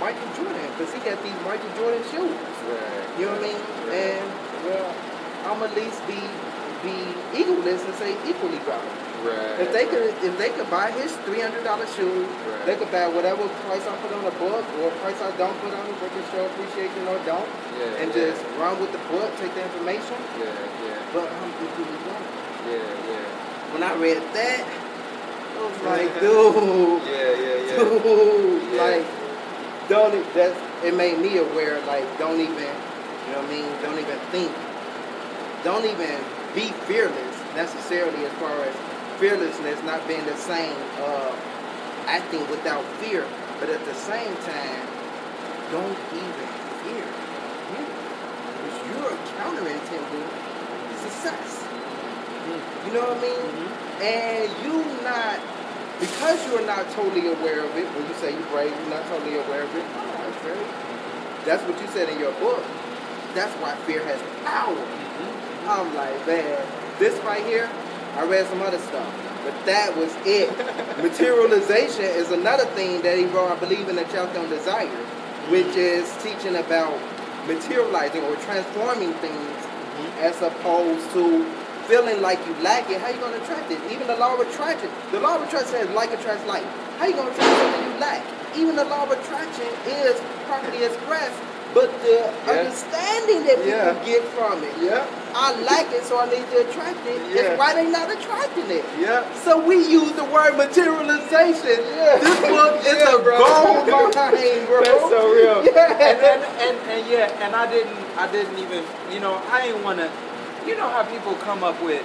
Michael 0.00 0.30
Jordan 0.40 0.64
because 0.72 0.88
he 0.88 1.00
got 1.04 1.20
these 1.20 1.36
Michael 1.44 1.68
Jordan 1.76 2.00
shoes. 2.08 2.32
Right. 2.32 3.04
You 3.20 3.28
know 3.28 3.36
what 3.36 3.44
I 3.44 3.52
mean? 3.52 3.60
And 3.92 4.24
well, 4.64 4.88
I'm 5.52 5.60
at 5.68 5.76
least 5.76 6.00
be 6.08 6.16
be 6.80 6.96
egoless 7.36 7.84
and 7.84 7.94
say 8.00 8.16
equally 8.24 8.56
relevant. 8.64 9.04
Right. 9.26 9.58
If 9.60 9.72
they 9.76 9.84
could, 9.90 10.12
if 10.24 10.34
they 10.38 10.48
could 10.56 10.70
buy 10.70 10.92
his 10.96 11.12
three 11.28 11.40
hundred 11.44 11.64
dollar 11.64 11.84
shoes, 11.92 12.24
Right. 12.46 12.64
they 12.64 12.76
could 12.80 12.92
buy 12.92 13.08
whatever 13.08 13.44
price 13.68 13.84
I 13.84 13.96
put 14.00 14.12
on 14.16 14.24
the 14.24 14.32
book 14.40 14.64
or 14.80 14.88
price 15.04 15.20
I 15.20 15.28
don't 15.36 15.56
put 15.60 15.74
on 15.76 15.84
it. 15.92 15.96
They 16.00 16.08
can 16.08 16.24
show 16.32 16.46
appreciation 16.46 17.04
or 17.08 17.18
don't, 17.28 17.48
Yeah, 17.76 18.00
and 18.00 18.08
yeah. 18.14 18.32
just 18.32 18.40
run 18.56 18.80
with 18.80 18.92
the 18.96 19.02
book, 19.12 19.28
take 19.36 19.52
the 19.52 19.64
information. 19.66 20.16
Yeah, 20.40 20.52
yeah, 20.86 21.00
But 21.12 21.26
um, 21.28 21.36
I'm 21.42 21.52
equally 21.60 22.00
relevant. 22.06 22.45
Yeah, 22.70 23.10
yeah. 23.10 23.72
When 23.72 23.82
I 23.82 23.94
read 23.96 24.22
that, 24.34 24.64
I 24.66 25.60
was 25.62 25.82
like, 25.82 26.12
dude, 26.20 27.02
Yeah, 27.06 27.32
yeah, 27.34 27.56
yeah. 27.66 27.76
dude, 27.76 28.62
Yeah. 28.72 28.82
like, 28.82 29.06
don't 29.88 30.14
e- 30.14 30.26
that 30.34 30.52
it 30.84 30.94
made 30.94 31.18
me 31.18 31.38
aware, 31.38 31.80
like, 31.86 32.06
don't 32.18 32.40
even, 32.40 32.52
you 33.24 33.30
know 33.32 33.40
what 33.42 33.50
I 33.50 33.54
mean? 33.54 33.68
Don't 33.82 33.98
even 33.98 34.18
think, 34.30 34.52
don't 35.64 35.84
even 35.84 36.16
be 36.54 36.72
fearless 36.86 37.36
necessarily 37.54 38.24
as 38.24 38.32
far 38.34 38.52
as 38.64 38.74
fearlessness 39.18 39.82
not 39.84 40.06
being 40.06 40.24
the 40.26 40.36
same, 40.36 40.76
uh, 41.00 41.32
acting 42.06 42.46
without 42.50 42.84
fear, 43.00 43.24
but 43.60 43.68
at 43.70 43.84
the 43.84 43.94
same 43.94 44.34
time, 44.44 44.82
don't 45.72 45.98
even 46.12 46.48
fear 46.84 47.06
you, 47.74 47.84
because 48.46 48.76
you're 48.86 49.16
counterintuitive 49.40 50.30
success. 51.02 51.65
You 52.46 52.92
know 52.94 53.02
what 53.10 53.18
I 53.18 53.26
mean? 53.26 53.42
Mm-hmm. 53.42 54.02
And 54.06 54.46
you 54.62 54.86
not 55.02 55.40
because 55.98 56.38
you're 56.46 56.66
not 56.66 56.88
totally 56.92 57.26
aware 57.32 57.64
of 57.64 57.74
it. 57.76 57.86
When 57.96 58.06
you 58.06 58.14
say 58.20 58.32
you're 58.32 58.50
brave, 58.52 58.70
you're 58.70 58.90
not 58.90 59.06
totally 59.08 59.38
aware 59.38 59.62
of 59.62 59.74
it. 59.74 59.82
Oh, 59.82 60.14
that's 60.22 60.42
very. 60.44 60.66
That's 61.44 61.62
what 61.64 61.80
you 61.80 61.88
said 61.88 62.08
in 62.08 62.18
your 62.18 62.32
book. 62.38 62.62
That's 63.34 63.52
why 63.62 63.74
fear 63.86 64.04
has 64.04 64.20
power. 64.44 64.74
Mm-hmm. 64.74 65.70
I'm 65.70 65.94
like, 65.94 66.26
man, 66.26 66.66
this 66.98 67.18
right 67.24 67.44
here. 67.44 67.70
I 68.14 68.24
read 68.24 68.46
some 68.48 68.62
other 68.62 68.78
stuff, 68.78 69.12
but 69.44 69.52
that 69.66 69.94
was 69.94 70.14
it. 70.24 70.48
Materialization 71.02 72.04
is 72.04 72.32
another 72.32 72.64
thing 72.72 73.02
that 73.02 73.18
he 73.18 73.26
wrote, 73.26 73.50
I 73.50 73.56
believe, 73.56 73.90
in 73.90 73.96
the 73.96 74.04
chapter 74.04 74.38
on 74.38 74.48
desire, 74.48 74.88
which 75.50 75.66
mm-hmm. 75.66 76.00
is 76.00 76.08
teaching 76.22 76.56
about 76.56 76.96
materializing 77.46 78.22
or 78.24 78.36
transforming 78.36 79.12
things 79.14 79.66
as 80.20 80.40
opposed 80.42 81.10
to 81.12 81.44
feeling 81.88 82.20
like 82.22 82.38
you 82.46 82.54
lack 82.62 82.90
it. 82.90 83.00
How 83.00 83.08
you 83.08 83.18
gonna 83.20 83.38
attract 83.42 83.70
it? 83.70 83.78
Even 83.90 84.06
the 84.06 84.16
law 84.16 84.34
of 84.34 84.40
attraction. 84.46 84.90
The 85.12 85.20
law 85.20 85.36
of 85.36 85.42
attraction 85.42 85.70
says 85.70 85.88
like 85.90 86.12
attracts 86.12 86.46
like. 86.46 86.64
How 86.98 87.06
you 87.06 87.14
gonna 87.14 87.30
attract 87.30 87.56
something 87.60 87.92
you 87.92 87.98
lack? 88.00 88.22
Even 88.56 88.74
the 88.76 88.84
law 88.84 89.04
of 89.04 89.10
attraction 89.12 89.68
is 89.86 90.16
properly 90.48 90.82
expressed, 90.84 91.36
but 91.74 91.92
the 92.00 92.24
understanding 92.48 93.44
that 93.44 93.56
people 93.60 93.68
Yeah. 93.68 94.04
get 94.04 94.24
from 94.32 94.64
it. 94.64 94.72
Yeah, 94.80 95.04
I 95.34 95.52
like 95.60 95.92
it, 95.92 96.04
so 96.04 96.18
I 96.18 96.24
need 96.24 96.48
to 96.52 96.64
attract 96.64 97.04
it. 97.06 97.20
Yeah. 97.28 97.42
It's 97.52 97.58
why 97.58 97.74
they 97.74 97.84
not 97.90 98.08
attracting 98.10 98.70
it. 98.70 98.84
yeah. 98.98 99.28
So 99.44 99.60
we 99.60 99.76
use 99.76 100.10
the 100.12 100.24
word 100.24 100.56
materialization. 100.56 101.84
Yeah. 101.84 102.16
This 102.18 102.40
book 102.48 102.80
is 102.80 102.96
Yeah, 102.96 103.14
a 103.16 103.22
bro. 103.22 103.38
gold 103.84 104.14
mine, 104.16 104.64
bro. 104.66 104.80
That's 104.82 105.08
so 105.12 105.28
real. 105.34 105.64
Yeah. 105.64 105.92
And, 106.00 106.18
and, 106.32 106.42
and, 106.64 106.76
and 106.90 107.10
yeah, 107.10 107.44
and 107.44 107.54
I 107.54 107.70
didn't, 107.70 107.96
I 108.16 108.30
didn't 108.32 108.58
even, 108.58 108.82
you 109.12 109.20
know, 109.20 109.36
I 109.50 109.66
didn't 109.66 109.82
want 109.84 109.98
to, 109.98 110.08
you 110.66 110.76
know 110.76 110.88
how 110.88 111.04
people 111.04 111.34
come 111.46 111.62
up 111.62 111.80
with 111.82 112.04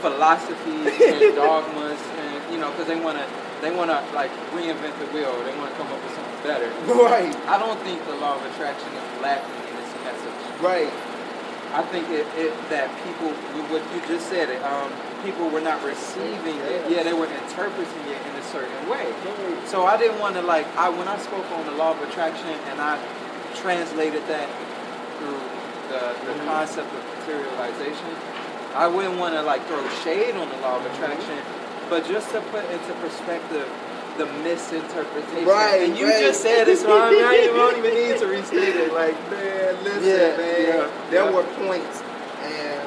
philosophies 0.00 0.92
and 1.00 1.34
dogmas 1.36 2.00
and, 2.18 2.52
you 2.52 2.58
know, 2.58 2.70
because 2.72 2.86
they 2.86 3.00
want 3.00 3.16
to, 3.16 3.26
they 3.62 3.70
want 3.74 3.90
to 3.90 3.98
like 4.14 4.30
reinvent 4.52 4.98
the 4.98 5.06
wheel. 5.14 5.32
They 5.44 5.56
want 5.56 5.70
to 5.70 5.76
come 5.78 5.88
up 5.88 6.02
with 6.02 6.14
something 6.14 6.42
better. 6.42 6.68
right, 6.92 7.34
I 7.46 7.58
don't 7.58 7.78
think 7.80 8.04
the 8.06 8.16
law 8.16 8.36
of 8.36 8.42
attraction 8.52 8.90
is 8.92 9.22
lacking 9.22 9.54
in 9.70 9.74
its 9.80 9.94
message. 10.04 10.60
right. 10.60 10.92
I 11.72 11.80
think 11.88 12.04
it, 12.10 12.28
it 12.36 12.52
that 12.68 12.92
people, 13.00 13.32
what 13.72 13.80
you 13.96 14.04
just 14.06 14.28
said, 14.28 14.50
it, 14.50 14.60
um, 14.60 14.92
people 15.24 15.48
were 15.48 15.62
not 15.62 15.82
receiving 15.82 16.60
it. 16.68 16.84
Yeah. 16.84 17.00
Yeah, 17.00 17.02
they 17.02 17.14
were 17.14 17.24
interpreting 17.24 18.04
it 18.12 18.20
in 18.28 18.34
a 18.36 18.44
certain 18.52 18.90
way. 18.90 19.08
So 19.64 19.86
I 19.86 19.96
didn't 19.96 20.20
want 20.20 20.36
to 20.36 20.42
like 20.42 20.66
I 20.76 20.90
when 20.90 21.08
I 21.08 21.16
spoke 21.16 21.48
on 21.52 21.64
the 21.64 21.72
law 21.72 21.96
of 21.96 22.02
attraction 22.04 22.52
and 22.68 22.78
I 22.78 23.00
translated 23.56 24.20
that 24.28 24.52
through 25.16 25.40
the, 25.92 26.16
the 26.26 26.34
concept 26.48 26.88
of 26.88 27.02
materialization. 27.20 28.08
I 28.74 28.88
wouldn't 28.88 29.18
want 29.20 29.34
to 29.34 29.42
like 29.42 29.60
throw 29.68 29.84
shade 30.00 30.34
on 30.34 30.48
the 30.48 30.56
law 30.64 30.80
of 30.80 30.86
attraction, 30.96 31.36
but 31.90 32.06
just 32.08 32.30
to 32.32 32.40
put 32.48 32.64
into 32.72 32.92
perspective 33.04 33.68
the 34.16 34.26
misinterpretation. 34.44 35.44
Right, 35.48 35.88
and 35.88 35.96
you 35.96 36.08
right. 36.08 36.20
just 36.20 36.40
said 36.42 36.68
it, 36.68 36.78
so 36.78 36.88
I, 37.00 37.10
mean, 37.10 37.24
I 37.24 37.36
don't 37.52 37.76
even 37.78 37.94
need 37.94 38.18
to 38.20 38.26
restate 38.26 38.76
it. 38.76 38.92
Like, 38.92 39.16
Man, 39.30 39.84
listen, 39.84 40.04
Yeah, 40.04 40.36
man. 40.36 40.60
yeah, 40.60 40.90
there 41.10 41.24
yeah. 41.24 41.32
were 41.32 41.44
points, 41.64 42.00
and 42.44 42.84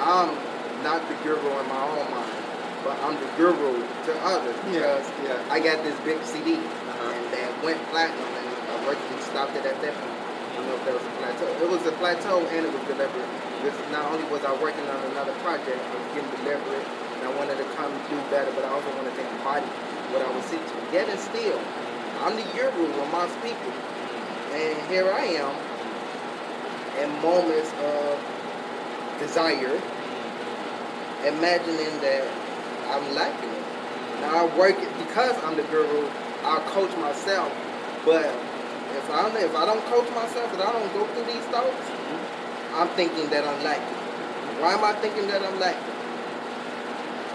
I'm 0.00 0.32
not 0.84 1.04
the 1.08 1.14
guru 1.24 1.44
in 1.44 1.68
my 1.68 1.82
own 1.92 2.08
mind, 2.12 2.32
but 2.84 2.96
I'm 3.04 3.16
the 3.20 3.28
guru 3.36 3.84
to 4.08 4.12
others 4.24 4.56
Yeah, 4.72 4.96
because 4.96 5.08
yeah. 5.24 5.52
I 5.52 5.60
got 5.60 5.84
this 5.84 5.96
big 6.08 6.20
CD, 6.24 6.56
Uh-huh. 6.56 7.12
and 7.12 7.24
that 7.36 7.52
went 7.64 7.80
platinum, 7.92 8.24
and 8.24 8.48
I 8.72 8.86
worked 8.86 9.04
and 9.12 9.20
stopped 9.20 9.56
it 9.56 9.64
at 9.64 9.76
that 9.80 9.92
point. 9.92 10.19
I 10.60 10.68
don't 10.68 10.76
know 10.76 10.76
if 10.76 10.84
that 10.84 10.96
was 11.00 11.08
a 11.08 11.16
plateau. 11.16 11.48
It 11.48 11.70
was 11.72 11.84
a 11.88 11.96
plateau, 11.96 12.36
and 12.52 12.66
it 12.68 12.72
was 12.72 12.84
deliberate. 12.84 13.30
Because 13.64 13.80
not 13.88 14.12
only 14.12 14.28
was 14.28 14.44
I 14.44 14.52
working 14.60 14.84
on 14.92 15.00
another 15.16 15.32
project, 15.40 15.80
I 15.80 15.96
was 15.96 16.08
getting 16.12 16.28
deliberate, 16.36 16.84
and 17.16 17.24
I 17.24 17.32
wanted 17.32 17.56
to 17.56 17.64
come 17.80 17.88
do 18.12 18.16
better, 18.28 18.52
but 18.52 18.68
I 18.68 18.76
also 18.76 18.92
wanted 18.92 19.16
to 19.16 19.24
embody 19.24 19.64
what 20.12 20.20
I 20.20 20.28
was 20.36 20.44
teaching. 20.52 20.84
Yet 20.92 21.08
and 21.08 21.16
still, 21.16 21.56
I'm 22.20 22.36
the 22.36 22.44
guru 22.52 22.92
amongst 23.08 23.40
people. 23.40 23.72
And 24.52 24.76
here 24.92 25.08
I 25.08 25.40
am 25.40 25.52
in 27.00 27.08
moments 27.24 27.72
of 27.80 28.20
desire, 29.16 29.80
imagining 31.24 31.92
that 32.04 32.28
I'm 32.92 33.04
lacking 33.16 33.48
it. 33.48 33.64
Now 34.20 34.44
I 34.44 34.58
work 34.60 34.76
it 34.76 34.92
because 35.08 35.32
I'm 35.40 35.56
the 35.56 35.64
guru. 35.72 36.04
I'll 36.44 36.60
coach 36.68 36.92
myself, 37.00 37.48
but 38.04 38.28
if 38.96 39.10
I 39.10 39.22
don't, 39.22 39.36
if 39.36 39.54
I 39.54 39.64
don't 39.66 39.84
coach 39.86 40.08
myself, 40.14 40.52
if 40.52 40.60
I 40.60 40.72
don't 40.72 40.90
go 40.94 41.06
through 41.14 41.26
these 41.30 41.46
thoughts, 41.50 41.86
I'm 42.74 42.88
thinking 42.94 43.28
that 43.30 43.42
I'm 43.46 43.60
lacking. 43.62 43.98
Why 44.62 44.74
am 44.74 44.84
I 44.84 44.92
thinking 45.00 45.26
that 45.28 45.42
I'm 45.42 45.58
lacking? 45.58 45.94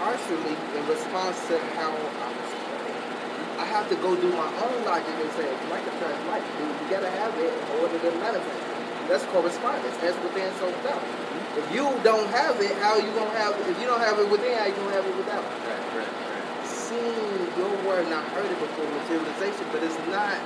Partially 0.00 0.56
in 0.76 0.82
response 0.88 1.36
to 1.48 1.58
how 1.76 1.90
I 1.92 2.28
was 2.30 2.52
raised. 2.52 3.60
I 3.60 3.64
have 3.64 3.88
to 3.88 3.96
go 4.00 4.14
do 4.16 4.28
my 4.32 4.48
own 4.64 4.76
logic 4.84 5.16
and 5.16 5.32
say, 5.32 5.48
like 5.72 5.84
a 5.84 5.92
trans 5.98 6.22
life, 6.28 6.44
dude, 6.56 6.68
you 6.68 6.86
gotta 6.88 7.10
have 7.10 7.32
it 7.40 7.52
in 7.52 7.80
order 7.80 7.98
to 7.98 8.10
manifest. 8.20 8.66
That's 9.08 9.24
correspondence. 9.30 9.96
That's 10.02 10.18
within, 10.22 10.52
so 10.58 10.66
without. 10.66 11.02
If 11.56 11.66
you 11.72 11.86
don't 12.02 12.26
have 12.34 12.60
it, 12.60 12.74
how 12.82 12.98
you 12.98 13.10
gonna 13.14 13.38
have 13.38 13.54
it? 13.54 13.70
If 13.70 13.80
you 13.80 13.86
don't 13.86 14.00
have 14.00 14.18
it 14.18 14.28
within, 14.28 14.58
how 14.58 14.66
you 14.66 14.74
gonna 14.74 14.92
have 14.92 15.06
it 15.06 15.16
without? 15.16 15.44
Right, 15.44 15.84
right, 15.94 16.10
right. 16.10 16.66
Seen 16.66 17.48
your 17.56 17.70
word, 17.86 18.04
and 18.04 18.14
I 18.14 18.22
heard 18.34 18.50
it 18.50 18.58
before 18.58 18.84
materialization, 18.84 19.66
but 19.72 19.82
it's 19.82 19.96
not. 20.10 20.36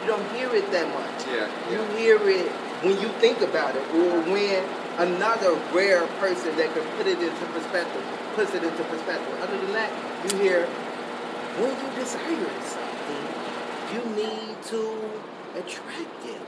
You 0.00 0.06
don't 0.06 0.28
hear 0.34 0.54
it 0.54 0.70
that 0.72 0.88
much. 0.94 1.26
Yeah, 1.26 1.46
You 1.70 1.78
yeah. 1.78 1.98
hear 1.98 2.28
it 2.28 2.50
when 2.82 3.00
you 3.00 3.08
think 3.20 3.40
about 3.40 3.74
it, 3.76 3.82
or 3.94 4.20
when 4.32 4.64
another 4.98 5.54
rare 5.72 6.06
person 6.18 6.54
that 6.56 6.72
can 6.74 6.84
put 6.96 7.06
it 7.06 7.18
into 7.20 7.44
perspective 7.52 8.02
puts 8.34 8.54
it 8.54 8.62
into 8.62 8.82
perspective. 8.84 9.34
Other 9.42 9.58
than 9.58 9.72
that, 9.72 9.90
you 10.30 10.38
hear 10.38 10.66
when 11.58 11.70
you 11.70 11.88
desire 11.98 12.50
something, 12.62 13.26
you 13.92 14.02
need 14.14 14.62
to 14.70 14.80
attract 15.58 16.24
it. 16.24 16.40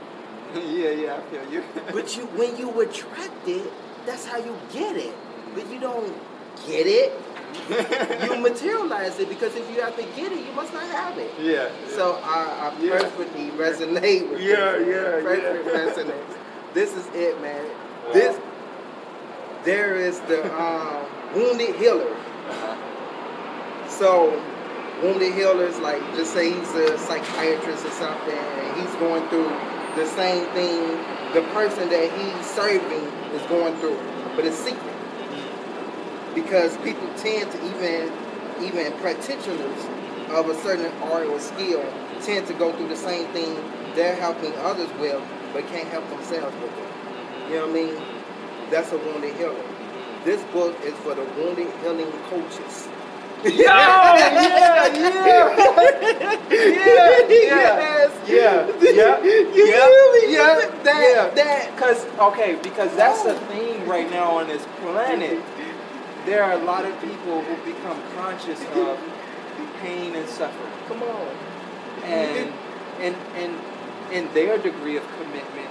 yeah, 0.55 0.91
yeah, 0.91 1.15
I 1.17 1.21
feel 1.29 1.51
you. 1.51 1.63
But 1.91 2.15
you, 2.15 2.25
when 2.39 2.55
you 2.57 2.69
attract 2.81 3.47
it, 3.47 3.71
that's 4.05 4.25
how 4.25 4.37
you 4.37 4.55
get 4.71 4.95
it. 4.95 5.13
But 5.53 5.69
you 5.69 5.79
don't 5.79 6.13
get 6.67 6.87
it. 6.87 7.11
You 8.23 8.37
materialize 8.39 9.19
it 9.19 9.27
because 9.29 9.55
if 9.55 9.69
you 9.73 9.81
have 9.81 9.95
to 9.97 10.03
get 10.15 10.31
it, 10.31 10.45
you 10.45 10.51
must 10.53 10.73
not 10.73 10.83
have 10.83 11.17
it. 11.17 11.31
yeah. 11.39 11.69
So 11.89 12.19
I, 12.23 12.71
I 12.71 12.81
Yeah. 12.81 12.99
perfectly 12.99 13.49
resonate 13.51 14.29
with 14.29 14.41
Yeah, 14.41 14.71
this. 14.77 14.87
yeah, 14.87 15.21
Perfect 15.21 15.65
yeah. 15.67 15.71
resonance. 15.71 16.33
This 16.73 16.95
is 16.95 17.05
it, 17.13 17.41
man. 17.41 17.65
This 18.13 18.39
there 19.63 19.95
is 19.95 20.19
the 20.21 20.41
um, 20.59 21.05
wounded 21.35 21.75
healer. 21.75 22.15
So 23.89 24.31
wounded 25.03 25.33
healers, 25.33 25.77
like 25.79 26.01
just 26.15 26.33
say 26.33 26.51
he's 26.51 26.73
a 26.75 26.97
psychiatrist 26.97 27.85
or 27.85 27.91
something, 27.91 28.33
and 28.37 28.81
he's 28.81 28.95
going 28.95 29.27
through 29.29 29.51
the 29.95 30.05
same 30.07 30.45
thing 30.53 30.79
the 31.33 31.41
person 31.53 31.89
that 31.89 32.11
he's 32.11 32.45
serving 32.45 33.05
is 33.35 33.41
going 33.47 33.75
through, 33.77 33.97
but 34.35 34.45
it's 34.45 34.57
secret 34.57 34.90
because 36.35 36.77
people 36.77 37.07
tend 37.17 37.51
to 37.51 37.57
even 37.75 38.11
even 38.63 38.93
practitioners 38.99 39.85
of 40.29 40.49
a 40.49 40.55
certain 40.61 40.91
art 41.03 41.27
or 41.27 41.39
skill 41.39 41.83
tend 42.21 42.47
to 42.47 42.53
go 42.53 42.71
through 42.73 42.87
the 42.89 42.95
same 42.95 43.27
thing 43.33 43.55
they're 43.95 44.15
helping 44.15 44.53
others 44.57 44.89
with, 44.99 45.21
but 45.53 45.67
can't 45.67 45.87
help 45.89 46.07
themselves 46.09 46.55
with 46.61 46.71
it. 46.77 47.49
You 47.49 47.55
know 47.57 47.67
what 47.67 47.71
I 47.71 47.73
mean? 47.73 48.01
That's 48.69 48.91
a 48.91 48.97
wounded 48.97 49.35
healer. 49.35 49.55
This 50.23 50.41
book 50.53 50.75
is 50.83 50.93
for 50.99 51.15
the 51.15 51.23
wounded 51.35 51.71
healing 51.81 52.11
coaches. 52.29 52.87
Yo, 53.43 53.51
yeah, 53.51 54.87
yeah. 54.93 55.55
Yeah, 56.51 57.27
Yes. 57.27 58.11
Yeah, 58.27 58.67
yeah, 58.81 59.23
You 59.23 59.65
yeah, 59.65 60.11
me? 60.13 60.33
yeah, 60.33 60.71
That 60.83 61.01
yeah. 61.01 61.29
that 61.35 61.77
Cause 61.77 62.05
okay, 62.19 62.55
because 62.61 62.95
that's 62.95 63.23
the 63.23 63.33
oh. 63.33 63.39
thing 63.47 63.87
right 63.87 64.09
now 64.11 64.37
on 64.37 64.47
this 64.47 64.63
planet. 64.81 65.41
There 66.25 66.43
are 66.43 66.53
a 66.53 66.63
lot 66.63 66.85
of 66.85 66.93
people 67.01 67.41
who 67.41 67.55
become 67.73 67.99
conscious 68.15 68.61
of 68.75 68.99
pain 69.81 70.15
and 70.15 70.27
suffering, 70.29 70.73
come 70.87 71.01
on. 71.03 71.27
and 72.03 72.53
and 72.99 73.15
and 73.35 73.59
in 74.11 74.33
their 74.33 74.57
degree 74.57 74.97
of 74.97 75.03
commitment, 75.17 75.69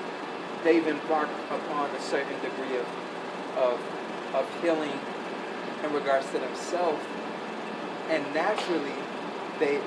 they've 0.65 0.87
embarked 0.87 1.33
upon 1.51 1.91
a 1.91 2.01
certain 2.01 2.35
degree 2.43 2.77
of 2.79 2.87
of 3.57 3.81
of 4.35 4.63
healing 4.63 4.99
in 5.85 5.93
regards 5.93 6.27
to 6.31 6.39
themselves, 6.39 7.03
and 8.09 8.23
naturally, 8.35 8.95
they 9.61 9.81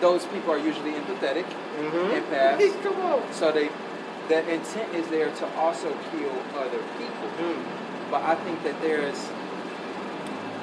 those 0.00 0.24
people 0.26 0.52
are 0.52 0.58
usually 0.58 0.92
empathetic, 0.92 1.44
Mm-hmm. 1.78 2.14
empaths. 2.18 2.82
Come 2.82 3.00
on. 3.00 3.32
So 3.32 3.52
they, 3.52 3.68
the 4.28 4.40
intent 4.52 4.94
is 4.94 5.06
there 5.08 5.30
to 5.30 5.46
also 5.56 5.88
heal 6.10 6.34
other 6.56 6.82
people. 6.98 7.28
Mm. 7.38 7.62
But 8.10 8.22
I 8.22 8.34
think 8.36 8.62
that 8.64 8.80
there's 8.80 9.18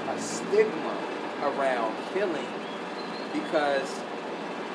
a 0.07 0.19
stigma 0.19 0.97
around 1.41 1.95
healing 2.13 2.47
because 3.33 4.01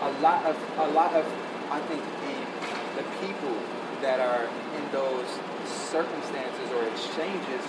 a 0.02 0.10
lot 0.20 0.44
of 0.46 0.56
a 0.78 0.88
lot 0.92 1.14
of 1.14 1.24
I 1.70 1.80
think 1.80 2.02
the 2.02 3.02
the 3.02 3.08
people 3.26 3.56
that 4.02 4.20
are 4.20 4.44
in 4.76 4.92
those 4.92 5.26
circumstances 5.66 6.70
or 6.72 6.84
exchanges 6.88 7.64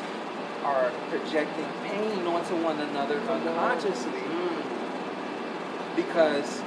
are 0.63 0.91
projecting 1.09 1.65
pain 1.83 2.25
onto 2.27 2.55
one 2.63 2.79
another 2.79 3.19
unconsciously. 3.19 4.11
Mm. 4.11 5.95
Because 5.95 6.61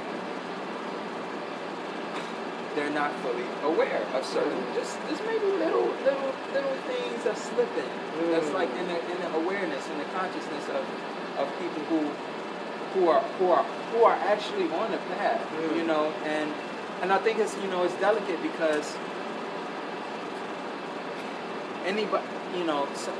they're 2.75 2.91
not 2.91 3.11
fully 3.23 3.47
aware 3.63 4.01
of 4.13 4.25
certain 4.25 4.61
just 4.75 4.97
just 5.09 5.23
maybe 5.25 5.45
little 5.45 5.87
little 6.03 6.31
little 6.53 6.75
things 6.91 7.25
are 7.25 7.35
slipping. 7.35 7.89
That's 8.31 8.47
Mm. 8.47 8.53
like 8.53 8.69
in 8.79 8.87
the 8.87 8.99
in 9.11 9.17
the 9.23 9.31
awareness 9.41 9.83
and 9.89 9.99
the 9.99 10.05
consciousness 10.17 10.65
of 10.69 10.83
of 11.39 11.47
people 11.59 11.81
who 11.89 11.99
who 12.93 13.09
are 13.09 13.21
who 13.39 13.49
are 13.51 13.63
who 13.91 14.03
are 14.03 14.15
actually 14.33 14.67
on 14.71 14.91
the 14.91 14.97
path, 15.15 15.41
Mm. 15.55 15.75
you 15.77 15.83
know, 15.83 16.11
and 16.25 16.51
and 17.01 17.11
I 17.13 17.17
think 17.19 17.39
it's 17.39 17.55
you 17.63 17.67
know 17.69 17.83
it's 17.83 17.95
delicate 17.95 18.41
because 18.41 18.95
anybody 21.85 22.25
you 22.57 22.63
know 22.65 22.87
so, 22.95 23.11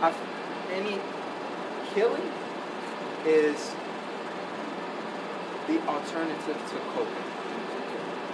I, 0.00 0.12
any 0.72 0.98
killing 1.94 2.30
is 3.26 3.74
the 5.68 5.78
alternative 5.86 6.56
to 6.70 6.76
coping. 6.94 7.31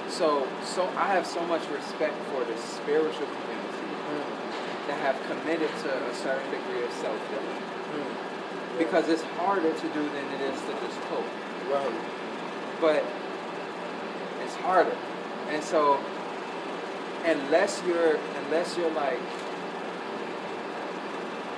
So, 0.08 0.48
so 0.64 0.88
I 0.96 1.08
have 1.14 1.26
so 1.26 1.44
much 1.46 1.62
respect 1.68 2.14
for 2.32 2.44
the 2.44 2.56
spiritual 2.56 3.26
community 3.26 3.58
that 4.88 4.98
have 5.00 5.20
committed 5.28 5.68
to 5.68 6.06
a 6.06 6.14
certain 6.14 6.50
degree 6.50 6.82
of 6.82 6.90
self 6.92 7.20
healing 7.28 7.62
hmm. 7.92 8.78
because 8.78 9.08
it's 9.08 9.22
harder 9.36 9.70
to 9.70 9.88
do 9.92 10.02
than 10.08 10.24
it 10.32 10.40
is 10.40 10.60
to 10.62 10.72
just 10.72 11.00
cope. 11.02 11.24
Right. 11.70 11.92
But 12.80 13.04
it's 14.42 14.54
harder, 14.56 14.96
and 15.50 15.62
so 15.62 16.00
unless 17.26 17.82
you're 17.86 18.18
unless 18.44 18.78
you're 18.78 18.90
like 18.92 19.20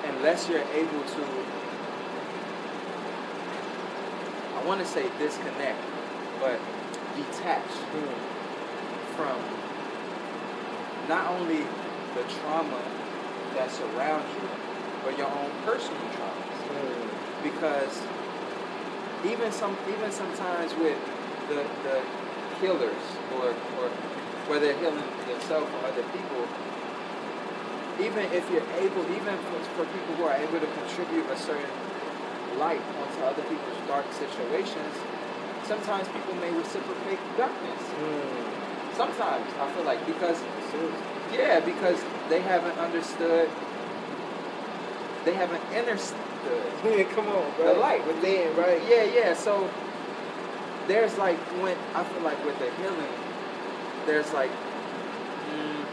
unless 0.07 0.49
you're 0.49 0.67
able 0.75 1.05
to 1.05 1.25
I 4.57 4.65
want 4.67 4.81
to 4.81 4.87
say 4.87 5.09
disconnect, 5.19 5.79
but 6.41 6.59
detach 7.17 7.63
hmm. 7.63 8.40
From 9.21 9.37
not 11.13 11.29
only 11.37 11.61
the 12.17 12.25
trauma 12.41 12.81
that 13.55 13.71
surrounds 13.71 14.25
you, 14.33 14.49
but 15.05 15.13
your 15.19 15.29
own 15.29 15.51
personal 15.67 16.01
traumas. 16.17 16.61
because 17.45 18.01
even 19.29 19.53
some 19.53 19.77
even 19.93 20.11
sometimes 20.11 20.73
with 20.81 20.97
the 21.49 21.61
the 21.85 22.01
healers 22.61 23.05
or 23.37 23.53
or 23.77 23.87
whether 24.49 24.67
they're 24.67 24.81
healing 24.81 25.11
themselves 25.29 25.69
or 25.69 25.81
other 25.87 26.07
people, 26.17 26.43
even 28.01 28.25
if 28.33 28.49
you're 28.51 28.71
able, 28.81 29.05
even 29.13 29.37
for, 29.47 29.61
for 29.77 29.85
people 29.85 30.13
who 30.17 30.25
are 30.25 30.35
able 30.35 30.59
to 30.59 30.71
contribute 30.81 31.29
a 31.31 31.37
certain 31.37 31.71
light 32.59 32.81
onto 32.99 33.21
other 33.23 33.43
people's 33.43 33.81
dark 33.87 34.07
situations, 34.13 34.95
sometimes 35.65 36.09
people 36.09 36.35
may 36.41 36.51
reciprocate 36.51 37.21
darkness. 37.37 37.83
Mm. 38.01 38.60
Sometimes 38.97 39.47
I 39.59 39.71
feel 39.73 39.85
like 39.85 40.05
because 40.07 40.39
yeah, 41.33 41.61
because 41.61 41.99
they 42.29 42.41
haven't 42.41 42.79
understood. 42.79 43.49
They 45.25 45.35
haven't 45.35 45.63
understood 45.77 46.17
Yeah, 46.85 47.05
come 47.15 47.29
on, 47.29 47.45
the 47.59 47.65
bro. 47.65 47.81
light. 47.81 48.07
within, 48.07 48.57
right? 48.57 48.81
Yeah, 48.89 49.05
yeah. 49.05 49.35
So 49.35 49.69
there's 50.89 51.17
like 51.19 51.37
when 51.63 51.77
I 51.95 52.05
feel 52.05 52.23
like 52.23 52.43
with 52.45 52.59
the 52.59 52.71
healing, 52.83 53.13
there's 54.07 54.33
like 54.33 54.51
mm, 54.51 55.85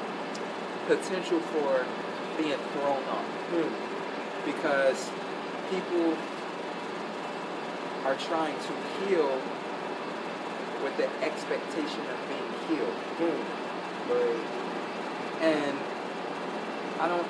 potential 0.87 1.39
for 1.39 1.85
being 2.37 2.57
thrown 2.73 3.03
off 3.09 3.25
Hmm. 3.51 4.45
because 4.45 5.09
people 5.69 6.15
are 8.05 8.15
trying 8.15 8.55
to 8.55 8.73
heal 9.05 9.29
with 10.87 10.95
the 10.97 11.09
expectation 11.25 11.99
of 12.07 12.17
being 12.31 12.49
healed, 12.79 12.95
Hmm. 13.19 13.39
Right. 14.07 15.43
and 15.43 15.77
I 16.99 17.07
don't, 17.07 17.27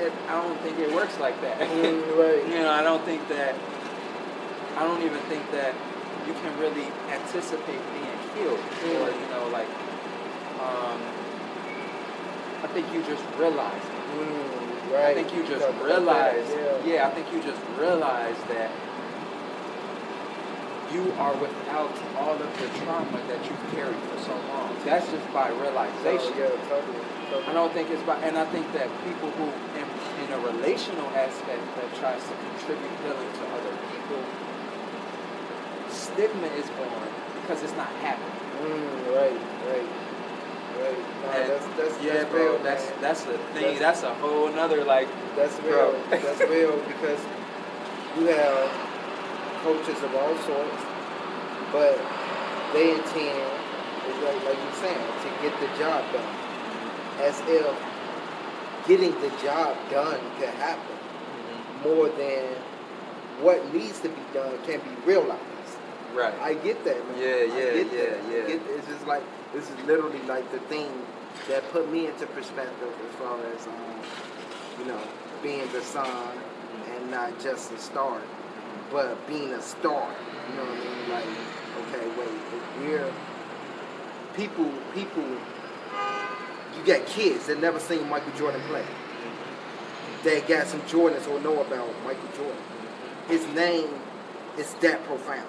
it, 0.00 0.12
I 0.28 0.40
don't 0.40 0.58
think 0.60 0.78
it 0.78 0.94
works 0.94 1.18
like 1.18 1.38
that. 1.42 1.58
Mm, 1.60 2.16
right. 2.22 2.46
You 2.48 2.62
know, 2.62 2.70
I 2.70 2.82
don't 2.82 3.04
think 3.04 3.26
that. 3.28 3.54
I 4.78 4.84
don't 4.84 5.02
even 5.02 5.18
think 5.28 5.42
that 5.50 5.74
you 6.26 6.32
can 6.32 6.56
really 6.58 6.86
anticipate 7.10 7.82
being 7.92 8.18
healed, 8.34 8.58
or 8.58 9.10
Mm. 9.10 9.20
you 9.20 9.28
know, 9.34 9.48
like. 9.52 9.68
Um, 10.60 11.00
I 12.62 12.66
think 12.72 12.86
you 12.92 13.02
just 13.02 13.24
realize 13.38 13.82
it. 13.82 14.04
Mm, 14.20 14.92
right. 14.94 15.04
I 15.10 15.14
think 15.14 15.34
you 15.34 15.42
just 15.46 15.66
realize. 15.82 16.46
that, 16.48 16.84
yeah. 16.86 16.94
Yeah, 16.94 17.08
I 17.08 17.10
think 17.10 17.32
you 17.32 17.42
just 17.42 17.60
realize 17.78 18.36
that 18.48 18.70
you 20.92 21.12
are 21.18 21.34
without 21.38 21.92
all 22.18 22.34
of 22.34 22.50
the 22.58 22.68
trauma 22.82 23.20
that 23.28 23.40
you've 23.46 23.66
carried 23.72 23.96
for 24.10 24.18
so 24.26 24.34
long. 24.50 24.74
That's 24.84 25.06
just 25.10 25.26
by 25.32 25.48
realization. 25.50 26.34
Oh, 26.34 26.38
yeah, 26.38 26.68
totally. 26.68 26.98
totally. 27.30 27.46
I 27.46 27.52
don't 27.52 27.72
think 27.72 27.90
it's 27.90 28.02
by, 28.02 28.16
and 28.26 28.36
I 28.36 28.44
think 28.50 28.66
that 28.74 28.88
people 29.06 29.30
who, 29.38 29.46
in, 29.78 29.86
in 30.26 30.28
a 30.34 30.38
relational 30.50 31.06
aspect 31.14 31.62
that 31.78 31.88
tries 32.02 32.22
to 32.22 32.34
contribute 32.34 32.90
healing 33.06 33.30
to 33.38 33.44
other 33.54 33.74
people, 33.94 34.20
stigma 35.90 36.46
is 36.58 36.66
born 36.74 37.08
because 37.42 37.62
it's 37.62 37.76
not 37.76 37.88
happening. 38.02 38.34
Mm, 38.62 39.14
right, 39.14 39.40
right, 39.70 39.88
right. 40.82 40.98
No, 41.22 41.30
And 41.32 41.50
that's 41.50 41.66
that's 41.76 42.04
yeah, 42.04 42.12
that's 42.14 42.30
bro, 42.30 42.54
real, 42.54 42.58
that's 42.62 42.84
man. 42.90 43.00
that's 43.00 43.20
a 43.22 43.38
thing. 43.54 43.78
That's- 43.78 43.78
That's, 43.78 44.02
a 44.02 44.14
whole 44.14 44.50
nother 44.52 44.84
like. 44.84 45.08
That's 45.36 45.56
real. 45.60 45.92
Bro. 45.92 46.18
That's 46.18 46.40
real 46.50 46.76
because 46.86 47.20
you 48.18 48.26
have 48.26 48.89
coaches 49.62 50.02
of 50.02 50.14
all 50.14 50.36
sorts, 50.44 50.82
but 51.72 51.96
they 52.72 52.92
intend, 52.92 53.50
like, 54.24 54.44
like 54.44 54.58
you're 54.58 54.80
saying, 54.80 55.06
to 55.22 55.28
get 55.42 55.54
the 55.60 55.68
job 55.78 56.04
done. 56.12 56.36
As 57.20 57.38
if 57.46 57.76
getting 58.88 59.12
the 59.20 59.28
job 59.42 59.76
done 59.90 60.20
could 60.38 60.48
happen 60.48 60.96
more 61.84 62.08
than 62.08 62.56
what 63.40 63.72
needs 63.74 64.00
to 64.00 64.08
be 64.08 64.22
done 64.32 64.56
can 64.64 64.80
be 64.80 65.06
realized. 65.06 65.40
Right. 66.14 66.34
I 66.40 66.54
get 66.54 66.84
that, 66.84 66.96
man. 67.08 67.18
Yeah, 67.18 67.26
I 67.26 67.44
yeah, 67.44 67.72
get 67.72 67.92
yeah, 67.92 67.98
that. 67.98 68.48
Yeah. 68.50 68.74
It's 68.76 68.86
just 68.86 69.06
like 69.06 69.22
this 69.52 69.70
is 69.70 69.76
literally 69.86 70.20
like 70.22 70.50
the 70.50 70.58
thing 70.60 70.90
that 71.48 71.68
put 71.70 71.90
me 71.90 72.06
into 72.06 72.26
perspective 72.26 72.92
as 73.08 73.14
far 73.16 73.38
as 73.54 73.66
um, 73.66 73.74
you 74.78 74.86
know 74.86 75.00
being 75.42 75.70
the 75.72 75.80
sun 75.82 76.36
and 76.90 77.10
not 77.10 77.38
just 77.40 77.70
the 77.70 77.78
star, 77.78 78.20
but 78.90 79.26
being 79.26 79.52
a 79.52 79.62
star. 79.62 80.14
You 80.48 80.56
know 80.56 80.64
what 80.64 80.78
I 80.78 80.84
mean? 80.84 81.10
Like, 81.10 81.24
okay, 81.80 82.08
wait, 82.18 82.28
if 82.28 82.78
we're 82.80 83.12
people, 84.36 84.72
people. 84.94 85.24
You 86.76 86.86
got 86.86 87.04
kids 87.06 87.46
that 87.46 87.60
never 87.60 87.80
seen 87.80 88.08
Michael 88.08 88.32
Jordan 88.38 88.60
play. 88.68 88.84
They 90.22 90.40
got 90.42 90.66
some 90.66 90.80
Jordans 90.82 91.28
or 91.28 91.40
know 91.40 91.60
about 91.60 91.88
Michael 92.04 92.28
Jordan. 92.36 92.62
His 93.28 93.46
name 93.54 93.88
is 94.56 94.72
that 94.74 95.04
profound 95.04 95.48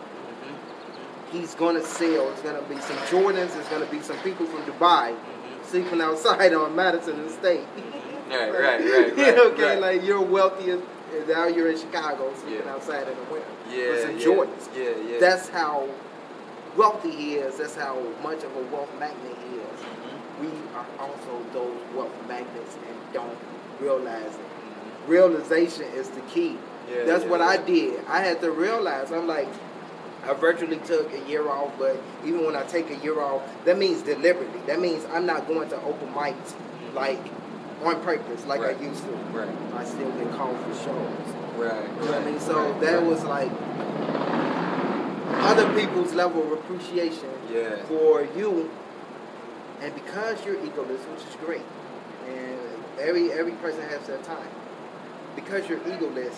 he's 1.32 1.56
gonna 1.56 1.84
sell. 1.84 2.30
It's 2.32 2.42
gonna 2.42 2.62
be 2.64 2.80
some 2.82 2.98
Jordans. 3.08 3.58
It's 3.58 3.70
gonna 3.70 3.86
be 3.86 4.02
some 4.02 4.18
people 4.20 4.46
from 4.46 4.62
Dubai 4.64 5.16
sleeping 5.64 6.02
outside 6.02 6.54
on 6.62 6.76
Madison 6.76 7.30
Street. 7.30 7.62
Right, 8.30 8.52
right, 8.52 8.80
right, 8.80 9.18
right, 9.18 9.38
okay, 9.38 9.64
right. 9.64 9.80
like 9.80 10.04
you're 10.04 10.22
wealthy 10.22 10.72
as 10.72 10.80
now 11.28 11.48
you're 11.48 11.70
in 11.72 11.78
Chicago 11.78 12.32
sleeping 12.42 12.66
Yeah. 12.66 12.74
outside 12.74 13.08
in 13.08 13.16
the 13.16 13.24
winter 13.32 13.48
Yeah, 13.70 13.90
with 13.90 14.02
some 14.02 14.18
yeah, 14.18 14.26
Jordans. 14.26 14.68
Yeah, 14.76 15.12
yeah. 15.12 15.20
That's 15.20 15.50
how 15.50 15.88
wealthy 16.78 17.12
he 17.12 17.36
is. 17.36 17.58
That's 17.58 17.76
how 17.76 17.98
much 18.24 18.44
of 18.44 18.56
a 18.56 18.62
wealth 18.74 18.90
magnet 19.00 19.36
he 19.50 19.58
is. 19.58 19.80
Mhm. 19.82 20.42
We 20.42 20.48
are 20.76 20.86
also 21.00 21.42
those 21.54 21.78
wealth 21.96 22.16
magnets 22.28 22.76
and 22.88 23.14
don't 23.14 23.38
realize 23.80 24.26
it. 24.26 24.40
Mhm. 24.40 25.10
Realization 25.10 25.86
is 25.96 26.10
the 26.10 26.22
key. 26.22 26.58
Yeah, 26.90 27.04
That's 27.06 27.24
what. 27.26 27.42
I 27.42 27.58
did. 27.58 28.02
I 28.10 28.20
had 28.22 28.42
to 28.42 28.52
realize. 28.52 29.12
I'm 29.12 29.28
like, 29.28 29.48
I 30.28 30.34
virtually 30.34 30.78
took 30.78 31.12
a 31.14 31.20
year 31.30 31.48
off, 31.50 31.72
but 31.80 31.96
even 32.26 32.46
when 32.46 32.56
I 32.56 32.64
take 32.64 32.90
a 32.90 32.96
year 32.96 33.20
off, 33.20 33.42
that 33.66 33.78
means 33.78 34.02
deliberately. 34.02 34.60
That 34.68 34.80
means 34.80 35.06
I'm 35.14 35.26
not 35.26 35.48
going 35.48 35.70
to 35.70 35.76
open 35.78 36.14
mics 36.14 36.54
like 36.94 37.20
on 37.84 38.02
purpose, 38.02 38.46
like 38.46 38.62
Right. 38.62 38.78
I 38.80 38.84
used 38.84 39.04
to. 39.04 39.12
Right, 39.38 39.50
I 39.76 39.84
still 39.86 40.12
get 40.12 40.32
called 40.34 40.58
for 40.60 40.74
shows. 40.84 41.36
right. 41.58 41.84
You 42.00 42.06
know 42.06 42.12
what 42.12 42.22
I 42.22 42.26
mean? 42.26 42.40
So 42.40 42.74
that 42.80 43.04
was 43.04 43.24
like 43.24 43.52
other 45.44 45.68
people's 45.80 46.14
level 46.14 46.44
of 46.44 46.52
appreciation 46.54 47.30
Yeah. 47.52 47.76
for 47.88 48.28
you, 48.36 48.70
and 49.82 49.94
because 49.96 50.44
you're 50.46 50.56
egoless, 50.56 51.04
which 51.12 51.24
is 51.28 51.36
great, 51.46 51.66
and 52.28 52.60
every 53.00 53.32
every 53.32 53.54
person 53.54 53.82
has 53.90 54.06
their 54.08 54.20
time. 54.20 54.50
Because 55.36 55.68
you're 55.70 55.80
egoless, 55.80 56.34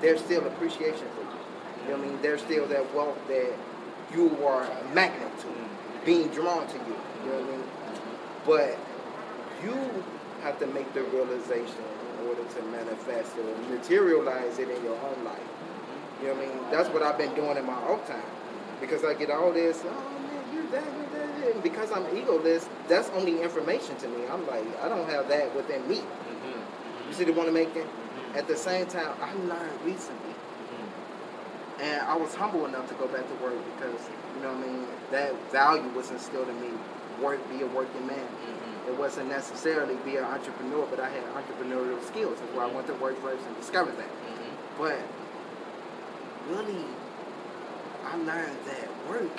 there's 0.00 0.20
still 0.20 0.46
appreciation 0.46 1.06
for 1.14 1.22
you. 1.22 1.36
You 1.84 1.90
know 1.92 1.98
what 1.98 2.06
I 2.06 2.10
mean? 2.10 2.22
There's 2.22 2.40
still 2.40 2.66
that 2.66 2.94
wealth 2.94 3.18
that 3.28 3.52
you 4.14 4.36
are 4.46 4.64
a 4.64 4.94
magnet 4.94 5.38
to, 5.40 5.46
mm-hmm. 5.46 6.04
being 6.06 6.28
drawn 6.28 6.66
to 6.66 6.74
you. 6.74 6.96
You 7.24 7.30
know 7.30 7.40
what 7.40 7.48
I 7.48 7.56
mean? 7.56 7.64
But 8.46 8.78
you 9.62 10.04
have 10.42 10.58
to 10.60 10.66
make 10.68 10.92
the 10.94 11.02
realization 11.04 11.82
in 12.20 12.28
order 12.28 12.44
to 12.44 12.62
manifest 12.70 13.36
it 13.36 13.44
or 13.44 13.70
materialize 13.70 14.58
it 14.58 14.68
in 14.68 14.84
your 14.84 14.96
own 14.96 15.24
life. 15.24 15.40
You 16.20 16.28
know 16.28 16.34
what 16.34 16.44
I 16.44 16.46
mean? 16.48 16.70
That's 16.70 16.88
what 16.90 17.02
I've 17.02 17.18
been 17.18 17.34
doing 17.34 17.56
in 17.56 17.64
my 17.66 17.74
off 17.74 18.06
time. 18.06 18.22
Because 18.80 19.04
I 19.04 19.14
get 19.14 19.30
all 19.30 19.52
this, 19.52 19.82
oh 19.84 19.90
man, 19.90 20.54
you're 20.54 20.66
that, 20.72 20.84
you're 20.84 21.20
that. 21.20 21.54
And 21.54 21.62
because 21.62 21.92
I'm 21.92 22.04
egoless, 22.06 22.68
that's 22.88 23.08
only 23.10 23.42
information 23.42 23.96
to 23.96 24.08
me. 24.08 24.26
I'm 24.30 24.46
like, 24.46 24.64
I 24.82 24.88
don't 24.88 25.08
have 25.08 25.28
that 25.28 25.54
within 25.54 25.86
me. 25.88 25.96
Mhm. 25.98 27.08
You 27.08 27.14
see 27.14 27.24
the 27.24 27.32
one 27.32 27.46
I'm 27.46 27.54
making? 27.54 27.86
At 28.34 28.46
the 28.46 28.56
same 28.56 28.86
time, 28.86 29.12
I 29.20 29.32
learned 29.34 29.80
recently. 29.84 30.34
And 31.80 32.02
I 32.02 32.16
was 32.16 32.34
humble 32.34 32.66
enough 32.66 32.88
to 32.88 32.94
go 32.94 33.06
back 33.08 33.26
to 33.26 33.34
work 33.42 33.54
because, 33.74 34.00
you 34.36 34.42
know 34.42 34.52
what 34.52 34.64
I 34.64 34.70
mean, 34.70 34.86
that 35.10 35.32
value 35.50 35.88
was 35.96 36.10
instilled 36.10 36.48
in 36.48 36.60
me. 36.60 36.68
Work, 37.22 37.40
be 37.50 37.62
a 37.62 37.66
working 37.66 38.06
man. 38.06 38.26
It 38.90 38.98
wasn't 38.98 39.28
necessarily 39.28 39.94
be 40.04 40.16
an 40.16 40.24
entrepreneur, 40.24 40.84
but 40.90 40.98
I 40.98 41.08
had 41.08 41.22
entrepreneurial 41.34 42.02
skills. 42.04 42.38
That's 42.40 42.52
why 42.56 42.64
I 42.64 42.66
went 42.74 42.88
to 42.88 42.94
work 42.94 43.20
first 43.22 43.46
and 43.46 43.56
discovered 43.56 43.96
that. 43.96 44.08
Mhm. 44.08 44.50
But 44.78 44.98
really, 46.48 46.84
I 48.04 48.16
learned 48.16 48.56
that 48.66 48.88
work 49.08 49.30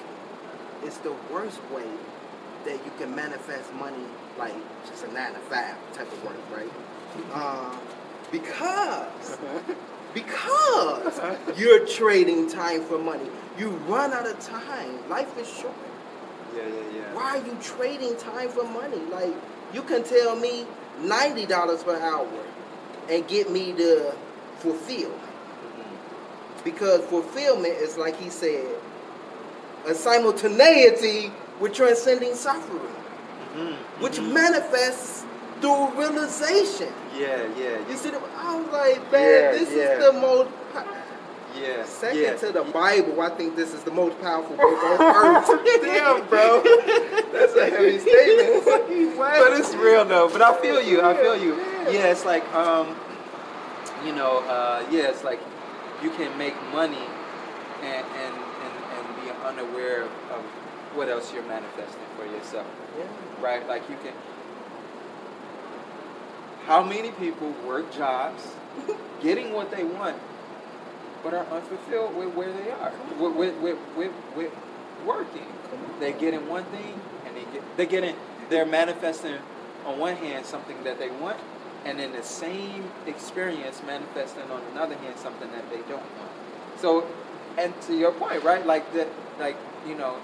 is 0.86 0.98
the 1.00 1.14
worst 1.34 1.60
way 1.74 1.84
that 2.64 2.76
you 2.86 2.92
can 2.98 3.14
manifest 3.14 3.74
money, 3.74 4.06
like 4.40 4.54
just 4.88 5.04
a 5.04 5.12
nine 5.12 5.34
to 5.34 5.40
five 5.40 5.76
type 5.94 6.10
of 6.12 6.24
work, 6.24 6.38
right? 6.56 6.72
Uh, 7.34 7.76
because 8.32 9.38
because 10.14 11.20
you're 11.58 11.86
trading 11.86 12.50
time 12.50 12.84
for 12.84 12.98
money. 12.98 13.30
You 13.58 13.70
run 13.88 14.14
out 14.14 14.28
of 14.28 14.40
time. 14.40 15.10
Life 15.10 15.38
is 15.38 15.48
short. 15.50 15.74
Yeah, 16.56 16.64
yeah, 16.64 17.00
yeah. 17.00 17.14
Why 17.14 17.38
are 17.40 17.46
you 17.46 17.58
trading 17.62 18.16
time 18.18 18.50
for 18.50 18.64
money? 18.64 18.98
Like 19.12 19.34
you 19.74 19.82
can 19.84 20.04
tell 20.04 20.36
me 20.36 20.66
ninety 21.02 21.46
dollars 21.46 21.84
per 21.84 22.00
hour 22.00 22.28
and 23.10 23.28
get 23.28 23.50
me 23.52 23.74
to 23.74 24.14
fulfill. 24.60 25.10
Mhm. 25.10 26.64
Because 26.64 27.02
fulfillment 27.06 27.74
is 27.76 27.98
like 27.98 28.16
he 28.20 28.30
said, 28.30 28.68
a 29.88 29.94
simultaneity 29.94 31.32
with 31.60 31.74
transcending 31.74 32.36
suffering, 32.36 32.96
Mhm. 33.56 33.76
which 34.02 34.18
Mhm. 34.20 34.34
manifests 34.34 35.24
through 35.62 35.88
realization. 35.96 36.92
Yeah, 37.18 37.44
yeah. 37.58 37.78
You 37.90 37.96
see, 37.98 38.10
the, 38.10 38.20
I 38.38 38.56
was 38.56 38.68
like, 38.72 39.12
man, 39.12 39.22
Yeah, 39.22 39.52
this 39.52 39.70
yeah. 39.72 39.84
is 39.98 40.06
the 40.06 40.14
most. 40.14 40.50
Yeah. 41.60 41.86
Second 41.86 42.20
yeah. 42.22 42.36
to 42.36 42.52
the 42.52 42.64
Bible, 42.64 43.22
I 43.22 43.30
think 43.30 43.56
this 43.56 43.74
is 43.74 43.84
the 43.84 43.92
most 43.92 44.20
powerful 44.22 44.56
book 44.56 44.84
on 44.84 45.02
earth. 45.02 45.48
Damn, 45.82 46.28
bro. 46.28 46.62
That's 47.34 47.56
a 47.56 47.70
heavy 47.70 48.00
statement. 48.06 48.66
but 48.66 49.54
it's 49.60 49.74
real 49.76 50.06
though. 50.06 50.30
But 50.30 50.42
I 50.42 50.60
feel 50.62 50.82
you. 50.82 51.02
I 51.02 51.16
feel 51.16 51.36
you. 51.36 51.56
Yeah, 51.92 52.12
it's 52.12 52.26
like 52.26 52.46
um, 52.54 52.96
you 54.06 54.14
know, 54.14 54.40
uh, 54.48 54.86
yeah, 54.90 55.10
it's 55.10 55.24
like 55.24 55.40
you 56.04 56.10
can 56.12 56.36
make 56.38 56.56
money 56.72 57.06
and 57.84 58.06
and 58.06 58.36
and, 58.36 58.74
and 58.98 59.24
be 59.24 59.32
unaware 59.46 60.04
of, 60.04 60.12
of 60.32 60.42
what 60.96 61.10
else 61.10 61.34
you're 61.34 61.44
manifesting 61.44 62.04
for 62.18 62.26
yourself, 62.26 62.68
Yeah. 62.98 63.06
right? 63.44 63.68
Like 63.68 63.90
you 63.90 63.96
can. 64.04 64.14
How 66.66 66.84
many 66.84 67.12
people 67.12 67.54
work 67.66 67.92
jobs, 67.94 68.48
getting 69.22 69.52
what 69.52 69.72
they 69.72 69.84
want, 69.84 70.16
but 71.24 71.34
are 71.34 71.46
unfulfilled 71.46 72.16
with 72.16 72.34
where 72.34 72.52
they 72.52 72.72
are, 72.72 72.92
with 73.20 73.36
with 73.36 73.56
with, 73.62 73.78
with, 73.96 74.12
with 74.36 74.52
working? 75.06 75.48
They 76.00 76.14
get 76.14 76.34
in 76.34 76.48
one 76.48 76.64
thing, 76.66 77.00
and 77.26 77.36
they 77.36 77.44
get 77.54 77.78
they 77.78 77.86
get 77.86 78.04
in. 78.04 78.16
They're 78.50 78.66
manifesting 78.66 79.36
on 79.86 80.00
one 80.00 80.16
hand 80.16 80.46
something 80.46 80.84
that 80.84 81.00
they 81.00 81.10
want, 81.10 81.40
and 81.86 82.00
then 82.00 82.12
the 82.12 82.24
same 82.24 82.92
experience 83.08 83.82
manifesting 83.86 84.44
on 84.52 84.62
another 84.72 84.96
hand 84.96 85.18
something 85.18 85.52
that 85.52 85.70
they 85.70 85.82
don't 85.90 86.02
want. 86.18 86.32
So, 86.78 87.08
and 87.58 87.74
to 87.84 87.96
your 87.96 88.12
point, 88.12 88.44
right? 88.44 88.66
Like 88.66 88.92
that, 88.94 89.08
like 89.40 89.58
you 89.88 89.96
know, 89.96 90.18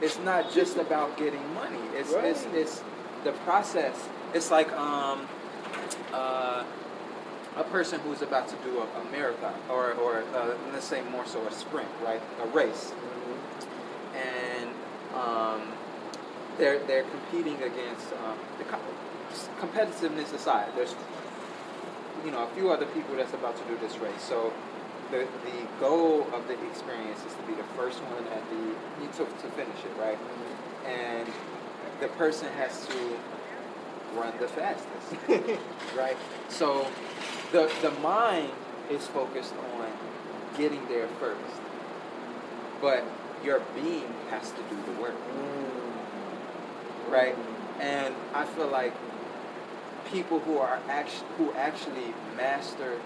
it's 0.00 0.18
not 0.20 0.52
just 0.52 0.76
about 0.76 1.16
getting 1.16 1.54
money. 1.54 1.78
It's 1.94 2.12
it's, 2.12 2.46
it's 2.52 2.82
the 3.24 3.32
process. 3.44 3.96
It's 4.32 4.50
like 4.50 4.70
um, 4.72 5.26
uh, 6.12 6.64
a 7.56 7.64
person 7.64 8.00
who's 8.00 8.22
about 8.22 8.48
to 8.48 8.56
do 8.64 8.78
a, 8.80 9.00
a 9.00 9.04
marathon, 9.10 9.54
or 9.70 9.92
or 9.94 10.24
uh, 10.34 10.54
let's 10.72 10.86
say 10.86 11.02
more 11.10 11.26
so 11.26 11.46
a 11.46 11.52
sprint, 11.52 11.88
right? 12.02 12.20
A 12.42 12.46
race 12.48 12.92
and 14.14 14.70
um, 15.14 15.62
they're 16.58 16.78
they're 16.86 17.04
competing 17.04 17.56
against 17.62 18.12
um, 18.24 18.38
the 18.58 18.64
co- 18.64 18.78
competitiveness 19.60 20.32
aside. 20.32 20.68
There's 20.76 20.94
you 22.24 22.30
know 22.30 22.44
a 22.44 22.54
few 22.54 22.70
other 22.70 22.86
people 22.86 23.16
that's 23.16 23.34
about 23.34 23.56
to 23.56 23.64
do 23.64 23.76
this 23.78 23.98
race. 23.98 24.22
So 24.22 24.52
the 25.10 25.26
the 25.44 25.66
goal 25.80 26.26
of 26.32 26.46
the 26.48 26.54
experience 26.68 27.18
is 27.26 27.34
to 27.34 27.42
be 27.42 27.54
the 27.54 27.68
first 27.76 27.98
one 28.02 28.24
at 28.32 28.42
the 28.50 29.02
you 29.02 29.10
took 29.16 29.30
to 29.42 29.48
finish 29.50 29.78
it, 29.84 30.00
right? 30.00 30.18
And 30.86 31.28
the 32.00 32.08
person 32.08 32.48
has 32.58 32.86
to 32.86 33.18
run 34.14 34.32
the 34.38 34.48
fastest, 34.48 35.14
right? 35.96 36.16
So 36.48 36.86
the 37.52 37.70
the 37.82 37.90
mind 38.00 38.50
is 38.90 39.06
focused 39.06 39.54
on 39.76 39.90
getting 40.56 40.86
there 40.88 41.08
first, 41.20 41.60
but 42.80 43.04
your 43.44 43.60
being 43.74 44.12
has 44.30 44.50
to 44.50 44.62
do 44.70 44.76
the 44.86 45.00
work, 45.00 45.14
mm. 45.14 47.12
right? 47.12 47.36
And 47.80 48.14
I 48.32 48.44
feel 48.44 48.68
like 48.68 48.94
people 50.10 50.40
who 50.40 50.58
are 50.58 50.78
actually 50.88 51.28
who 51.38 51.52
actually 51.54 52.14
master 52.36 53.00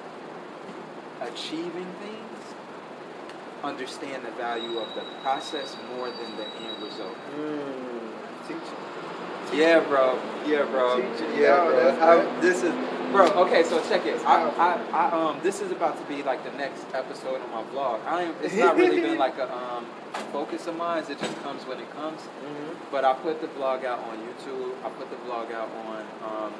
achieving 1.20 1.92
things 2.00 2.54
understand 3.64 4.24
the 4.24 4.30
value 4.32 4.78
of 4.78 4.94
the 4.94 5.02
process 5.22 5.76
more 5.96 6.10
than 6.10 6.36
the 6.36 6.46
end 6.46 6.82
result. 6.82 7.16
Mm. 7.36 8.97
Yeah, 9.52 9.80
bro. 9.80 10.18
Yeah, 10.46 10.64
bro. 10.64 10.98
Yeah, 11.36 11.64
bro. 11.64 11.98
I- 12.00 12.40
this 12.40 12.62
is, 12.62 12.72
bro. 13.12 13.26
Okay, 13.46 13.62
so 13.62 13.80
check 13.88 14.04
it. 14.06 14.20
I. 14.26 14.48
I, 14.50 14.80
I, 14.92 15.10
um, 15.10 15.40
this 15.42 15.60
is 15.60 15.70
about 15.72 15.96
to 15.98 16.04
be 16.04 16.22
like 16.22 16.44
the 16.44 16.52
next 16.58 16.84
episode 16.94 17.40
of 17.40 17.50
my 17.50 17.62
vlog. 17.72 18.04
I 18.06 18.22
am. 18.24 18.34
It's 18.42 18.54
not 18.54 18.76
really 18.76 19.00
been 19.00 19.18
like 19.18 19.38
a 19.38 19.52
um 19.54 19.86
focus 20.32 20.66
of 20.66 20.76
mine. 20.76 21.04
It 21.08 21.18
just 21.18 21.42
comes 21.42 21.64
when 21.66 21.78
it 21.80 21.90
comes. 21.92 22.20
But 22.90 23.04
I 23.04 23.14
put 23.14 23.40
the 23.40 23.48
vlog 23.48 23.84
out 23.84 24.00
on 24.00 24.18
YouTube. 24.18 24.72
I 24.84 24.88
put 24.90 25.10
the 25.10 25.16
vlog 25.16 25.52
out 25.52 25.68
on 25.86 26.02
um, 26.24 26.52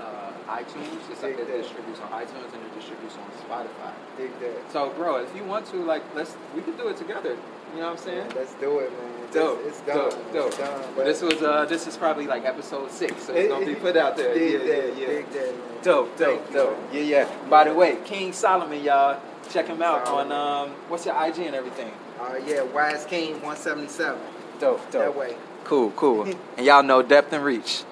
uh, 0.00 0.32
iTunes. 0.48 1.10
It's 1.10 1.22
like 1.22 1.38
it 1.38 1.46
distributes 1.46 2.00
on 2.00 2.10
iTunes 2.10 2.52
and 2.52 2.62
it 2.62 2.74
distributes 2.74 3.16
on 3.16 3.28
Spotify. 3.44 3.92
Dig 4.16 4.30
that. 4.40 4.72
So, 4.72 4.90
bro, 4.90 5.16
if 5.16 5.34
you 5.34 5.44
want 5.44 5.66
to, 5.66 5.76
like, 5.76 6.02
let's 6.14 6.36
we 6.54 6.62
can 6.62 6.76
do 6.76 6.88
it 6.88 6.96
together. 6.96 7.36
You 7.74 7.80
know 7.80 7.86
what 7.90 7.92
I'm 7.92 8.04
saying? 8.04 8.32
Let's 8.34 8.52
do 8.54 8.80
it, 8.80 8.90
man. 8.92 9.19
It's- 9.30 9.34
Dope, 9.34 9.60
It's 9.66 9.80
done. 9.80 9.96
dope, 9.96 10.32
dope. 10.32 10.46
It's 10.48 10.58
done. 10.58 10.82
But 10.96 11.04
this 11.06 11.22
was 11.22 11.40
uh, 11.42 11.64
this 11.66 11.86
is 11.86 11.96
probably 11.96 12.26
like 12.26 12.44
episode 12.44 12.90
six, 12.90 13.26
so 13.26 13.32
it's 13.32 13.48
gonna 13.48 13.64
be 13.64 13.74
put 13.76 13.96
out 13.96 14.16
there. 14.16 14.34
Dig 14.34 14.52
yeah, 14.60 14.74
yeah, 14.74 14.74
yeah. 14.98 15.06
Dig 15.06 15.30
that, 15.30 15.46
man. 15.46 15.54
Dope, 15.82 16.16
dope, 16.18 16.40
Thank 16.42 16.52
dope. 16.52 16.78
Yeah, 16.92 17.00
yeah. 17.02 17.28
By 17.48 17.64
the 17.64 17.72
way, 17.74 17.98
King 18.04 18.32
Solomon, 18.32 18.82
y'all, 18.82 19.20
check 19.50 19.66
him 19.68 19.80
out 19.82 20.06
Solomon. 20.06 20.32
on 20.32 20.68
um, 20.68 20.74
what's 20.88 21.06
your 21.06 21.14
IG 21.24 21.38
and 21.38 21.54
everything. 21.54 21.92
Uh, 22.20 22.34
yeah, 22.46 22.62
Wise 22.62 23.04
King 23.06 23.34
177. 23.34 24.20
Dope, 24.58 24.78
dope. 24.90 24.92
That 24.92 25.16
way. 25.16 25.36
Cool, 25.64 25.90
cool. 25.92 26.24
and 26.56 26.66
y'all 26.66 26.82
know 26.82 27.00
depth 27.02 27.32
and 27.32 27.44
reach. 27.44 27.84